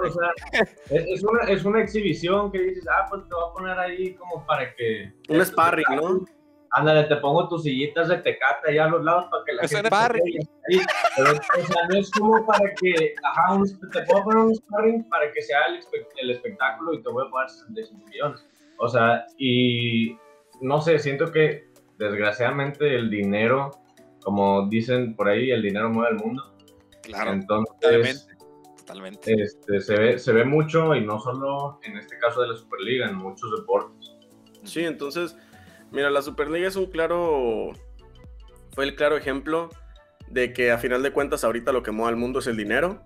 es, 0.90 1.24
una, 1.24 1.44
es 1.44 1.64
una 1.66 1.82
exhibición 1.82 2.52
que 2.52 2.60
dices, 2.60 2.86
ah, 2.92 3.06
pues 3.10 3.24
te 3.28 3.36
voy 3.36 3.44
a 3.50 3.54
poner 3.54 3.80
ahí 3.80 4.14
como 4.16 4.46
para 4.46 4.76
que. 4.76 5.14
Un 5.30 5.46
sparring, 5.46 5.86
¿no? 5.96 6.26
Ándale, 6.76 7.04
te 7.06 7.16
pongo 7.18 7.48
tus 7.48 7.64
sillitas 7.64 8.10
de 8.10 8.18
tecate 8.18 8.72
allá 8.72 8.86
a 8.86 8.90
los 8.90 9.04
lados 9.04 9.26
para 9.32 9.44
que 9.46 9.54
la 9.54 9.68
gente 9.68 9.88
sparring. 9.88 10.50
Pero, 11.16 11.32
o 11.32 11.66
sea, 11.66 11.88
no 11.90 11.98
es 11.98 12.12
como 12.12 12.46
para 12.46 12.74
que, 12.76 13.16
ajá, 13.24 13.54
un, 13.54 13.80
te 13.92 14.02
puedo 14.04 14.24
poner 14.26 14.44
un 14.44 14.56
sparring 14.56 15.10
para 15.10 15.32
que 15.32 15.42
sea 15.42 15.60
el, 15.68 15.80
el 16.22 16.32
espectáculo 16.32 16.94
y 16.94 17.02
te 17.02 17.10
voy 17.10 17.26
a 17.26 17.32
pagar 17.32 17.50
65 17.50 18.06
millones. 18.08 18.46
O 18.78 18.90
sea, 18.90 19.26
y 19.38 20.18
no 20.62 20.82
sé, 20.82 21.00
siento 21.00 21.32
que 21.32 21.70
desgraciadamente 21.98 22.94
el 22.94 23.10
dinero, 23.10 23.72
como 24.22 24.68
dicen 24.68 25.16
por 25.16 25.30
ahí, 25.30 25.52
el 25.52 25.62
dinero 25.62 25.90
mueve 25.90 26.12
el 26.12 26.18
mundo. 26.18 26.44
Claro, 27.04 27.32
Entonces, 27.32 28.28
totalmente. 28.80 29.34
Este, 29.34 29.80
se, 29.80 29.96
ve, 29.96 30.20
se 30.20 30.34
ve 30.34 30.44
mucho 30.44 30.94
y 30.94 31.06
no 31.06 31.20
solo 31.20 31.80
en 31.84 31.98
este 31.98 32.18
caso 32.20 32.42
de 32.42 32.50
la 32.50 32.56
Superliga, 32.58 33.08
en 33.08 33.16
muchos 33.16 33.50
deportes. 33.58 34.12
Sí, 34.64 34.84
entonces 34.84 35.38
Mira, 35.92 36.10
la 36.10 36.22
Superliga 36.22 36.68
es 36.68 36.76
un 36.76 36.88
claro. 36.88 37.72
Fue 38.74 38.84
el 38.84 38.96
claro 38.96 39.18
ejemplo 39.18 39.70
de 40.30 40.54
que 40.54 40.72
a 40.72 40.78
final 40.78 41.04
de 41.04 41.12
cuentas 41.12 41.44
ahorita 41.44 41.72
lo 41.72 41.84
que 41.84 41.92
mueve 41.92 42.10
al 42.10 42.18
mundo 42.18 42.40
es 42.40 42.48
el 42.48 42.58
dinero 42.58 43.02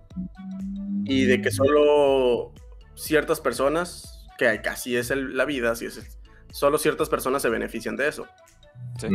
y 1.04 1.24
de 1.24 1.40
que 1.42 1.50
solo 1.50 2.52
ciertas 2.94 3.40
personas, 3.40 4.26
que 4.38 4.60
casi 4.62 4.96
es 4.96 5.10
la 5.10 5.44
vida, 5.44 5.72
así 5.72 5.86
es, 5.86 6.18
solo 6.50 6.78
ciertas 6.78 7.08
personas 7.08 7.42
se 7.42 7.48
benefician 7.48 7.96
de 7.96 8.08
eso. 8.08 8.26
Sí. 8.98 9.08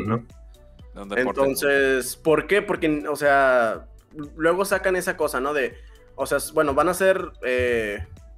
Entonces, 0.95 2.15
¿por 2.15 2.47
qué? 2.47 2.61
Porque, 2.61 3.05
o 3.09 3.15
sea, 3.15 3.87
luego 4.35 4.65
sacan 4.65 4.95
esa 4.95 5.17
cosa, 5.17 5.39
¿no? 5.41 5.53
De, 5.53 5.75
o 6.15 6.25
sea, 6.25 6.37
bueno, 6.53 6.73
van 6.73 6.89
a 6.89 6.93
ser 6.93 7.31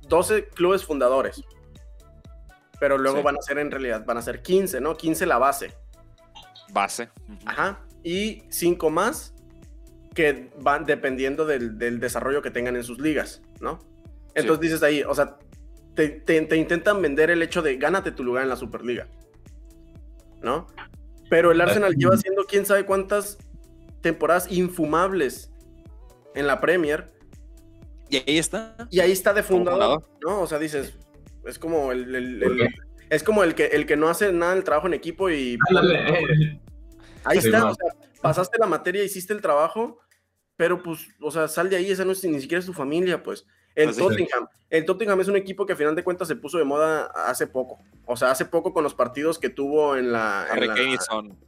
12 0.07 0.37
eh, 0.37 0.49
clubes 0.53 0.83
fundadores, 0.83 1.43
pero 2.79 2.97
luego 2.97 3.23
van 3.23 3.37
a 3.37 3.41
ser 3.41 3.57
en 3.57 3.71
realidad, 3.71 4.05
van 4.05 4.17
a 4.17 4.21
ser 4.21 4.41
15, 4.41 4.81
¿no? 4.81 4.95
15 4.95 5.25
la 5.25 5.37
base. 5.37 5.73
Base. 6.71 7.09
Ajá. 7.45 7.79
Y 8.03 8.43
5 8.49 8.89
más 8.89 9.33
que 10.13 10.49
van 10.59 10.85
dependiendo 10.85 11.45
del, 11.45 11.77
desarrollo 11.99 12.41
que 12.41 12.51
tengan 12.51 12.75
en 12.75 12.83
sus 12.83 12.99
ligas, 12.99 13.41
¿no? 13.59 13.79
Entonces 14.33 14.61
dices 14.61 14.83
ahí, 14.83 15.03
o 15.03 15.13
sea, 15.13 15.37
te, 15.93 16.57
intentan 16.57 17.01
vender 17.01 17.29
el 17.29 17.41
hecho 17.41 17.61
de 17.61 17.77
gánate 17.77 18.11
tu 18.11 18.23
lugar 18.23 18.43
en 18.43 18.49
la 18.49 18.55
Superliga, 18.55 19.07
¿no? 20.41 20.67
Pero 21.29 21.51
el 21.51 21.59
Arsenal 21.59 21.95
lleva 21.95 22.15
haciendo 22.15 22.45
quién 22.45 22.65
sabe 22.65 22.85
cuántas 22.85 23.37
temporadas 24.01 24.51
infumables 24.51 25.51
en 26.35 26.47
la 26.47 26.61
Premier. 26.61 27.11
Y 28.09 28.17
ahí 28.17 28.37
está. 28.37 28.75
Y 28.89 29.01
ahí 29.01 29.11
está 29.11 29.33
de 29.33 29.43
fundador, 29.43 30.01
¿no? 30.25 30.41
O 30.41 30.47
sea, 30.47 30.59
dices, 30.59 30.97
es 31.47 31.59
como 31.59 31.91
el, 31.91 32.69
es 33.09 33.23
como 33.23 33.43
el 33.43 33.55
que 33.55 33.67
el 33.67 33.85
que 33.85 33.95
no 33.95 34.09
hace 34.09 34.31
nada 34.31 34.55
del 34.55 34.63
trabajo 34.63 34.87
en 34.87 34.93
equipo 34.93 35.29
y 35.29 35.57
ahí 37.23 37.37
está, 37.37 37.69
o 37.69 37.73
sea, 37.73 37.87
pasaste 38.21 38.57
la 38.59 38.67
materia, 38.67 39.03
hiciste 39.03 39.33
el 39.33 39.41
trabajo 39.41 39.99
pero 40.57 40.81
pues, 40.81 41.07
o 41.21 41.31
sea, 41.31 41.47
sal 41.47 41.69
de 41.69 41.77
ahí, 41.77 41.91
esa 41.91 42.03
no 42.03 42.11
es 42.11 42.23
ni 42.25 42.41
siquiera 42.41 42.59
es 42.59 42.65
tu 42.65 42.73
familia, 42.73 43.23
pues. 43.23 43.45
El 43.75 43.95
Tottenham, 43.95 44.47
el 44.71 44.85
Tottenham 44.85 45.21
es 45.21 45.27
un 45.27 45.35
equipo 45.35 45.67
que 45.67 45.73
a 45.73 45.75
final 45.75 45.95
de 45.95 46.03
cuentas 46.03 46.27
se 46.27 46.35
puso 46.35 46.57
de 46.57 46.63
moda 46.63 47.11
hace 47.27 47.45
poco. 47.45 47.77
O 48.07 48.17
sea, 48.17 48.31
hace 48.31 48.45
poco 48.45 48.73
con 48.73 48.83
los 48.83 48.95
partidos 48.95 49.37
que 49.37 49.49
tuvo 49.49 49.95
en 49.95 50.11
la. 50.11 50.45
Harry 50.45 50.97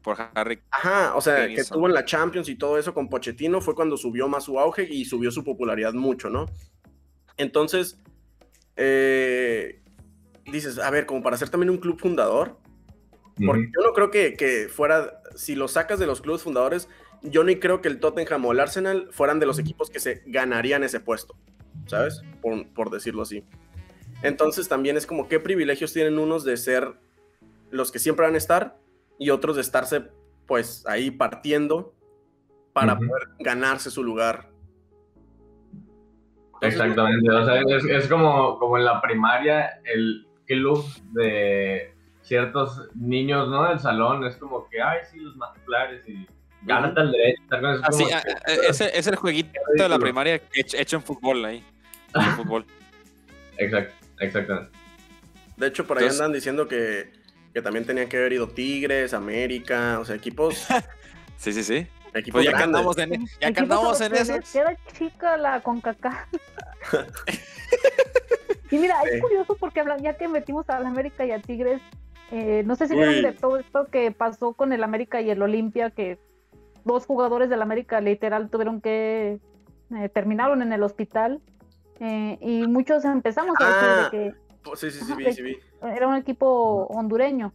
por 0.03 0.15
Harry. 0.35 0.61
Ajá, 0.69 1.15
o 1.15 1.21
sea, 1.21 1.47
que 1.47 1.63
tuvo 1.63 1.87
en 1.87 1.95
la 1.95 2.05
Champions 2.05 2.47
y 2.47 2.55
todo 2.55 2.77
eso 2.77 2.93
con 2.93 3.09
Pochettino 3.09 3.61
fue 3.61 3.73
cuando 3.73 3.97
subió 3.97 4.27
más 4.27 4.43
su 4.43 4.59
auge 4.59 4.83
y 4.83 5.05
subió 5.05 5.31
su 5.31 5.43
popularidad 5.43 5.93
mucho, 5.93 6.29
¿no? 6.29 6.45
Entonces, 7.35 7.97
eh, 8.75 9.81
dices, 10.51 10.79
a 10.79 10.89
ver, 10.89 11.05
como 11.05 11.23
para 11.23 11.37
ser 11.37 11.49
también 11.49 11.69
un 11.69 11.77
club 11.77 11.99
fundador, 11.99 12.57
porque 13.45 13.69
yo 13.73 13.85
no 13.85 13.93
creo 13.93 14.11
que, 14.11 14.33
que 14.33 14.67
fuera, 14.67 15.21
si 15.35 15.55
lo 15.55 15.67
sacas 15.67 15.99
de 15.99 16.05
los 16.05 16.21
clubes 16.21 16.41
fundadores, 16.41 16.89
yo 17.21 17.43
ni 17.43 17.57
creo 17.57 17.81
que 17.81 17.87
el 17.87 17.99
Tottenham 17.99 18.45
o 18.45 18.51
el 18.51 18.59
Arsenal 18.59 19.09
fueran 19.11 19.39
de 19.39 19.45
los 19.45 19.59
equipos 19.59 19.89
que 19.89 19.99
se 19.99 20.23
ganarían 20.25 20.83
ese 20.83 20.99
puesto, 20.99 21.35
¿sabes? 21.85 22.21
Por, 22.41 22.89
decirlo 22.89 23.23
así. 23.23 23.43
Entonces 24.21 24.67
también 24.67 24.97
es 24.97 25.05
como 25.05 25.27
qué 25.27 25.39
privilegios 25.39 25.93
tienen 25.93 26.19
unos 26.19 26.43
de 26.43 26.57
ser 26.57 26.93
los 27.71 27.91
que 27.91 27.99
siempre 27.99 28.25
van 28.25 28.35
a 28.35 28.37
estar 28.37 28.77
y 29.17 29.29
otros 29.29 29.55
de 29.55 29.61
estarse 29.61 30.03
pues 30.45 30.85
ahí 30.87 31.11
partiendo 31.11 31.93
para 32.73 32.95
poder 32.97 33.29
ganarse 33.39 33.91
su 33.91 34.03
lugar. 34.03 34.49
Exactamente, 36.61 37.29
o 37.29 37.45
sea, 37.45 37.61
es, 37.97 38.07
como, 38.07 38.59
como 38.59 38.77
en 38.77 38.85
la 38.85 39.01
primaria 39.01 39.79
el 39.85 40.27
club 40.49 40.83
de 41.13 41.93
ciertos 42.23 42.89
niños, 42.95 43.47
¿no? 43.47 43.69
Del 43.69 43.79
salón, 43.79 44.25
es 44.25 44.35
como 44.35 44.67
que, 44.67 44.81
ay, 44.81 44.99
sí, 45.09 45.19
los 45.19 45.37
matulares 45.37 46.07
y 46.09 46.27
Gánate 46.61 46.99
al 46.99 47.11
derecho. 47.11 47.41
Así, 47.83 48.03
ah, 48.11 48.21
ah, 48.25 48.51
es, 48.69 49.07
el 49.07 49.15
jueguito 49.15 49.59
de 49.75 49.87
la 49.87 49.97
primaria 49.97 50.41
hecho 50.53 50.97
en 50.97 51.03
fútbol 51.03 51.45
ahí. 51.45 51.63
En 52.13 52.21
fútbol. 52.35 52.65
Exacto, 53.57 53.93
exactamente. 54.19 54.77
De 55.55 55.67
hecho, 55.67 55.87
por 55.87 55.99
ahí 55.99 56.07
andan 56.07 56.33
diciendo 56.33 56.67
que, 56.67 57.11
que, 57.53 57.61
también 57.61 57.85
tenían 57.85 58.09
que 58.09 58.17
haber 58.17 58.33
ido 58.33 58.49
Tigres, 58.49 59.13
América, 59.13 59.99
o 59.99 60.05
sea, 60.05 60.15
equipos. 60.15 60.67
sí, 61.37 61.53
sí, 61.53 61.63
sí. 61.63 61.87
Equipos 62.13 62.41
pues 62.41 62.45
ya 62.51 62.57
que 62.57 62.63
andamos 62.63 62.97
en, 62.97 63.25
ya 63.39 63.51
que 63.53 63.59
andamos 63.59 64.01
en 64.01 64.15
eso. 64.15 64.33
Queda 64.51 64.75
chica 64.97 65.37
la 65.37 65.61
CONCACAF. 65.61 66.27
y 68.72 68.78
mira, 68.78 69.01
es 69.03 69.22
curioso 69.22 69.55
porque 69.59 69.84
ya 70.01 70.17
que 70.17 70.28
metimos 70.28 70.70
a 70.70 70.80
la 70.80 70.89
América 70.89 71.26
y 71.26 71.32
a 71.32 71.41
Tigres, 71.41 71.82
eh, 72.32 72.63
no 72.65 72.76
sé 72.76 72.88
si 72.88 72.95
vieron 72.95 73.22
de 73.22 73.32
todo 73.32 73.57
esto 73.57 73.86
que 73.86 74.11
pasó 74.11 74.53
con 74.53 74.72
el 74.74 74.84
América 74.84 75.22
y 75.22 75.30
el 75.30 75.41
Olimpia, 75.41 75.89
que 75.89 76.20
dos 76.86 77.05
jugadores 77.05 77.49
del 77.49 77.61
América 77.61 78.01
literal 78.01 78.49
tuvieron 78.49 78.82
que 78.82 79.39
eh, 79.95 80.09
terminaron 80.09 80.61
en 80.61 80.72
el 80.72 80.84
hospital 80.84 81.41
eh, 81.99 82.38
y 82.41 82.67
muchos 82.67 83.03
empezamos 83.05 83.55
a 83.59 83.65
decir 83.65 83.89
de 83.89 84.01
ah, 84.01 84.09
que 84.11 84.34
sí, 84.76 84.91
sí, 84.91 85.05
sí, 85.05 85.13
vi, 85.15 85.34
sí, 85.34 85.41
vi. 85.41 85.57
era 85.82 86.07
un 86.07 86.15
equipo 86.15 86.86
hondureño. 86.88 87.53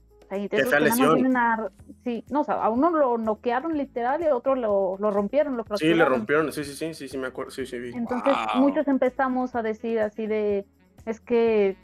sí, 2.03 2.25
no, 2.31 2.41
o 2.41 2.45
sea, 2.45 2.57
a 2.57 2.69
uno 2.69 2.91
lo 2.91 3.19
noquearon 3.19 3.77
literal 3.77 4.23
y 4.23 4.27
a 4.27 4.37
otro 4.37 4.55
lo, 4.55 4.97
lo 4.99 5.11
rompieron, 5.11 5.57
lo 5.57 5.65
Sí, 5.77 5.95
le 5.95 6.05
rompieron, 6.05 6.53
sí, 6.53 6.65
sí, 6.65 6.75
sí, 6.75 6.95
sí, 6.95 7.09
sí, 7.09 7.19
me 7.19 7.29
acuerdo, 7.29 7.51
sí, 7.53 7.67
sí, 7.67 7.79
vi. 7.79 7.93
Entonces 7.95 8.35
muchos 8.57 8.89
empezamos 8.89 9.55
a 9.55 9.63
decir 9.63 10.01
así 10.01 10.27
de, 10.27 10.67
es 11.07 11.21
que 11.21 11.77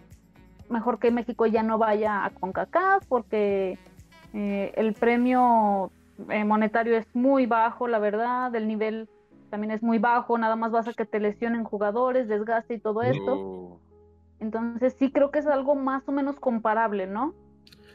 mejor 0.69 0.99
que 0.99 1.11
México 1.11 1.47
ya 1.47 1.63
no 1.63 1.79
vaya 1.79 2.25
a 2.25 2.31
CONCACAF 2.31 3.05
porque 3.07 3.79
eh, 4.33 4.73
el 4.77 4.95
premio 4.95 5.91
eh, 6.29 6.45
monetario 6.45 6.97
es 6.97 7.07
muy 7.15 7.47
bajo, 7.47 7.89
la 7.89 7.99
verdad, 7.99 8.55
el 8.55 8.69
nivel 8.69 9.09
también 9.51 9.73
es 9.73 9.83
muy 9.83 9.99
bajo, 9.99 10.39
nada 10.39 10.57
más 10.57 10.71
vas 10.71 10.87
a 10.87 10.93
que 10.93 11.05
te 11.05 11.19
lesionen 11.19 11.65
jugadores, 11.65 12.29
desgaste 12.29 12.75
y 12.75 12.79
todo 12.79 13.03
esto. 13.03 13.81
Entonces 14.39 14.95
sí 14.99 15.11
creo 15.11 15.31
que 15.31 15.41
es 15.41 15.47
algo 15.47 15.75
más 15.75 16.09
o 16.09 16.13
menos 16.13 16.39
comparable, 16.39 17.07
¿no? 17.07 17.35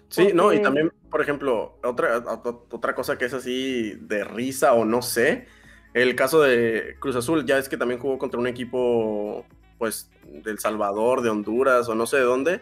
Sí, 0.10 0.32
no, 0.34 0.54
y 0.54 0.62
también, 0.62 0.92
por 1.10 1.22
ejemplo, 1.22 1.78
otra, 1.84 2.24
otra 2.72 2.94
cosa 2.94 3.18
que 3.18 3.26
es 3.26 3.34
así 3.34 3.94
de 4.02 4.24
risa 4.24 4.74
o 4.74 4.86
no 4.86 5.02
sé, 5.02 5.48
el 5.96 6.16
caso 6.16 6.42
de 6.42 6.98
Cruz 7.00 7.16
Azul, 7.16 7.46
ya 7.46 7.58
es 7.58 7.70
que 7.70 7.78
también 7.78 8.00
jugó 8.00 8.18
contra 8.18 8.40
un 8.40 8.48
equipo, 8.48 9.46
pues, 9.78 10.10
del 10.26 10.60
Salvador, 10.60 11.22
de 11.22 11.30
Honduras 11.30 11.88
o 11.90 11.96
no 11.96 12.08
sé 12.08 12.18
de 12.18 12.24
dónde, 12.24 12.62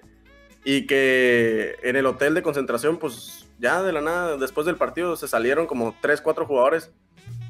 y 0.63 0.85
que 0.87 1.75
en 1.83 1.95
el 1.95 2.05
hotel 2.05 2.33
de 2.33 2.41
concentración, 2.41 2.97
pues 2.97 3.47
ya 3.59 3.81
de 3.81 3.91
la 3.91 4.01
nada, 4.01 4.37
después 4.37 4.65
del 4.65 4.75
partido 4.75 5.15
se 5.15 5.27
salieron 5.27 5.67
como 5.67 5.95
3, 6.01 6.21
4 6.21 6.45
jugadores 6.45 6.91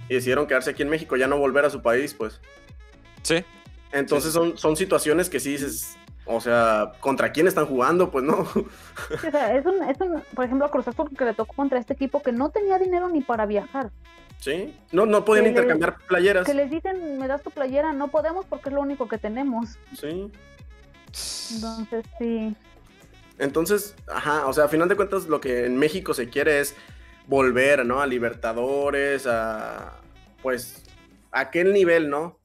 y 0.09 0.15
decidieron 0.15 0.47
quedarse 0.47 0.71
aquí 0.71 0.81
en 0.83 0.89
México, 0.89 1.15
ya 1.15 1.27
no 1.27 1.37
volver 1.37 1.65
a 1.65 1.69
su 1.69 1.81
país, 1.81 2.13
pues. 2.13 2.39
Sí. 3.21 3.43
Entonces 3.91 4.33
Son, 4.33 4.57
son 4.57 4.75
situaciones 4.75 5.29
que 5.29 5.39
sí 5.39 5.51
dices, 5.51 5.95
o 6.25 6.39
sea, 6.41 6.93
¿contra 6.99 7.31
quién 7.31 7.47
están 7.47 7.65
jugando? 7.65 8.11
Pues 8.11 8.23
no. 8.23 8.39
o 8.39 9.31
sea, 9.31 9.55
es 9.55 9.65
un, 9.65 9.83
es 9.83 9.99
un, 9.99 10.21
por 10.35 10.45
ejemplo, 10.45 10.65
a 10.65 10.71
Cruz 10.71 10.87
Azul 10.87 11.09
que 11.17 11.25
le 11.25 11.33
tocó 11.33 11.55
contra 11.55 11.79
este 11.79 11.93
equipo 11.93 12.21
que 12.21 12.31
no 12.31 12.49
tenía 12.49 12.77
dinero 12.77 13.09
ni 13.09 13.21
para 13.21 13.45
viajar. 13.45 13.91
Sí, 14.39 14.77
no, 14.91 15.05
no 15.05 15.23
podían 15.23 15.47
intercambiar 15.47 15.97
playeras. 16.07 16.45
Que 16.45 16.53
les 16.53 16.69
dicen, 16.69 17.17
me 17.17 17.27
das 17.27 17.41
tu 17.41 17.49
playera, 17.49 17.93
no 17.93 18.09
podemos 18.09 18.45
porque 18.45 18.69
es 18.69 18.75
lo 18.75 18.81
único 18.81 19.07
que 19.07 19.17
tenemos. 19.17 19.77
Sí. 19.97 20.29
Entonces, 21.55 22.05
sí. 22.19 22.55
Entonces, 23.39 23.95
ajá, 24.07 24.47
o 24.47 24.53
sea, 24.53 24.65
a 24.65 24.67
final 24.67 24.89
de 24.89 24.95
cuentas 24.95 25.27
lo 25.27 25.39
que 25.39 25.65
en 25.65 25.77
México 25.77 26.13
se 26.13 26.29
quiere 26.29 26.59
es 26.59 26.75
volver, 27.27 27.85
¿no? 27.85 28.01
A 28.01 28.07
Libertadores, 28.07 29.25
a, 29.27 29.93
pues, 30.41 30.83
aquel 31.31 31.73
nivel, 31.73 32.09
¿no? 32.09 32.39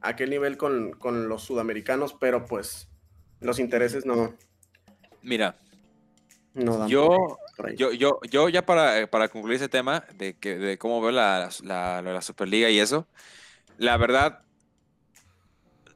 Aquel 0.00 0.30
nivel 0.30 0.56
con, 0.56 1.28
los 1.28 1.42
sudamericanos, 1.42 2.14
pero 2.14 2.44
pues 2.44 2.89
los 3.40 3.58
intereses 3.58 4.06
no. 4.06 4.34
Mira, 5.22 5.56
no 6.54 6.88
yo, 6.88 7.38
yo, 7.76 7.92
yo, 7.92 8.20
yo 8.30 8.48
ya 8.48 8.64
para, 8.64 9.06
para, 9.10 9.28
concluir 9.28 9.56
ese 9.56 9.68
tema 9.68 10.04
de, 10.14 10.34
que, 10.34 10.56
de 10.56 10.78
cómo 10.78 11.00
veo 11.00 11.10
la, 11.10 11.50
la, 11.62 12.02
la, 12.02 12.22
Superliga 12.22 12.70
y 12.70 12.78
eso, 12.78 13.06
la 13.78 13.96
verdad, 13.96 14.42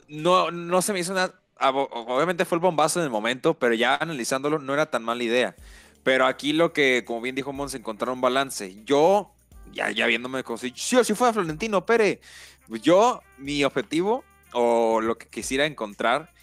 no, 0.08 0.50
no 0.50 0.82
se 0.82 0.92
me 0.92 1.00
hizo 1.00 1.12
una 1.12 1.32
obviamente 1.70 2.44
fue 2.44 2.56
el 2.56 2.60
bombazo 2.60 3.00
en 3.00 3.04
el 3.04 3.10
momento, 3.10 3.54
pero 3.54 3.74
ya 3.74 3.96
analizándolo 3.96 4.58
no 4.58 4.74
era 4.74 4.86
tan 4.90 5.04
mala 5.04 5.22
idea. 5.22 5.54
Pero 6.02 6.26
aquí 6.26 6.52
lo 6.52 6.72
que, 6.72 7.04
como 7.06 7.20
bien 7.20 7.34
dijo 7.34 7.52
Mons, 7.52 7.74
encontraron 7.74 8.18
un 8.18 8.20
balance. 8.20 8.76
Yo, 8.84 9.32
ya, 9.72 9.90
ya 9.90 10.06
viéndome 10.06 10.44
como 10.44 10.58
si, 10.58 10.72
sí, 10.76 10.96
si 11.02 11.14
fue 11.14 11.28
a 11.28 11.32
Florentino 11.32 11.86
Pérez, 11.86 12.20
yo, 12.68 13.22
mi 13.38 13.64
objetivo 13.64 14.24
o 14.52 15.00
lo 15.00 15.16
que 15.16 15.28
quisiera 15.28 15.64
encontrar 15.64 16.33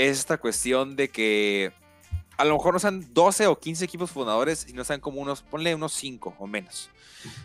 es 0.00 0.18
esta 0.18 0.38
cuestión 0.38 0.96
de 0.96 1.10
que 1.10 1.72
a 2.38 2.44
lo 2.46 2.54
mejor 2.54 2.72
no 2.72 2.80
sean 2.80 3.06
12 3.12 3.48
o 3.48 3.58
15 3.58 3.84
equipos 3.84 4.10
fundadores, 4.10 4.66
y 4.66 4.72
no 4.72 4.82
sean 4.82 4.98
como 5.00 5.20
unos, 5.20 5.42
ponle 5.42 5.74
unos 5.74 5.92
5 5.92 6.36
o 6.38 6.46
menos 6.46 6.88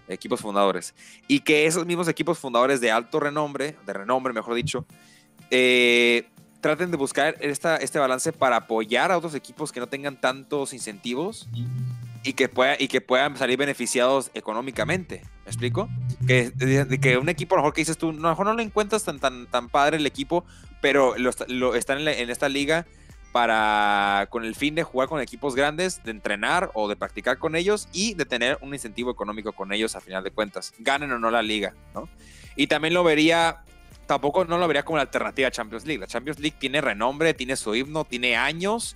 equipos 0.08 0.39
fundadores. 0.39 0.95
Y 1.28 1.41
que 1.41 1.66
esos 1.66 1.86
mismos 1.86 2.08
equipos 2.08 2.39
fundadores 2.39 2.80
de 2.80 2.91
alto 2.91 3.20
renombre, 3.20 3.76
de 3.86 3.93
renombre 3.93 4.32
mejor 4.32 4.56
dicho, 4.56 4.86
eh, 5.51 6.30
traten 6.62 6.91
de 6.91 6.97
buscar 6.97 7.36
esta, 7.41 7.76
este 7.76 7.99
balance 7.99 8.32
para 8.32 8.56
apoyar 8.56 9.12
a 9.12 9.18
otros 9.18 9.36
equipos 9.36 9.74
que 9.74 9.82
no 9.82 9.88
tengan 9.88 10.20
tantos 10.20 10.72
incentivos 10.72 11.49
y 12.24 12.34
que, 12.34 12.47
pueda, 12.47 12.78
y 12.80 12.88
que 12.88 13.01
puedan 13.01 13.36
salir 13.36 13.58
beneficiados 13.58 14.32
económicamente. 14.34 15.24
¿Me 15.43 15.51
explico? 15.51 15.89
Que, 16.26 16.53
que 17.01 17.18
un 17.18 17.28
equipo, 17.28 17.56
a 17.56 17.58
lo 17.58 17.64
mejor 17.64 17.74
que 17.74 17.82
dices 17.82 17.97
tú, 17.97 18.12
a 18.12 18.14
lo 18.14 18.30
mejor 18.30 18.45
no 18.45 18.53
lo 18.53 18.62
encuentras 18.62 19.03
tan, 19.03 19.20
tan, 19.20 19.45
tan 19.45 19.68
padre 19.68 19.97
el 19.97 20.06
equipo, 20.06 20.45
pero 20.82 21.16
lo, 21.18 21.76
están 21.76 22.08
en, 22.08 22.30
esta 22.30 22.50
liga 22.50 22.86
para, 23.32 24.28
con 24.30 24.46
el 24.46 24.56
fin 24.56 24.76
de 24.76 24.84
jugar 24.84 25.10
con 25.10 25.20
equipos 25.20 25.56
grandes, 25.56 26.04
de 26.04 26.12
entrenar 26.12 26.72
o 26.74 26.88
de 26.88 26.96
practicar 26.96 27.38
con 27.38 27.56
ellos 27.56 27.88
y 27.92 28.14
de 28.14 28.26
tener 28.26 28.58
un 28.62 28.74
incentivo 28.74 29.12
económico 29.12 29.52
con 29.52 29.74
ellos 29.74 29.96
a 29.96 30.02
final 30.02 30.24
de 30.24 30.32
cuentas, 30.32 30.74
ganen 30.80 31.12
o 31.12 31.20
no 31.20 31.32
la 31.32 31.42
liga, 31.42 31.74
¿no? 31.94 32.08
Y 32.56 32.68
también 32.68 32.94
lo 32.94 33.04
vería, 33.04 33.64
tampoco 34.06 34.46
no 34.46 34.58
lo 34.58 34.68
vería 34.68 34.84
como 34.84 34.98
la 34.98 35.04
alternativa 35.04 35.50
a 35.50 35.52
Champions 35.52 35.86
League. 35.86 36.00
La 36.00 36.08
Champions 36.08 36.40
League 36.40 36.56
tiene 36.60 36.80
renombre, 36.80 37.34
tiene 37.34 37.56
su 37.56 37.76
himno, 37.76 38.06
tiene 38.06 38.38
años 38.38 38.96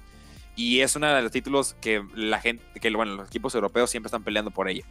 y 0.56 0.82
es 0.82 0.96
uno 0.96 1.14
de 1.14 1.22
los 1.22 1.32
títulos 1.32 1.76
que 1.80 2.04
la 2.16 2.40
gente, 2.40 2.64
que 2.80 2.90
bueno, 2.92 3.16
los 3.16 3.28
equipos 3.30 3.56
europeos 3.56 3.90
siempre 3.90 4.08
están 4.08 4.24
peleando 4.24 4.52
por 4.52 4.70
ella. 4.70 4.84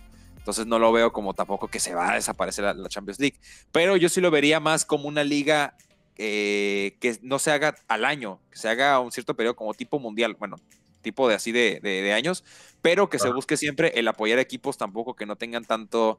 Entonces 0.49 0.67
no 0.67 0.79
lo 0.79 0.91
veo 0.93 1.13
como 1.13 1.35
tampoco 1.35 1.69
que 1.69 1.79
se 1.79 1.95
va 1.95 2.13
a 2.13 2.15
desaparecer 2.15 2.75
la, 2.75 2.89
Champions 2.89 3.21
League. 3.21 3.39
Pero 3.71 3.99
yo 3.99 4.09
sí 4.09 4.23
lo 4.23 4.31
vería 4.31 4.61
más 4.61 4.87
como 4.87 5.07
una 5.07 5.25
liga 5.25 5.77
eh, 6.19 6.97
que 7.01 7.17
no 7.23 7.39
se 7.39 7.53
haga 7.53 7.77
al 7.87 8.05
año, 8.05 8.41
que 8.51 8.59
se 8.59 8.69
haga 8.69 8.99
un 9.01 9.13
cierto 9.13 9.35
periodo 9.35 9.57
como 9.57 9.73
tipo 9.73 9.99
mundial, 9.99 10.37
bueno, 10.39 10.57
tipo 11.01 11.29
de 11.29 11.37
así 11.37 11.53
de, 11.53 12.13
años, 12.13 12.45
pero 12.83 13.09
que 13.09 13.19
se 13.19 13.31
busque 13.31 13.57
siempre 13.57 13.93
el 13.95 14.09
apoyar 14.09 14.39
equipos 14.39 14.77
tampoco 14.77 15.15
que 15.15 15.27
no 15.27 15.37
tengan 15.37 15.65
tanto, 15.65 16.19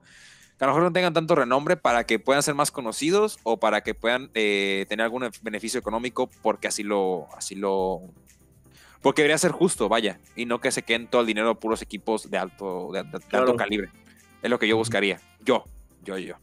que 0.57 0.63
a 0.63 0.67
lo 0.67 0.73
mejor 0.73 0.83
no 0.83 0.93
tengan 0.93 1.13
tanto 1.13 1.35
renombre 1.35 1.77
para 1.77 2.05
que 2.05 2.17
puedan 2.17 2.43
ser 2.43 2.55
más 2.55 2.71
conocidos 2.71 3.39
o 3.43 3.59
para 3.59 3.81
que 3.81 3.93
puedan 3.93 4.31
eh, 4.33 4.85
tener 4.87 5.03
algún 5.03 5.29
beneficio 5.41 5.79
económico 5.79 6.29
porque 6.41 6.69
así 6.69 6.83
lo, 6.83 7.27
así 7.35 7.55
lo, 7.55 8.01
porque 9.01 9.21
debería 9.21 9.37
ser 9.37 9.51
justo, 9.51 9.89
vaya, 9.89 10.19
y 10.35 10.45
no 10.45 10.59
que 10.59 10.71
se 10.71 10.83
queden 10.83 11.07
todo 11.07 11.21
el 11.21 11.27
dinero 11.27 11.49
de 11.49 11.55
puros 11.55 11.81
equipos 11.81 12.29
de 12.29 12.37
alto, 12.37 12.91
de, 12.93 12.99
alto 13.37 13.55
calibre. 13.55 13.89
Es 14.41 14.49
lo 14.49 14.59
que 14.59 14.67
yo 14.67 14.77
buscaría. 14.77 15.19
Yo, 15.41 15.65
yo, 16.03 16.17
yo. 16.17 16.35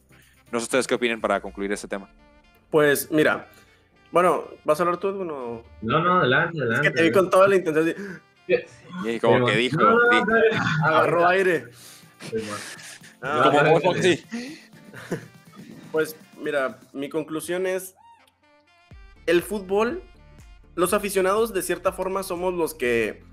No 0.51 0.59
sé 0.59 0.65
ustedes 0.65 0.87
qué 0.87 0.95
opinen 0.95 1.19
para 1.19 1.41
concluir 1.41 1.71
este 1.71 1.87
tema. 1.87 2.09
Pues 2.69 3.11
mira, 3.11 3.47
bueno, 4.11 4.45
¿vas 4.63 4.79
a 4.79 4.83
hablar 4.83 4.97
tú, 4.97 5.11
No, 5.11 5.63
no, 5.81 6.19
adelante, 6.19 6.59
adelante. 6.61 6.87
Es 6.87 6.93
que 6.93 6.97
te 6.97 7.03
vi 7.03 7.11
con 7.11 7.29
toda 7.29 7.47
la 7.47 7.55
intención. 7.55 8.21
Y 9.05 9.19
como 9.19 9.45
que 9.45 9.55
dijo, 9.55 9.79
agarró 10.83 11.27
aire. 11.27 11.65
Ah, 13.21 13.51
como 13.81 13.93
sí. 13.95 14.23
Pues 15.91 16.15
mira, 16.43 16.79
mi 16.93 17.09
conclusión 17.09 17.65
es, 17.65 17.95
el 19.25 19.41
fútbol 19.41 20.03
los 20.77 20.93
aficionados 20.93 21.53
de 21.53 21.63
cierta 21.63 21.91
forma 21.91 22.21
somos 22.21 22.53
los 22.53 22.75
que 22.75 23.23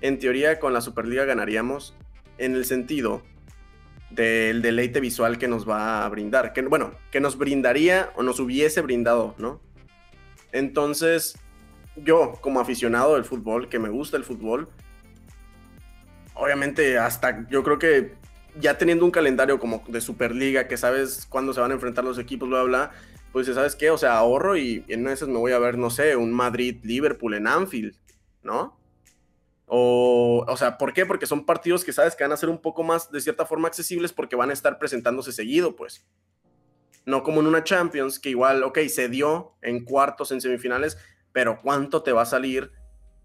en 0.00 0.18
teoría 0.18 0.58
con 0.58 0.72
la 0.72 0.80
Superliga 0.80 1.24
ganaríamos 1.24 1.94
en 2.38 2.56
el 2.56 2.64
sentido 2.64 3.22
del 4.10 4.62
deleite 4.62 5.00
visual 5.00 5.38
que 5.38 5.48
nos 5.48 5.68
va 5.68 6.04
a 6.04 6.08
brindar, 6.08 6.52
que 6.52 6.62
bueno, 6.62 6.92
que 7.10 7.20
nos 7.20 7.36
brindaría 7.36 8.10
o 8.16 8.22
nos 8.22 8.40
hubiese 8.40 8.80
brindado, 8.80 9.34
¿no? 9.38 9.60
Entonces, 10.52 11.38
yo 11.96 12.38
como 12.40 12.60
aficionado 12.60 13.14
del 13.14 13.24
fútbol, 13.24 13.68
que 13.68 13.78
me 13.78 13.90
gusta 13.90 14.16
el 14.16 14.24
fútbol, 14.24 14.68
obviamente 16.34 16.98
hasta 16.98 17.46
yo 17.48 17.62
creo 17.62 17.78
que 17.78 18.14
ya 18.58 18.78
teniendo 18.78 19.04
un 19.04 19.10
calendario 19.10 19.58
como 19.58 19.82
de 19.88 20.00
Superliga, 20.00 20.68
que 20.68 20.76
sabes 20.76 21.26
cuándo 21.28 21.52
se 21.52 21.60
van 21.60 21.70
a 21.70 21.74
enfrentar 21.74 22.04
los 22.04 22.18
equipos, 22.18 22.48
bla, 22.48 22.62
bla, 22.62 22.90
pues 23.32 23.46
¿sabes 23.46 23.76
qué? 23.76 23.90
O 23.90 23.98
sea, 23.98 24.16
ahorro 24.16 24.56
y 24.56 24.84
en 24.88 25.06
esas 25.08 25.28
me 25.28 25.38
voy 25.38 25.52
a 25.52 25.58
ver, 25.58 25.76
no 25.76 25.90
sé, 25.90 26.16
un 26.16 26.32
Madrid-Liverpool 26.32 27.34
en 27.34 27.46
Anfield, 27.46 27.94
¿no? 28.42 28.77
O, 29.68 30.44
o 30.48 30.56
sea, 30.56 30.78
¿por 30.78 30.92
qué? 30.92 31.06
Porque 31.06 31.26
son 31.26 31.44
partidos 31.44 31.84
que 31.84 31.92
sabes 31.92 32.16
que 32.16 32.24
van 32.24 32.32
a 32.32 32.36
ser 32.36 32.48
un 32.48 32.58
poco 32.58 32.82
más, 32.82 33.10
de 33.10 33.20
cierta 33.20 33.44
forma, 33.46 33.68
accesibles 33.68 34.12
porque 34.12 34.34
van 34.34 34.50
a 34.50 34.52
estar 34.52 34.78
presentándose 34.78 35.32
seguido, 35.32 35.76
pues. 35.76 36.06
No 37.04 37.22
como 37.22 37.40
en 37.40 37.46
una 37.46 37.64
Champions, 37.64 38.18
que 38.18 38.30
igual, 38.30 38.62
ok, 38.62 38.78
se 38.88 39.08
dio 39.08 39.56
en 39.62 39.84
cuartos, 39.84 40.32
en 40.32 40.40
semifinales, 40.40 40.98
pero 41.32 41.60
¿cuánto 41.62 42.02
te 42.02 42.12
va 42.12 42.22
a 42.22 42.26
salir? 42.26 42.72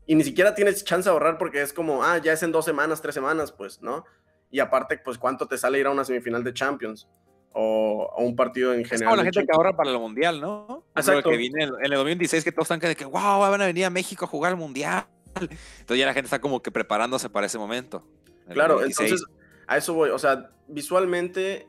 Y 0.06 0.16
ni 0.16 0.24
siquiera 0.24 0.54
tienes 0.54 0.84
chance 0.84 1.08
de 1.10 1.14
ahorrar 1.14 1.38
porque 1.38 1.62
es 1.62 1.72
como, 1.74 2.04
ah, 2.04 2.18
ya 2.18 2.34
es 2.34 2.44
en 2.44 2.52
dos 2.52 2.66
semanas, 2.66 3.02
tres 3.02 3.16
semanas, 3.16 3.52
pues, 3.52 3.82
¿no? 3.82 4.06
Y 4.52 4.60
aparte, 4.60 4.98
pues, 4.98 5.18
¿cuánto 5.18 5.48
te 5.48 5.58
sale 5.58 5.80
ir 5.80 5.88
a 5.88 5.92
una 5.92 6.04
semifinal 6.04 6.44
de 6.44 6.54
Champions? 6.54 7.08
o, 7.54 8.14
un 8.18 8.36
partido 8.36 8.74
en 8.74 8.84
general. 8.84 9.02
Es 9.02 9.04
como 9.04 9.16
la 9.16 9.24
gente 9.24 9.46
que 9.46 9.52
ahorra 9.54 9.76
para 9.76 9.92
el 9.92 10.00
mundial, 10.00 10.42
¿no? 10.42 10.84
Exacto. 10.96 11.30
Que 11.30 11.38
viene 11.38 11.64
en 11.64 11.72
el 11.84 11.92
2016 11.92 12.44
que 12.44 12.52
todos 12.52 12.70
están 12.70 12.80
de 12.80 12.96
que, 12.96 13.06
wow, 13.06 13.40
van 13.40 13.62
a 13.62 13.66
venir 13.66 13.86
a 13.86 13.90
México 13.90 14.26
a 14.26 14.28
jugar 14.28 14.52
al 14.52 14.58
mundial. 14.58 15.06
Entonces 15.80 15.98
ya 15.98 16.06
la 16.06 16.14
gente 16.14 16.28
está 16.28 16.40
como 16.42 16.62
que 16.62 16.72
preparándose 16.72 17.30
para 17.30 17.48
ese 17.48 17.58
momento. 17.58 18.06
Claro, 18.50 18.84
entonces 18.84 19.24
a 19.68 19.78
eso 19.78 19.94
voy. 19.94 20.10
O 20.10 20.20
sea, 20.20 20.52
visualmente 20.68 21.68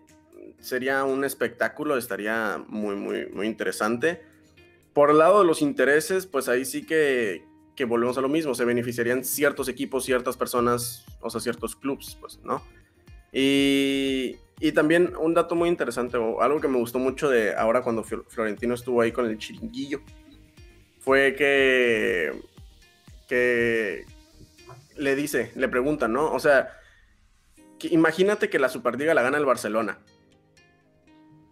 sería 0.61 1.05
un 1.05 1.25
espectáculo, 1.25 1.97
estaría 1.97 2.63
muy, 2.69 2.97
muy, 2.97 3.27
muy 3.27 3.47
interesante. 3.47 4.23
Por 4.93 5.11
el 5.11 5.19
lado 5.19 5.41
de 5.41 5.47
los 5.47 5.63
intereses, 5.63 6.27
pues 6.27 6.49
ahí 6.49 6.65
sí 6.65 6.87
que, 6.87 7.45
que 7.77 7.85
volvemos 7.85 8.19
a 8.19 8.21
lo 8.21 8.29
mismo. 8.29 8.55
Se 8.55 8.65
beneficiarían 8.65 9.25
ciertos 9.25 9.69
equipos, 9.69 10.05
ciertas 10.05 10.37
personas, 10.37 11.05
o 11.21 11.31
sea, 11.31 11.41
ciertos 11.41 11.77
clubs, 11.77 12.17
pues, 12.21 12.41
¿no? 12.43 12.63
Y, 13.33 14.37
y 14.61 14.73
también 14.73 15.15
un 15.17 15.35
dato 15.35 15.55
muy 15.57 15.69
interesante, 15.69 16.17
o 16.17 16.41
algo 16.41 16.61
que 16.61 16.69
me 16.69 16.79
gustó 16.79 16.99
mucho 16.99 17.29
de 17.29 17.55
ahora 17.55 17.83
cuando 17.83 18.05
Florentino 18.05 18.75
estuvo 18.75 19.01
ahí 19.01 19.11
con 19.11 19.27
el 19.27 19.37
chiringuillo, 19.39 20.01
fue 21.01 21.35
que, 21.37 22.33
que 23.29 24.05
le 24.97 25.17
dice, 25.17 25.53
le 25.55 25.69
preguntan, 25.69 26.13
¿no? 26.13 26.33
O 26.33 26.41
sea, 26.41 26.79
imagínate 27.83 28.49
que 28.49 28.59
la 28.59 28.69
Superliga 28.69 29.15
la 29.15 29.23
gana 29.23 29.39
el 29.39 29.45
Barcelona. 29.45 29.99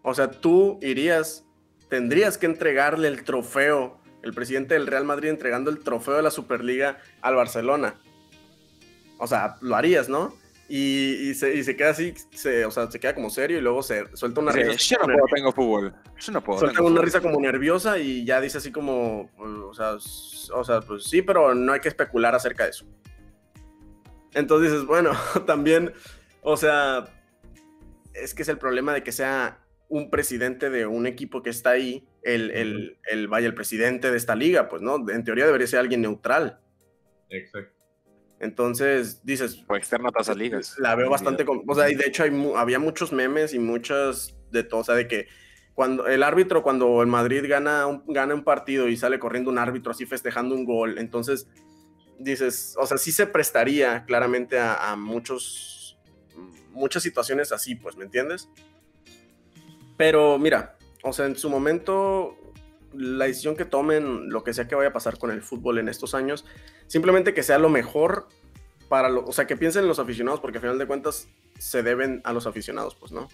O 0.02 0.14
sea, 0.14 0.30
tú 0.30 0.78
irías, 0.82 1.44
tendrías 1.88 2.38
que 2.38 2.46
entregarle 2.46 3.08
el 3.08 3.24
trofeo, 3.24 4.00
el 4.22 4.32
presidente 4.32 4.74
del 4.74 4.86
Real 4.86 5.04
Madrid 5.04 5.30
entregando 5.30 5.70
el 5.70 5.80
trofeo 5.80 6.14
de 6.14 6.22
la 6.22 6.30
Superliga 6.30 6.98
al 7.20 7.34
Barcelona. 7.34 8.00
O 9.18 9.26
sea, 9.26 9.56
lo 9.60 9.76
harías, 9.76 10.08
¿no? 10.08 10.36
Y, 10.74 11.34
se, 11.34 11.76
queda 11.76 11.90
así, 11.90 12.14
se, 12.30 12.64
o 12.64 12.70
sea, 12.70 12.90
se 12.90 12.98
queda 12.98 13.14
como 13.14 13.28
serio 13.28 13.58
y 13.58 13.60
luego 13.60 13.82
se 13.82 14.06
suelta 14.16 14.40
una 14.40 14.52
risa. 14.52 14.72
Yo 14.72 15.06
no 15.06 15.12
puedo, 15.12 15.26
tengo 15.34 15.52
fútbol. 15.52 15.94
Yo 16.18 16.32
no 16.32 16.42
puedo. 16.42 16.60
Suelta 16.60 16.80
una 16.80 17.02
risa 17.02 17.20
como 17.20 17.38
nerviosa 17.38 17.98
y 17.98 18.24
ya 18.24 18.40
dice 18.40 18.56
así 18.56 18.72
como, 18.72 19.30
o 19.36 19.74
sea, 19.74 19.96
o 20.54 20.64
sea, 20.64 20.80
pues 20.80 21.04
sí, 21.04 21.20
pero 21.20 21.54
no 21.54 21.74
hay 21.74 21.80
que 21.80 21.90
especular 21.90 22.34
acerca 22.34 22.64
de 22.64 22.70
eso. 22.70 22.86
Entonces 24.32 24.72
dices, 24.72 24.86
bueno, 24.86 25.10
también, 25.46 25.92
o 26.40 26.56
sea, 26.56 27.04
es 28.14 28.32
que 28.32 28.40
es 28.40 28.48
el 28.48 28.56
problema 28.56 28.94
de 28.94 29.02
que 29.02 29.12
sea 29.12 29.58
un 29.90 30.08
presidente 30.08 30.70
de 30.70 30.86
un 30.86 31.06
equipo 31.06 31.42
que 31.42 31.50
está 31.50 31.72
ahí, 31.72 32.08
el, 32.22 32.50
el, 32.50 32.98
el, 33.10 33.28
vaya, 33.28 33.46
el 33.46 33.54
presidente 33.54 34.10
de 34.10 34.16
esta 34.16 34.34
liga, 34.34 34.70
pues, 34.70 34.80
¿no? 34.80 35.06
En 35.10 35.22
teoría 35.22 35.44
debería 35.44 35.66
ser 35.66 35.80
alguien 35.80 36.00
neutral. 36.00 36.60
Exacto. 37.28 37.81
Entonces, 38.42 39.24
dices... 39.24 39.64
O 39.68 39.76
externa 39.76 40.10
a 40.12 40.18
las 40.18 40.36
ligas. 40.36 40.76
La 40.78 40.96
veo 40.96 41.08
bastante... 41.08 41.46
O 41.46 41.74
sea, 41.76 41.88
y 41.88 41.94
de 41.94 42.06
hecho 42.06 42.24
hay, 42.24 42.52
había 42.56 42.80
muchos 42.80 43.12
memes 43.12 43.54
y 43.54 43.60
muchas 43.60 44.36
de 44.50 44.64
todo. 44.64 44.80
O 44.80 44.84
sea, 44.84 44.96
de 44.96 45.06
que 45.06 45.28
cuando 45.74 46.08
el 46.08 46.24
árbitro, 46.24 46.64
cuando 46.64 47.02
el 47.02 47.06
Madrid 47.06 47.44
gana 47.48 47.86
un, 47.86 48.04
gana 48.08 48.34
un 48.34 48.42
partido 48.42 48.88
y 48.88 48.96
sale 48.96 49.20
corriendo 49.20 49.48
un 49.48 49.58
árbitro 49.58 49.92
así 49.92 50.06
festejando 50.06 50.56
un 50.56 50.64
gol, 50.64 50.98
entonces 50.98 51.48
dices, 52.18 52.74
o 52.78 52.84
sea, 52.84 52.98
sí 52.98 53.12
se 53.12 53.28
prestaría 53.28 54.04
claramente 54.06 54.58
a, 54.58 54.90
a 54.90 54.96
muchos, 54.96 56.00
muchas 56.72 57.04
situaciones 57.04 57.52
así, 57.52 57.76
pues, 57.76 57.96
¿me 57.96 58.04
entiendes? 58.04 58.48
Pero 59.96 60.36
mira, 60.36 60.76
o 61.04 61.12
sea, 61.12 61.26
en 61.26 61.36
su 61.36 61.48
momento 61.48 62.36
la 62.94 63.26
decisión 63.26 63.56
que 63.56 63.64
tomen, 63.64 64.30
lo 64.30 64.44
que 64.44 64.54
sea 64.54 64.68
que 64.68 64.74
vaya 64.74 64.90
a 64.90 64.92
pasar 64.92 65.18
con 65.18 65.30
el 65.30 65.42
fútbol 65.42 65.78
en 65.78 65.88
estos 65.88 66.14
años, 66.14 66.44
simplemente 66.86 67.34
que 67.34 67.42
sea 67.42 67.58
lo 67.58 67.68
mejor 67.68 68.28
para 68.88 69.08
lo, 69.08 69.24
o 69.24 69.32
sea, 69.32 69.46
que 69.46 69.56
piensen 69.56 69.88
los 69.88 69.98
aficionados, 69.98 70.40
porque 70.40 70.58
al 70.58 70.62
final 70.62 70.78
de 70.78 70.86
cuentas 70.86 71.28
se 71.58 71.82
deben 71.82 72.20
a 72.24 72.32
los 72.32 72.46
aficionados, 72.46 72.94
pues, 72.94 73.12
¿no? 73.12 73.28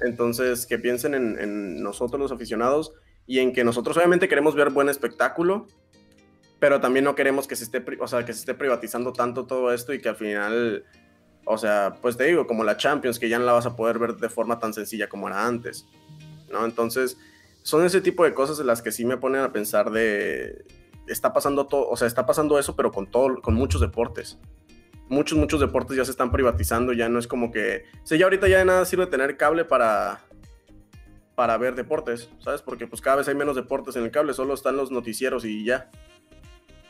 Entonces, 0.00 0.66
que 0.66 0.78
piensen 0.78 1.14
en, 1.14 1.82
nosotros 1.82 2.20
los 2.20 2.32
aficionados 2.32 2.92
y 3.26 3.38
en 3.38 3.52
que 3.52 3.62
nosotros 3.62 3.96
obviamente 3.96 4.28
queremos 4.28 4.54
ver 4.54 4.70
buen 4.70 4.88
espectáculo, 4.88 5.66
pero 6.58 6.80
también 6.80 7.04
no 7.04 7.14
queremos 7.14 7.46
que 7.46 7.56
se 7.56 7.64
esté, 7.64 7.84
o 8.00 8.08
sea, 8.08 8.24
que 8.24 8.32
se 8.32 8.40
esté 8.40 8.54
privatizando 8.54 9.12
tanto 9.12 9.46
todo 9.46 9.72
esto 9.72 9.92
y 9.92 10.00
que 10.00 10.08
al 10.08 10.16
final, 10.16 10.84
o 11.44 11.56
sea, 11.56 11.96
pues 12.02 12.16
te 12.16 12.24
digo, 12.24 12.46
como 12.46 12.64
la 12.64 12.76
Champions, 12.76 13.18
que 13.18 13.28
ya 13.28 13.38
no 13.38 13.44
la 13.44 13.52
vas 13.52 13.66
a 13.66 13.76
poder 13.76 13.98
ver 13.98 14.16
de 14.16 14.28
forma 14.28 14.58
tan 14.58 14.74
sencilla 14.74 15.08
como 15.08 15.28
era 15.28 15.46
antes, 15.46 15.86
¿no? 16.50 16.64
Entonces, 16.64 17.16
son 17.62 17.84
ese 17.84 18.00
tipo 18.00 18.24
de 18.24 18.34
cosas 18.34 18.60
en 18.60 18.66
las 18.66 18.82
que 18.82 18.92
sí 18.92 19.04
me 19.04 19.16
ponen 19.16 19.42
a 19.42 19.52
pensar 19.52 19.90
de 19.90 20.64
está 21.06 21.32
pasando 21.32 21.66
todo, 21.66 21.88
o 21.88 21.96
sea, 21.96 22.06
está 22.06 22.24
pasando 22.26 22.58
eso, 22.58 22.76
pero 22.76 22.92
con 22.92 23.06
todo, 23.06 23.40
con 23.42 23.54
muchos 23.54 23.80
deportes. 23.80 24.38
Muchos, 25.08 25.36
muchos 25.36 25.58
deportes 25.58 25.96
ya 25.96 26.04
se 26.04 26.12
están 26.12 26.30
privatizando, 26.30 26.92
ya 26.92 27.08
no 27.08 27.18
es 27.18 27.26
como 27.26 27.50
que, 27.50 27.84
o 28.08 28.14
ya 28.14 28.24
ahorita 28.24 28.46
ya 28.46 28.58
de 28.58 28.64
nada 28.64 28.84
sirve 28.84 29.06
tener 29.06 29.36
cable 29.36 29.64
para 29.64 30.20
para 31.40 31.56
ver 31.56 31.74
deportes, 31.74 32.28
¿sabes? 32.38 32.60
Porque 32.60 32.86
pues 32.86 33.00
cada 33.00 33.16
vez 33.16 33.28
hay 33.28 33.34
menos 33.34 33.56
deportes 33.56 33.96
en 33.96 34.04
el 34.04 34.10
cable, 34.10 34.34
solo 34.34 34.52
están 34.52 34.76
los 34.76 34.90
noticieros 34.90 35.46
y 35.46 35.64
ya. 35.64 35.90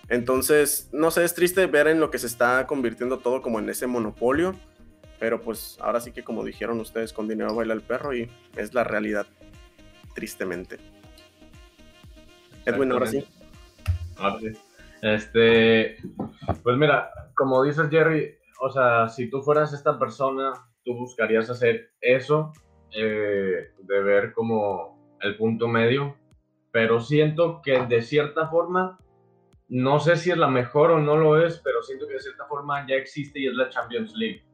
Entonces, 0.08 0.88
no 0.92 1.12
sé, 1.12 1.22
es 1.22 1.34
triste 1.34 1.66
ver 1.66 1.86
en 1.86 2.00
lo 2.00 2.10
que 2.10 2.18
se 2.18 2.26
está 2.26 2.66
convirtiendo 2.66 3.18
todo 3.18 3.42
como 3.42 3.60
en 3.60 3.68
ese 3.68 3.86
monopolio, 3.86 4.56
pero 5.20 5.40
pues 5.40 5.78
ahora 5.80 6.00
sí 6.00 6.10
que 6.10 6.24
como 6.24 6.44
dijeron 6.44 6.80
ustedes, 6.80 7.12
con 7.12 7.28
dinero 7.28 7.54
baila 7.54 7.74
el 7.74 7.80
perro 7.80 8.12
y 8.12 8.28
es 8.56 8.74
la 8.74 8.82
realidad, 8.82 9.28
tristemente. 10.14 10.78
Edwin, 12.66 12.92
ahora 12.92 13.06
sí. 13.06 13.24
Ahora 14.16 14.38
sí. 14.40 14.52
Este, 15.02 15.96
pues 16.62 16.76
mira, 16.76 17.10
como 17.34 17.62
dices 17.62 17.88
Jerry, 17.90 18.34
o 18.60 18.70
sea, 18.70 19.08
si 19.08 19.30
tú 19.30 19.40
fueras 19.42 19.72
esta 19.72 19.98
persona, 19.98 20.52
tú 20.84 20.94
buscarías 20.94 21.48
hacer 21.48 21.92
eso, 22.00 22.52
eh, 22.94 23.72
de 23.78 24.02
ver 24.02 24.32
como 24.32 25.16
el 25.20 25.36
punto 25.36 25.68
medio, 25.68 26.16
pero 26.70 27.00
siento 27.00 27.62
que 27.62 27.86
de 27.86 28.02
cierta 28.02 28.48
forma, 28.48 28.98
no 29.68 30.00
sé 30.00 30.16
si 30.16 30.30
es 30.30 30.36
la 30.36 30.48
mejor 30.48 30.90
o 30.90 31.00
no 31.00 31.16
lo 31.16 31.44
es, 31.44 31.58
pero 31.58 31.82
siento 31.82 32.06
que 32.06 32.14
de 32.14 32.20
cierta 32.20 32.44
forma 32.46 32.86
ya 32.86 32.96
existe 32.96 33.40
y 33.40 33.46
es 33.46 33.54
la 33.54 33.70
Champions 33.70 34.14
League. 34.14 34.44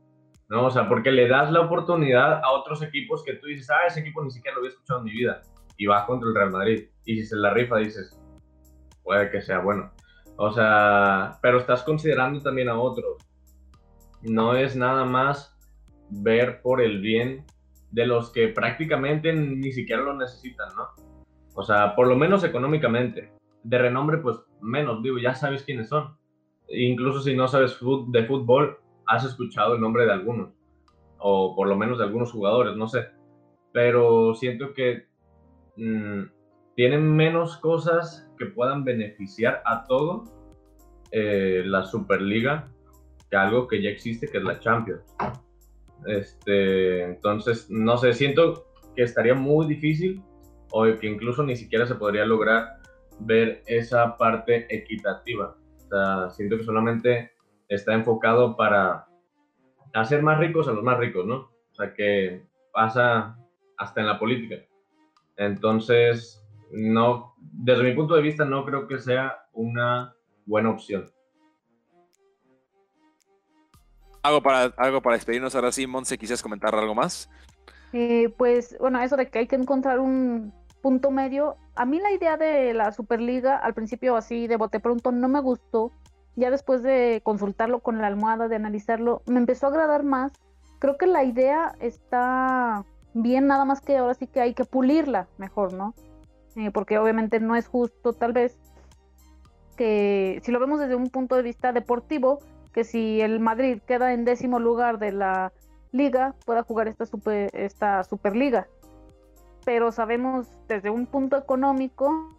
¿No? 0.48 0.66
O 0.66 0.70
sea, 0.70 0.88
porque 0.88 1.10
le 1.10 1.28
das 1.28 1.50
la 1.50 1.60
oportunidad 1.60 2.40
a 2.42 2.50
otros 2.52 2.82
equipos 2.82 3.22
que 3.24 3.34
tú 3.34 3.46
dices, 3.46 3.70
ah, 3.70 3.86
ese 3.86 4.00
equipo 4.00 4.22
ni 4.22 4.30
siquiera 4.30 4.54
lo 4.54 4.60
había 4.60 4.70
escuchado 4.70 5.00
en 5.00 5.04
mi 5.06 5.12
vida, 5.12 5.42
y 5.76 5.86
vas 5.86 6.04
contra 6.04 6.28
el 6.28 6.34
Real 6.34 6.50
Madrid. 6.50 6.88
Y 7.04 7.16
si 7.16 7.26
se 7.26 7.36
la 7.36 7.52
rifa, 7.52 7.76
dices, 7.78 8.18
puede 9.02 9.30
que 9.30 9.40
sea 9.40 9.60
bueno. 9.60 9.92
O 10.36 10.52
sea, 10.52 11.38
pero 11.42 11.58
estás 11.58 11.82
considerando 11.82 12.40
también 12.40 12.68
a 12.68 12.78
otros. 12.78 13.16
No 14.22 14.54
es 14.54 14.76
nada 14.76 15.04
más 15.04 15.56
ver 16.10 16.60
por 16.62 16.80
el 16.80 17.00
bien 17.00 17.44
de 17.90 18.06
los 18.06 18.30
que 18.30 18.48
prácticamente 18.48 19.32
ni 19.32 19.72
siquiera 19.72 20.02
lo 20.02 20.14
necesitan, 20.14 20.68
¿no? 20.76 20.88
O 21.54 21.62
sea, 21.62 21.94
por 21.94 22.06
lo 22.06 22.16
menos 22.16 22.44
económicamente. 22.44 23.32
De 23.62 23.78
renombre, 23.78 24.18
pues 24.18 24.38
menos, 24.60 25.02
digo, 25.02 25.18
ya 25.18 25.34
sabes 25.34 25.62
quiénes 25.62 25.88
son. 25.88 26.16
Incluso 26.68 27.20
si 27.20 27.34
no 27.34 27.48
sabes 27.48 27.78
de 28.08 28.24
fútbol, 28.24 28.78
has 29.06 29.24
escuchado 29.24 29.74
el 29.74 29.80
nombre 29.80 30.04
de 30.04 30.12
algunos. 30.12 30.52
O 31.18 31.54
por 31.54 31.68
lo 31.68 31.76
menos 31.76 31.98
de 31.98 32.04
algunos 32.04 32.32
jugadores, 32.32 32.76
no 32.76 32.88
sé. 32.88 33.06
Pero 33.72 34.34
siento 34.34 34.74
que 34.74 35.06
mm, 35.76 36.22
tienen 36.74 37.14
menos 37.14 37.56
cosas 37.56 38.30
que 38.38 38.46
puedan 38.46 38.84
beneficiar 38.84 39.62
a 39.64 39.84
todo 39.84 40.24
eh, 41.10 41.62
la 41.64 41.84
Superliga 41.84 42.68
que 43.30 43.36
algo 43.36 43.66
que 43.66 43.82
ya 43.82 43.90
existe, 43.90 44.28
que 44.28 44.38
es 44.38 44.44
la 44.44 44.60
Champions. 44.60 45.02
Este, 46.06 47.02
entonces, 47.02 47.70
no 47.70 47.96
sé, 47.96 48.12
siento 48.12 48.66
que 48.94 49.02
estaría 49.02 49.34
muy 49.34 49.66
difícil 49.66 50.22
o 50.70 50.84
que 50.84 51.06
incluso 51.06 51.42
ni 51.42 51.56
siquiera 51.56 51.86
se 51.86 51.94
podría 51.94 52.24
lograr 52.24 52.80
ver 53.20 53.62
esa 53.66 54.16
parte 54.16 54.66
equitativa. 54.74 55.56
O 55.76 55.88
sea, 55.88 56.30
siento 56.30 56.56
que 56.58 56.64
solamente 56.64 57.32
está 57.68 57.94
enfocado 57.94 58.56
para 58.56 59.06
hacer 59.94 60.22
más 60.22 60.38
ricos 60.38 60.68
a 60.68 60.72
los 60.72 60.82
más 60.82 60.98
ricos, 60.98 61.26
¿no? 61.26 61.36
O 61.36 61.74
sea, 61.74 61.92
que 61.94 62.46
pasa 62.72 63.38
hasta 63.76 64.00
en 64.00 64.06
la 64.06 64.18
política. 64.18 64.56
Entonces, 65.36 66.46
no, 66.70 67.34
desde 67.38 67.82
mi 67.82 67.94
punto 67.94 68.14
de 68.14 68.22
vista, 68.22 68.44
no 68.44 68.64
creo 68.64 68.86
que 68.86 68.98
sea 68.98 69.36
una 69.52 70.14
buena 70.46 70.70
opción. 70.70 71.10
Algo 74.22 74.42
para, 74.42 74.64
algo 74.76 75.00
para 75.00 75.16
despedirnos 75.16 75.54
ahora 75.54 75.70
sí, 75.70 75.86
Monse, 75.86 76.18
¿quisieras 76.18 76.42
comentar 76.42 76.74
algo 76.74 76.94
más? 76.94 77.30
Eh, 77.92 78.34
pues, 78.36 78.76
bueno, 78.80 79.00
eso 79.00 79.16
de 79.16 79.30
que 79.30 79.38
hay 79.38 79.46
que 79.46 79.56
encontrar 79.56 80.00
un 80.00 80.52
punto 80.82 81.10
medio. 81.10 81.56
A 81.74 81.84
mí 81.84 82.00
la 82.00 82.12
idea 82.12 82.36
de 82.36 82.74
la 82.74 82.92
Superliga, 82.92 83.56
al 83.56 83.74
principio 83.74 84.16
así 84.16 84.46
de 84.46 84.56
bote 84.56 84.80
pronto, 84.80 85.12
no 85.12 85.28
me 85.28 85.40
gustó. 85.40 85.92
Ya 86.36 86.50
después 86.50 86.82
de 86.82 87.20
consultarlo 87.24 87.80
con 87.80 88.00
la 88.00 88.06
almohada, 88.06 88.48
de 88.48 88.56
analizarlo, 88.56 89.22
me 89.26 89.38
empezó 89.38 89.66
a 89.66 89.70
agradar 89.70 90.02
más. 90.02 90.32
Creo 90.78 90.98
que 90.98 91.06
la 91.06 91.24
idea 91.24 91.74
está 91.80 92.84
bien, 93.14 93.46
nada 93.46 93.64
más 93.64 93.80
que 93.80 93.96
ahora 93.96 94.14
sí 94.14 94.26
que 94.26 94.40
hay 94.40 94.52
que 94.52 94.64
pulirla 94.64 95.26
mejor, 95.38 95.72
¿no? 95.72 95.94
Eh, 96.56 96.70
porque 96.70 96.98
obviamente 96.98 97.40
no 97.40 97.56
es 97.56 97.66
justo 97.66 98.12
tal 98.12 98.32
vez 98.32 98.58
que 99.76 100.40
si 100.42 100.52
lo 100.52 100.60
vemos 100.60 100.80
desde 100.80 100.94
un 100.94 101.08
punto 101.08 101.36
de 101.36 101.42
vista 101.42 101.72
deportivo, 101.72 102.38
que 102.72 102.84
si 102.84 103.20
el 103.22 103.40
Madrid 103.40 103.80
queda 103.86 104.12
en 104.12 104.24
décimo 104.24 104.58
lugar 104.58 104.98
de 104.98 105.12
la 105.12 105.52
liga, 105.92 106.34
pueda 106.44 106.62
jugar 106.62 106.88
esta, 106.88 107.06
super, 107.06 107.50
esta 107.54 108.04
Superliga. 108.04 108.68
Pero 109.64 109.92
sabemos 109.92 110.48
desde 110.68 110.90
un 110.90 111.06
punto 111.06 111.36
económico 111.36 112.35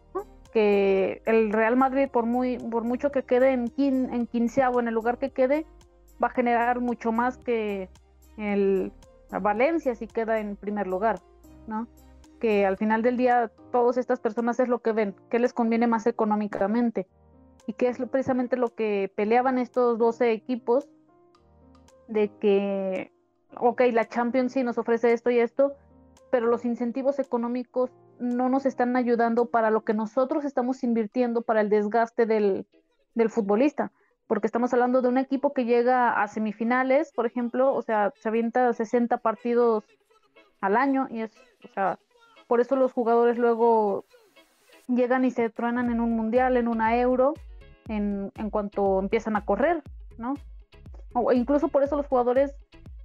que 0.52 1.22
el 1.26 1.52
Real 1.52 1.76
Madrid, 1.76 2.10
por, 2.10 2.26
muy, 2.26 2.58
por 2.58 2.84
mucho 2.84 3.12
que 3.12 3.24
quede 3.24 3.52
en, 3.54 3.72
en 3.78 4.28
quinceavo, 4.28 4.80
en 4.80 4.88
el 4.88 4.94
lugar 4.94 5.18
que 5.18 5.32
quede, 5.32 5.66
va 6.22 6.28
a 6.28 6.32
generar 6.32 6.80
mucho 6.80 7.12
más 7.12 7.38
que 7.38 7.90
el 8.38 8.92
Valencia 9.30 9.96
si 9.96 10.08
queda 10.08 10.40
en 10.40 10.56
primer 10.56 10.88
lugar, 10.88 11.20
¿no? 11.68 11.88
que 12.40 12.66
al 12.66 12.78
final 12.78 13.02
del 13.02 13.18
día 13.18 13.52
todas 13.72 13.98
estas 13.98 14.20
personas 14.20 14.60
es 14.60 14.68
lo 14.68 14.80
que 14.80 14.92
ven, 14.92 15.16
qué 15.30 15.40
les 15.40 15.54
conviene 15.54 15.88
más 15.88 16.06
económicamente 16.08 17.08
y 17.66 17.74
qué 17.74 17.90
es 17.90 17.98
precisamente 17.98 18.58
lo 18.58 18.74
que 18.74 19.12
peleaban 19.16 19.58
estos 19.58 19.98
12 19.98 20.32
equipos 20.32 20.88
de 22.08 22.30
que, 22.40 23.12
ok, 23.60 23.82
la 23.92 24.08
Champions 24.08 24.54
sí 24.54 24.64
nos 24.64 24.78
ofrece 24.78 25.14
esto 25.14 25.30
y 25.30 25.40
esto, 25.40 25.74
pero 26.32 26.48
los 26.48 26.64
incentivos 26.64 27.20
económicos 27.20 27.92
no 28.20 28.50
nos 28.50 28.66
están 28.66 28.96
ayudando 28.96 29.46
para 29.46 29.72
lo 29.72 29.84
que 29.84 29.94
nosotros 29.94 30.46
estamos 30.46 30.84
invirtiendo 30.84 31.42
para 31.42 31.62
el 31.62 31.70
desgaste 31.70 32.26
del, 32.26 32.66
del 33.16 33.30
futbolista, 33.30 33.92
porque 34.28 34.48
estamos 34.48 34.74
hablando 34.74 35.02
de 35.02 35.10
un 35.10 35.18
equipo 35.18 35.54
que 35.54 35.66
llega 35.66 36.22
a 36.22 36.28
semifinales, 36.28 37.12
por 37.14 37.26
ejemplo, 37.26 37.74
o 37.74 37.82
sea, 37.82 38.14
se 38.16 38.30
avienta 38.30 38.74
60 38.74 39.18
partidos 39.18 39.86
al 40.62 40.76
año 40.78 41.08
y 41.10 41.22
es, 41.22 41.32
o 41.64 41.68
sea, 41.74 42.00
por 42.48 42.62
eso 42.62 42.76
los 42.76 42.94
jugadores 42.94 43.38
luego 43.38 44.06
llegan 44.88 45.26
y 45.26 45.32
se 45.32 45.50
truenan 45.50 45.92
en 45.92 46.00
un 46.00 46.12
mundial, 46.12 46.58
en 46.58 46.68
una 46.68 46.98
euro, 46.98 47.34
en, 47.88 48.32
cuanto 48.52 49.00
empiezan 49.00 49.36
a 49.36 49.46
correr, 49.46 49.82
¿no? 50.18 50.36
O 51.14 51.32
incluso 51.32 51.70
por 51.70 51.84
eso 51.84 51.96
los 51.96 52.08
jugadores 52.08 52.56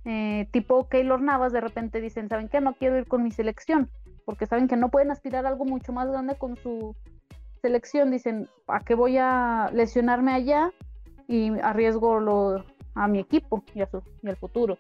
eh, 0.05 0.49
tipo 0.51 0.89
Keylor 0.89 1.21
Navas 1.21 1.53
de 1.53 1.61
repente 1.61 2.01
dicen, 2.01 2.29
¿saben 2.29 2.49
qué? 2.49 2.61
No 2.61 2.75
quiero 2.75 2.99
ir 2.99 3.07
con 3.07 3.23
mi 3.23 3.31
selección, 3.31 3.91
porque 4.25 4.47
saben 4.47 4.69
que 4.69 4.77
no 4.77 4.91
pueden 4.91 5.11
aspirar 5.11 5.47
a 5.47 5.51
algo 5.51 5.65
mucho 5.65 5.93
más 5.93 6.09
grande 6.09 6.37
con 6.37 6.57
su 6.57 6.95
selección. 7.61 8.11
Dicen, 8.11 8.49
¿a 8.67 8.81
qué 8.81 8.95
voy 8.95 9.19
a 9.19 9.71
lesionarme 9.73 10.33
allá? 10.33 10.73
Y 11.29 11.59
arriesgo 11.61 12.65
a 12.95 13.09
mi 13.09 13.19
equipo 13.21 13.63
y, 13.75 13.81
a 13.81 13.87
su, 13.87 14.03
y 14.23 14.29
al 14.29 14.37
futuro. 14.37 14.77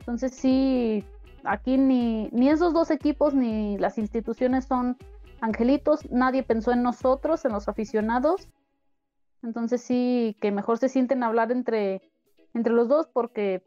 Entonces 0.00 0.34
sí, 0.34 1.04
aquí 1.44 1.78
ni, 1.78 2.28
ni 2.32 2.48
esos 2.48 2.72
dos 2.72 2.90
equipos 2.90 3.34
ni 3.34 3.78
las 3.78 3.98
instituciones 3.98 4.64
son 4.64 4.96
angelitos, 5.40 6.10
nadie 6.10 6.42
pensó 6.42 6.72
en 6.72 6.82
nosotros, 6.82 7.44
en 7.44 7.52
los 7.52 7.68
aficionados. 7.68 8.48
Entonces 9.42 9.82
sí, 9.82 10.36
que 10.40 10.50
mejor 10.50 10.78
se 10.78 10.88
sienten 10.88 11.22
a 11.22 11.26
hablar 11.26 11.52
entre, 11.52 12.00
entre 12.54 12.72
los 12.72 12.88
dos 12.88 13.08
porque 13.12 13.62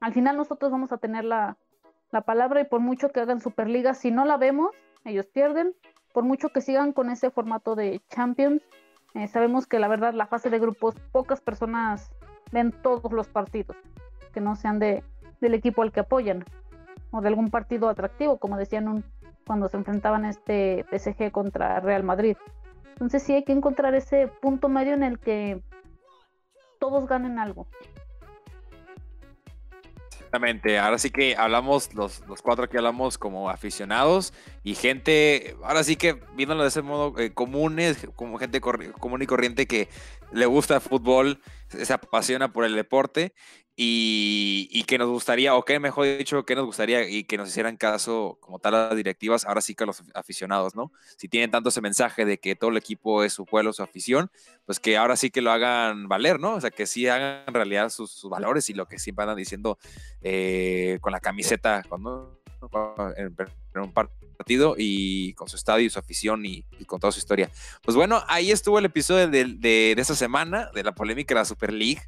al 0.00 0.12
final 0.12 0.36
nosotros 0.36 0.70
vamos 0.70 0.92
a 0.92 0.98
tener 0.98 1.24
la, 1.24 1.56
palabra 2.22 2.60
y 2.60 2.64
por 2.64 2.80
mucho 2.80 3.10
que 3.10 3.20
hagan 3.20 3.40
Superliga, 3.40 3.94
si 3.94 4.10
no 4.10 4.24
la 4.24 4.36
vemos, 4.36 4.70
ellos 5.04 5.26
pierden. 5.26 5.74
Por 6.12 6.24
mucho 6.24 6.48
que 6.48 6.60
sigan 6.60 6.92
con 6.92 7.10
ese 7.10 7.30
formato 7.30 7.74
de 7.76 8.00
Champions, 8.08 8.62
eh, 9.14 9.28
sabemos 9.28 9.66
que 9.66 9.78
la 9.78 9.88
verdad 9.88 10.14
la 10.14 10.26
fase 10.26 10.50
de 10.50 10.58
grupos, 10.58 10.94
pocas 11.12 11.40
personas 11.40 12.10
ven 12.50 12.72
todos 12.82 13.12
los 13.12 13.28
partidos, 13.28 13.76
que 14.32 14.40
no 14.40 14.56
sean 14.56 14.78
de, 14.78 15.04
del 15.40 15.54
equipo 15.54 15.82
al 15.82 15.92
que 15.92 16.00
apoyan 16.00 16.44
o 17.10 17.20
de 17.20 17.28
algún 17.28 17.50
partido 17.50 17.88
atractivo, 17.88 18.38
como 18.38 18.56
decían 18.56 18.88
un, 18.88 19.04
cuando 19.46 19.68
se 19.68 19.76
enfrentaban 19.76 20.24
este 20.24 20.84
PSG 20.90 21.30
contra 21.30 21.80
Real 21.80 22.02
Madrid. 22.02 22.36
Entonces 22.90 23.22
sí 23.22 23.34
hay 23.34 23.44
que 23.44 23.52
encontrar 23.52 23.94
ese 23.94 24.28
punto 24.40 24.68
medio 24.68 24.94
en 24.94 25.02
el 25.02 25.18
que 25.18 25.62
todos 26.78 27.06
ganen 27.06 27.38
algo. 27.38 27.66
Exactamente, 30.28 30.78
ahora 30.78 30.98
sí 30.98 31.08
que 31.08 31.36
hablamos, 31.36 31.94
los, 31.94 32.20
los 32.28 32.42
cuatro 32.42 32.68
que 32.68 32.76
hablamos 32.76 33.16
como 33.16 33.48
aficionados 33.48 34.34
y 34.62 34.74
gente, 34.74 35.56
ahora 35.64 35.82
sí 35.82 35.96
que 35.96 36.20
viéndolo 36.34 36.64
de 36.64 36.68
ese 36.68 36.82
modo 36.82 37.18
eh, 37.18 37.32
comunes, 37.32 38.06
como 38.14 38.36
gente 38.36 38.60
común 38.60 39.22
y 39.22 39.26
corriente 39.26 39.66
que 39.66 39.88
le 40.30 40.44
gusta 40.44 40.74
el 40.74 40.80
fútbol, 40.82 41.40
se 41.68 41.90
apasiona 41.90 42.52
por 42.52 42.66
el 42.66 42.74
deporte 42.74 43.32
y, 43.80 44.82
que 44.88 44.98
nos 44.98 45.08
gustaría, 45.08 45.54
o 45.54 45.64
que 45.64 45.78
mejor 45.78 46.18
dicho, 46.18 46.44
que 46.44 46.56
nos 46.56 46.66
gustaría 46.66 47.08
y 47.08 47.22
que 47.22 47.36
nos 47.36 47.48
hicieran 47.48 47.76
caso 47.76 48.36
como 48.40 48.58
tal 48.58 48.72
las 48.72 48.96
directivas, 48.96 49.44
ahora 49.44 49.60
sí 49.60 49.76
que 49.76 49.84
a 49.84 49.86
los 49.86 50.02
aficionados, 50.14 50.74
¿no? 50.74 50.90
Si 51.16 51.28
tienen 51.28 51.52
tanto 51.52 51.68
ese 51.68 51.80
mensaje 51.80 52.24
de 52.24 52.38
que 52.38 52.56
todo 52.56 52.70
el 52.70 52.76
equipo 52.76 53.22
es 53.22 53.32
su 53.32 53.46
pueblo, 53.46 53.72
su 53.72 53.84
afición, 53.84 54.32
pues 54.66 54.80
que 54.80 54.96
ahora 54.96 55.14
sí 55.14 55.30
que 55.30 55.42
lo 55.42 55.52
hagan 55.52 56.08
valer, 56.08 56.40
¿no? 56.40 56.54
O 56.54 56.60
sea, 56.60 56.70
que 56.70 56.86
sí 56.86 57.06
hagan 57.06 57.54
realidad 57.54 57.90
sus, 57.90 58.20
valores 58.28 58.68
y 58.68 58.74
lo 58.74 58.88
que 58.88 58.98
siempre 58.98 59.22
andan 59.22 59.36
diciendo 59.36 59.78
eh, 60.22 60.98
con 61.00 61.12
la 61.12 61.20
camiseta, 61.20 61.84
cuando 61.88 62.40
en, 63.16 63.36
un 63.80 63.92
partido 63.92 64.74
y 64.76 65.34
con 65.34 65.48
su 65.48 65.54
estadio 65.54 65.86
y 65.86 65.90
su 65.90 66.00
afición 66.00 66.44
y, 66.44 66.64
con 66.86 66.98
toda 66.98 67.12
su 67.12 67.20
historia. 67.20 67.48
Pues 67.84 67.96
bueno, 67.96 68.24
ahí 68.26 68.50
estuvo 68.50 68.80
el 68.80 68.86
episodio 68.86 69.28
de, 69.28 69.44
de, 69.44 69.92
esta 69.96 70.16
semana 70.16 70.68
de 70.74 70.82
la 70.82 70.92
polémica 70.96 71.32
de 71.32 71.40
la 71.42 71.44
Super 71.44 71.72
League 71.72 72.02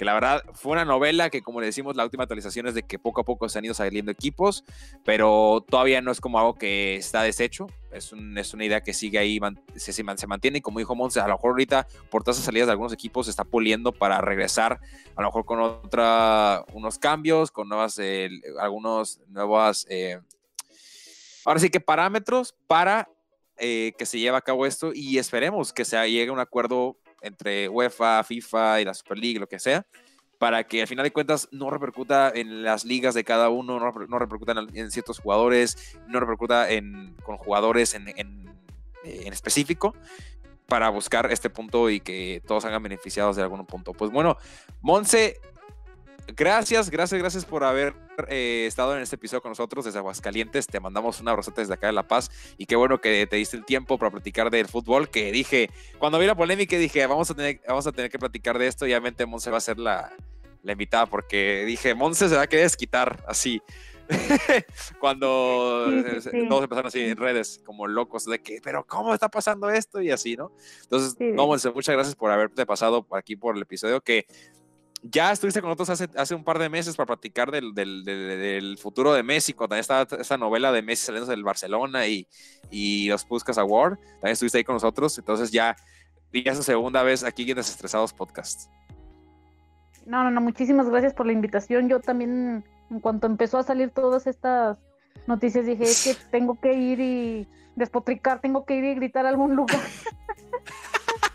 que 0.00 0.06
la 0.06 0.14
verdad 0.14 0.42
fue 0.54 0.72
una 0.72 0.86
novela 0.86 1.28
que, 1.28 1.42
como 1.42 1.60
le 1.60 1.66
decimos, 1.66 1.94
la 1.94 2.04
última 2.04 2.22
actualización 2.22 2.66
es 2.66 2.72
de 2.72 2.84
que 2.84 2.98
poco 2.98 3.20
a 3.20 3.24
poco 3.24 3.50
se 3.50 3.58
han 3.58 3.66
ido 3.66 3.74
saliendo 3.74 4.10
equipos, 4.10 4.64
pero 5.04 5.62
todavía 5.68 6.00
no 6.00 6.10
es 6.10 6.22
como 6.22 6.38
algo 6.38 6.54
que 6.54 6.96
está 6.96 7.20
deshecho. 7.22 7.66
Es, 7.92 8.10
es 8.36 8.54
una 8.54 8.64
idea 8.64 8.80
que 8.80 8.94
sigue 8.94 9.18
ahí, 9.18 9.38
se, 9.76 9.92
se, 9.92 10.02
mantiene. 10.02 10.56
Y 10.56 10.60
como 10.62 10.78
dijo 10.78 10.94
Monse, 10.94 11.20
a 11.20 11.28
lo 11.28 11.34
mejor 11.34 11.50
ahorita 11.50 11.86
por 12.10 12.24
todas 12.24 12.38
las 12.38 12.46
salidas 12.46 12.68
de 12.68 12.72
algunos 12.72 12.94
equipos 12.94 13.26
se 13.26 13.30
está 13.30 13.44
puliendo 13.44 13.92
para 13.92 14.22
regresar, 14.22 14.80
a 15.16 15.20
lo 15.20 15.28
mejor 15.28 15.44
con 15.44 15.60
otra, 15.60 16.64
unos 16.72 16.98
cambios, 16.98 17.50
con 17.50 17.68
nuevas, 17.68 17.98
eh, 17.98 18.30
algunos 18.58 19.20
nuevas, 19.28 19.86
eh, 19.90 20.18
ahora 21.44 21.60
sí 21.60 21.68
que 21.68 21.80
parámetros 21.80 22.54
para 22.66 23.06
eh, 23.58 23.92
que 23.98 24.06
se 24.06 24.18
lleve 24.18 24.38
a 24.38 24.40
cabo 24.40 24.64
esto 24.64 24.92
y 24.94 25.18
esperemos 25.18 25.74
que 25.74 25.84
se 25.84 25.98
llegue 26.10 26.30
a 26.30 26.32
un 26.32 26.40
acuerdo 26.40 26.96
entre 27.22 27.68
UEFA, 27.68 28.22
FIFA 28.24 28.80
y 28.80 28.84
la 28.84 28.94
Super 28.94 29.18
League, 29.18 29.38
lo 29.38 29.48
que 29.48 29.58
sea, 29.58 29.86
para 30.38 30.64
que 30.64 30.80
al 30.80 30.88
final 30.88 31.04
de 31.04 31.12
cuentas 31.12 31.48
no 31.52 31.70
repercuta 31.70 32.32
en 32.34 32.62
las 32.62 32.84
ligas 32.84 33.14
de 33.14 33.24
cada 33.24 33.50
uno, 33.50 33.78
no, 33.78 34.18
repercuta 34.18 34.54
en, 34.72 34.90
ciertos 34.90 35.18
jugadores, 35.18 35.98
no 36.08 36.20
repercuta 36.20 36.70
en, 36.70 37.14
con 37.22 37.36
jugadores 37.36 37.94
en, 37.94 38.08
en, 38.08 38.50
en 39.04 39.32
específico, 39.32 39.94
para 40.70 40.88
buscar 40.88 41.30
este 41.32 41.50
punto 41.50 41.90
y 41.90 42.00
que 42.00 42.42
todos 42.46 42.64
hagan 42.64 42.82
beneficiados 42.82 43.36
de 43.36 43.42
algún 43.42 43.66
punto. 43.66 43.92
Pues 43.92 44.10
bueno, 44.10 44.38
Monse, 44.80 45.40
gracias, 46.36 46.90
gracias, 46.90 47.20
gracias 47.20 47.44
por 47.44 47.64
haber 47.64 47.94
eh, 48.28 48.66
estado 48.66 48.96
en 48.96 49.02
este 49.02 49.16
episodio 49.16 49.42
con 49.42 49.50
nosotros 49.50 49.84
desde 49.84 49.98
Aguascalientes. 49.98 50.66
Te 50.66 50.80
mandamos 50.80 51.20
un 51.20 51.28
abrazote 51.28 51.60
desde 51.62 51.74
acá 51.74 51.86
de 51.86 51.92
La 51.92 52.06
Paz 52.06 52.30
y 52.58 52.66
qué 52.66 52.76
bueno 52.76 53.00
que 53.00 53.26
te 53.26 53.36
diste 53.36 53.56
el 53.56 53.64
tiempo 53.64 53.98
para 53.98 54.10
platicar 54.10 54.50
del 54.50 54.66
fútbol. 54.68 55.08
Que 55.08 55.32
dije, 55.32 55.70
cuando 55.98 56.18
vi 56.18 56.26
la 56.26 56.34
polémica, 56.34 56.76
dije, 56.76 57.06
vamos 57.06 57.30
a 57.30 57.34
tener, 57.34 57.60
vamos 57.66 57.86
a 57.86 57.92
tener 57.92 58.10
que 58.10 58.18
platicar 58.18 58.58
de 58.58 58.66
esto 58.66 58.86
y 58.86 58.90
obviamente 58.90 59.26
Monse 59.26 59.50
va 59.50 59.58
a 59.58 59.60
ser 59.60 59.78
la, 59.78 60.12
la 60.62 60.72
invitada 60.72 61.06
porque 61.06 61.64
dije, 61.66 61.94
Monse 61.94 62.28
se 62.28 62.36
va 62.36 62.42
a 62.42 62.46
querer 62.46 62.64
desquitar 62.64 63.24
así. 63.26 63.62
cuando 64.98 65.86
todos 66.48 66.64
empezaron 66.64 66.86
así 66.86 67.00
en 67.00 67.16
redes 67.16 67.60
como 67.64 67.86
locos 67.86 68.24
de 68.24 68.40
que, 68.40 68.60
pero 68.62 68.84
¿cómo 68.84 69.14
está 69.14 69.28
pasando 69.28 69.70
esto? 69.70 70.00
Y 70.02 70.10
así, 70.10 70.36
¿no? 70.36 70.52
Entonces, 70.82 71.16
no, 71.20 71.46
Monse, 71.46 71.70
muchas 71.70 71.94
gracias 71.94 72.16
por 72.16 72.30
haberte 72.30 72.66
pasado 72.66 73.06
aquí 73.12 73.36
por 73.36 73.56
el 73.56 73.62
episodio 73.62 74.00
que 74.00 74.26
ya 75.02 75.32
estuviste 75.32 75.60
con 75.60 75.68
nosotros 75.68 75.90
hace, 75.90 76.08
hace 76.16 76.34
un 76.34 76.44
par 76.44 76.58
de 76.58 76.68
meses 76.68 76.96
para 76.96 77.06
platicar 77.06 77.50
del, 77.50 77.74
del, 77.74 78.04
del, 78.04 78.78
futuro 78.78 79.12
de 79.12 79.22
Messi, 79.22 79.52
cuando 79.52 79.70
también 79.70 79.80
estaba 79.80 80.20
esa 80.20 80.36
novela 80.36 80.72
de 80.72 80.82
Messi 80.82 81.06
saliendo 81.06 81.30
del 81.30 81.42
Barcelona 81.42 82.06
y, 82.06 82.26
y 82.70 83.08
los 83.08 83.24
Puskas 83.24 83.58
Award. 83.58 83.98
También 83.98 84.32
estuviste 84.32 84.58
ahí 84.58 84.64
con 84.64 84.74
nosotros. 84.74 85.16
Entonces 85.18 85.50
ya, 85.50 85.76
ya 86.32 86.52
es 86.52 86.58
la 86.58 86.62
segunda 86.62 87.02
vez 87.02 87.24
aquí 87.24 87.48
en 87.50 87.56
Desestresados 87.56 88.12
Podcast. 88.12 88.70
No, 90.06 90.24
no, 90.24 90.30
no, 90.30 90.40
muchísimas 90.40 90.88
gracias 90.88 91.14
por 91.14 91.26
la 91.26 91.32
invitación. 91.32 91.88
Yo 91.88 92.00
también, 92.00 92.64
en 92.90 93.00
cuanto 93.00 93.26
empezó 93.26 93.58
a 93.58 93.62
salir 93.62 93.90
todas 93.90 94.26
estas 94.26 94.76
noticias, 95.26 95.64
dije 95.66 95.84
que 95.84 96.16
tengo 96.30 96.60
que 96.60 96.74
ir 96.74 97.00
y 97.00 97.48
despotricar, 97.76 98.40
tengo 98.40 98.64
que 98.64 98.74
ir 98.74 98.84
y 98.84 98.94
gritar 98.96 99.24
a 99.24 99.30
algún 99.30 99.56
lugar. 99.56 99.80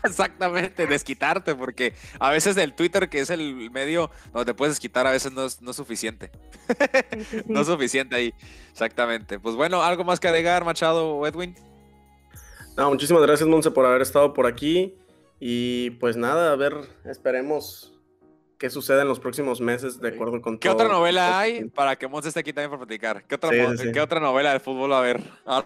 Exactamente, 0.06 0.86
desquitarte, 0.86 1.54
porque 1.54 1.94
a 2.18 2.30
veces 2.30 2.56
el 2.56 2.74
Twitter, 2.74 3.08
que 3.08 3.20
es 3.20 3.30
el 3.30 3.70
medio 3.70 4.10
donde 4.32 4.52
te 4.52 4.54
puedes 4.54 4.74
desquitar, 4.74 5.06
a 5.06 5.10
veces 5.10 5.32
no 5.32 5.44
es, 5.44 5.60
no 5.60 5.70
es 5.70 5.76
suficiente. 5.76 6.30
no 7.46 7.60
es 7.60 7.66
suficiente 7.66 8.16
ahí. 8.16 8.34
Exactamente. 8.70 9.38
Pues 9.38 9.54
bueno, 9.54 9.82
¿algo 9.82 10.04
más 10.04 10.20
que 10.20 10.28
agregar, 10.28 10.64
Machado 10.64 11.16
o 11.16 11.26
Edwin? 11.26 11.54
No, 12.76 12.90
muchísimas 12.90 13.22
gracias, 13.22 13.48
Monse, 13.48 13.70
por 13.70 13.86
haber 13.86 14.02
estado 14.02 14.34
por 14.34 14.46
aquí. 14.46 14.94
Y 15.40 15.90
pues 15.92 16.16
nada, 16.16 16.52
a 16.52 16.56
ver, 16.56 16.74
esperemos 17.04 17.95
qué 18.58 18.70
sucede 18.70 19.02
en 19.02 19.08
los 19.08 19.20
próximos 19.20 19.60
meses 19.60 20.00
de 20.00 20.08
acuerdo 20.08 20.40
con 20.40 20.58
¿Qué 20.58 20.68
otra 20.68 20.88
novela 20.88 21.38
hay 21.38 21.64
para 21.64 21.96
que 21.96 22.08
Monse 22.08 22.28
esté 22.28 22.40
aquí 22.40 22.52
también 22.52 22.70
para 22.70 22.86
platicar? 22.86 23.24
¿Qué 23.24 23.34
otra, 23.34 23.50
¿qué 23.50 24.00
otra 24.00 24.20
novela 24.20 24.52
de 24.52 24.60
fútbol 24.60 24.92
a 24.92 25.00
ver? 25.00 25.20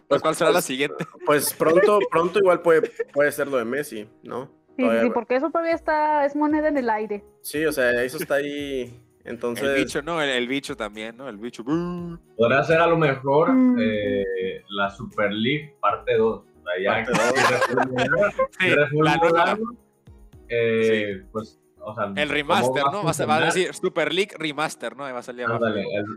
Pues, 0.09 0.21
¿Cuál 0.21 0.35
será 0.35 0.51
la 0.51 0.55
pues, 0.55 0.65
siguiente? 0.65 1.05
Pues 1.25 1.55
pronto, 1.55 1.99
pronto 2.11 2.39
igual 2.39 2.63
puede, 2.63 2.91
puede 3.13 3.33
ser 3.33 3.49
lo 3.49 3.59
de 3.59 3.65
Messi, 3.65 4.09
¿no? 4.23 4.51
Sí, 4.77 4.85
sí, 5.03 5.11
porque 5.13 5.37
eso 5.37 5.51
todavía 5.51 5.75
está, 5.75 6.25
es 6.25 6.35
moneda 6.35 6.69
en 6.69 6.79
el 6.79 6.89
aire. 6.89 7.23
Sí, 7.43 7.65
o 7.67 7.73
sea, 7.73 8.03
eso 8.03 8.17
está 8.17 8.37
ahí. 8.37 8.99
Entonces... 9.25 9.69
El 9.69 9.75
bicho, 9.75 10.03
¿no? 10.03 10.23
El, 10.23 10.49
bicho 10.49 10.77
también, 10.77 11.17
¿no? 11.17 11.29
El 11.29 11.37
bicho. 11.37 11.63
Podrá 12.37 12.65
ser 12.65 12.81
a 12.81 12.87
lo 12.87 12.97
mejor 12.97 13.53
mm. 13.53 13.77
eh, 13.79 14.65
la 14.71 14.89
Super 14.89 15.31
League 15.31 15.77
parte 15.81 16.17
2. 16.17 16.45
Parte 16.87 17.13
2. 17.13 17.21
sí, 18.59 18.69
la 19.03 19.17
nueva. 19.17 19.59
Eh, 20.49 21.23
sí. 21.81 21.93
Pues 21.95 22.17
el 22.17 22.29
remaster, 22.29 22.85
¿no? 22.93 23.05
Va 23.05 23.37
a, 23.37 23.41
decir 23.41 23.75
Super 23.75 24.13
League 24.13 24.33
Remaster, 24.39 24.97
¿no? 24.97 25.05
Va 25.05 25.19
a 25.19 25.23
salir 25.23 25.47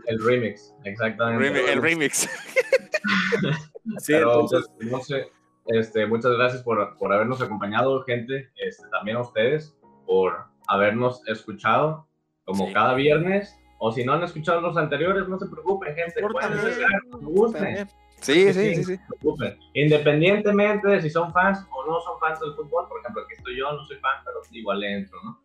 el, 0.06 0.24
remix, 0.24 0.74
exactamente. 0.84 1.72
El, 1.72 1.82
remix. 1.82 2.28
sí, 3.98 4.14
entonces, 4.14 4.70
no 4.80 5.00
sé, 5.00 5.30
este, 5.66 6.06
muchas 6.06 6.32
gracias 6.32 6.62
por, 6.62 6.96
por 6.96 7.12
habernos 7.12 7.40
acompañado, 7.40 8.02
gente. 8.04 8.50
Este, 8.56 8.86
también 8.90 9.16
a 9.16 9.20
ustedes 9.20 9.76
por 10.06 10.44
habernos 10.68 11.26
escuchado 11.28 12.06
como 12.44 12.72
cada 12.72 12.94
viernes. 12.94 13.58
O 13.78 13.92
si 13.92 14.04
no 14.04 14.14
han 14.14 14.22
escuchado 14.22 14.60
los 14.60 14.76
anteriores, 14.76 15.28
no 15.28 15.38
se 15.38 15.46
preocupen, 15.46 15.94
gente. 15.94 16.22
Pueden 16.22 17.88
Sí, 18.24 18.52
sí, 18.54 18.74
sí, 18.76 18.84
sí. 18.84 19.00
Independientemente 19.74 20.88
de 20.88 21.02
si 21.02 21.10
son 21.10 21.30
fans 21.30 21.58
o 21.70 21.86
no 21.86 22.00
son 22.00 22.18
fans 22.18 22.40
del 22.40 22.54
fútbol, 22.54 22.88
por 22.88 23.00
ejemplo, 23.00 23.22
aquí 23.22 23.34
estoy 23.36 23.58
yo, 23.58 23.70
no 23.70 23.84
soy 23.84 23.98
fan, 23.98 24.22
pero 24.24 24.40
igual 24.50 24.80
le 24.80 24.94
entro, 24.94 25.18
¿no? 25.22 25.38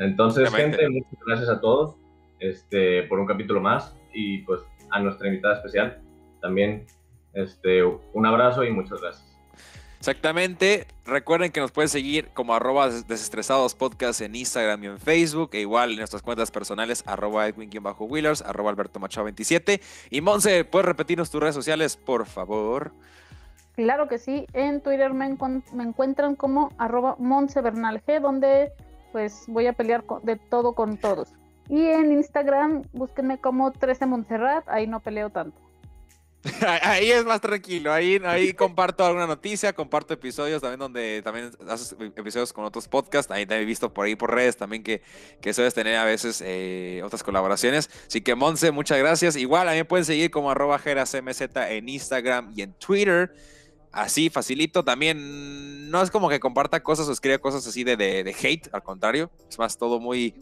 Entonces, 0.00 0.52
gente, 0.52 0.88
muchas 0.88 1.20
gracias 1.24 1.48
a 1.48 1.60
todos 1.60 1.96
este, 2.40 3.04
por 3.04 3.20
un 3.20 3.26
capítulo 3.26 3.60
más 3.60 3.96
y 4.12 4.38
pues 4.38 4.62
a 4.90 4.98
nuestra 4.98 5.28
invitada 5.28 5.54
especial 5.54 6.02
también 6.40 6.86
este, 7.34 7.84
un 7.84 8.26
abrazo 8.26 8.64
y 8.64 8.70
muchas 8.70 9.00
gracias. 9.00 9.38
Exactamente. 9.98 10.86
Recuerden 11.06 11.52
que 11.52 11.60
nos 11.60 11.70
pueden 11.70 11.90
seguir 11.90 12.30
como 12.32 12.54
arroba 12.54 12.88
desestresados 12.88 13.74
podcast 13.74 14.22
en 14.22 14.34
Instagram 14.34 14.84
y 14.84 14.86
en 14.86 14.98
Facebook. 14.98 15.50
E 15.52 15.60
igual 15.60 15.90
en 15.90 15.98
nuestras 15.98 16.22
cuentas 16.22 16.50
personales, 16.50 17.04
arroba 17.06 17.46
Edwin-Willers, 17.46 18.40
arroba 18.40 18.70
Alberto 18.70 19.00
Machado 19.00 19.24
27. 19.24 19.82
Y 20.08 20.20
Monse, 20.22 20.64
¿puedes 20.64 20.86
repetirnos 20.86 21.30
tus 21.30 21.42
redes 21.42 21.54
sociales, 21.54 21.98
por 21.98 22.24
favor? 22.24 22.92
Claro 23.74 24.08
que 24.08 24.18
sí. 24.18 24.46
En 24.54 24.80
Twitter 24.80 25.12
me, 25.12 25.26
encuentran 25.26 26.36
como 26.36 26.72
arroba 26.78 27.16
G, 27.18 28.20
donde 28.20 28.72
pues 29.12 29.44
voy 29.46 29.66
a 29.66 29.74
pelear 29.74 30.04
de 30.22 30.36
todo 30.36 30.72
con 30.72 30.96
todos. 30.96 31.28
Y 31.68 31.86
en 31.86 32.12
Instagram, 32.12 32.82
búsquenme 32.92 33.38
como 33.38 33.72
13 33.72 34.06
Montserrat, 34.06 34.66
ahí 34.68 34.86
no 34.86 35.00
peleo 35.00 35.28
tanto. 35.28 35.63
Ahí 36.82 37.10
es 37.10 37.24
más 37.24 37.40
tranquilo, 37.40 37.90
ahí, 37.90 38.20
ahí 38.22 38.52
comparto 38.52 39.04
alguna 39.04 39.26
noticia, 39.26 39.72
comparto 39.72 40.12
episodios 40.12 40.60
también 40.60 40.78
donde 40.78 41.22
también 41.22 41.50
haces 41.68 41.96
episodios 42.16 42.52
con 42.52 42.66
otros 42.66 42.86
podcasts, 42.86 43.32
ahí 43.32 43.46
te 43.46 43.58
he 43.58 43.64
visto 43.64 43.94
por 43.94 44.04
ahí 44.04 44.14
por 44.14 44.34
redes 44.34 44.56
también 44.56 44.82
que, 44.82 45.00
que 45.40 45.54
sueles 45.54 45.72
tener 45.72 45.96
a 45.96 46.04
veces 46.04 46.42
eh, 46.44 47.00
otras 47.02 47.22
colaboraciones. 47.22 47.88
Así 48.06 48.20
que 48.20 48.34
Monse, 48.34 48.72
muchas 48.72 48.98
gracias. 48.98 49.36
Igual 49.36 49.68
a 49.68 49.72
mí 49.72 49.78
me 49.78 49.84
pueden 49.86 50.04
seguir 50.04 50.30
como 50.30 50.50
arroba 50.50 50.78
jerasmz 50.78 51.40
en 51.40 51.88
Instagram 51.88 52.52
y 52.54 52.62
en 52.62 52.74
Twitter. 52.74 53.34
Así, 53.90 54.28
facilito. 54.28 54.84
También 54.84 55.90
no 55.90 56.02
es 56.02 56.10
como 56.10 56.28
que 56.28 56.40
comparta 56.40 56.82
cosas 56.82 57.08
o 57.08 57.12
escriba 57.12 57.38
cosas 57.38 57.66
así 57.66 57.84
de, 57.84 57.96
de, 57.96 58.22
de 58.22 58.36
hate, 58.42 58.68
al 58.72 58.82
contrario. 58.82 59.30
Es 59.48 59.58
más 59.58 59.78
todo 59.78 59.98
muy... 59.98 60.34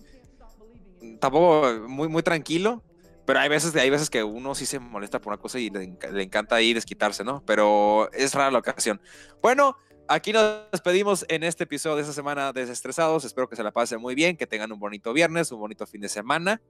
Tampoco 1.20 1.86
muy, 1.88 2.08
muy 2.08 2.22
tranquilo 2.22 2.82
pero 3.24 3.38
hay 3.38 3.48
veces, 3.48 3.74
hay 3.76 3.90
veces 3.90 4.10
que 4.10 4.24
uno 4.24 4.54
sí 4.54 4.66
se 4.66 4.78
molesta 4.78 5.20
por 5.20 5.32
una 5.32 5.40
cosa 5.40 5.58
y 5.58 5.70
le, 5.70 5.96
encanta 6.22 6.60
ir 6.60 6.74
desquitarse, 6.74 7.24
¿no? 7.24 7.42
Pero 7.46 8.10
es 8.12 8.34
rara 8.34 8.50
la 8.50 8.58
ocasión. 8.58 9.00
Bueno, 9.40 9.76
aquí 10.08 10.32
nos 10.32 10.70
despedimos 10.72 11.24
en 11.28 11.44
este 11.44 11.64
episodio 11.64 11.96
de 11.96 12.02
esta 12.02 12.14
semana 12.14 12.52
de 12.52 12.62
Desestresados. 12.62 13.24
Espero 13.24 13.48
que 13.48 13.56
se 13.56 13.62
la 13.62 13.70
pasen 13.70 14.00
muy 14.00 14.14
bien, 14.14 14.36
que 14.36 14.46
tengan 14.46 14.72
un 14.72 14.78
bonito 14.78 15.12
viernes, 15.12 15.52
un 15.52 15.60
bonito 15.60 15.86
fin 15.86 16.00
de 16.00 16.08
semana. 16.08 16.60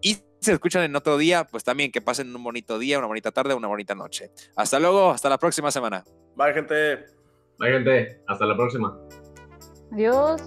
Y 0.00 0.14
si 0.14 0.24
se 0.40 0.52
escuchan 0.52 0.82
en 0.82 0.94
otro 0.94 1.18
día, 1.18 1.44
pues 1.44 1.64
también 1.64 1.90
que 1.90 2.00
pasen 2.00 2.34
un 2.34 2.42
bonito 2.42 2.78
día, 2.78 2.98
una 2.98 3.08
bonita 3.08 3.32
tarde, 3.32 3.54
una 3.54 3.68
bonita 3.68 3.94
noche. 3.94 4.30
Hasta 4.56 4.78
luego, 4.78 5.10
hasta 5.10 5.28
la 5.28 5.38
próxima 5.38 5.70
semana. 5.70 6.04
Bye, 6.36 6.54
gente. 6.54 7.04
Bye, 7.58 7.72
gente. 7.72 8.22
Hasta 8.28 8.46
la 8.46 8.56
próxima. 8.56 8.96
Adiós. 9.92 10.40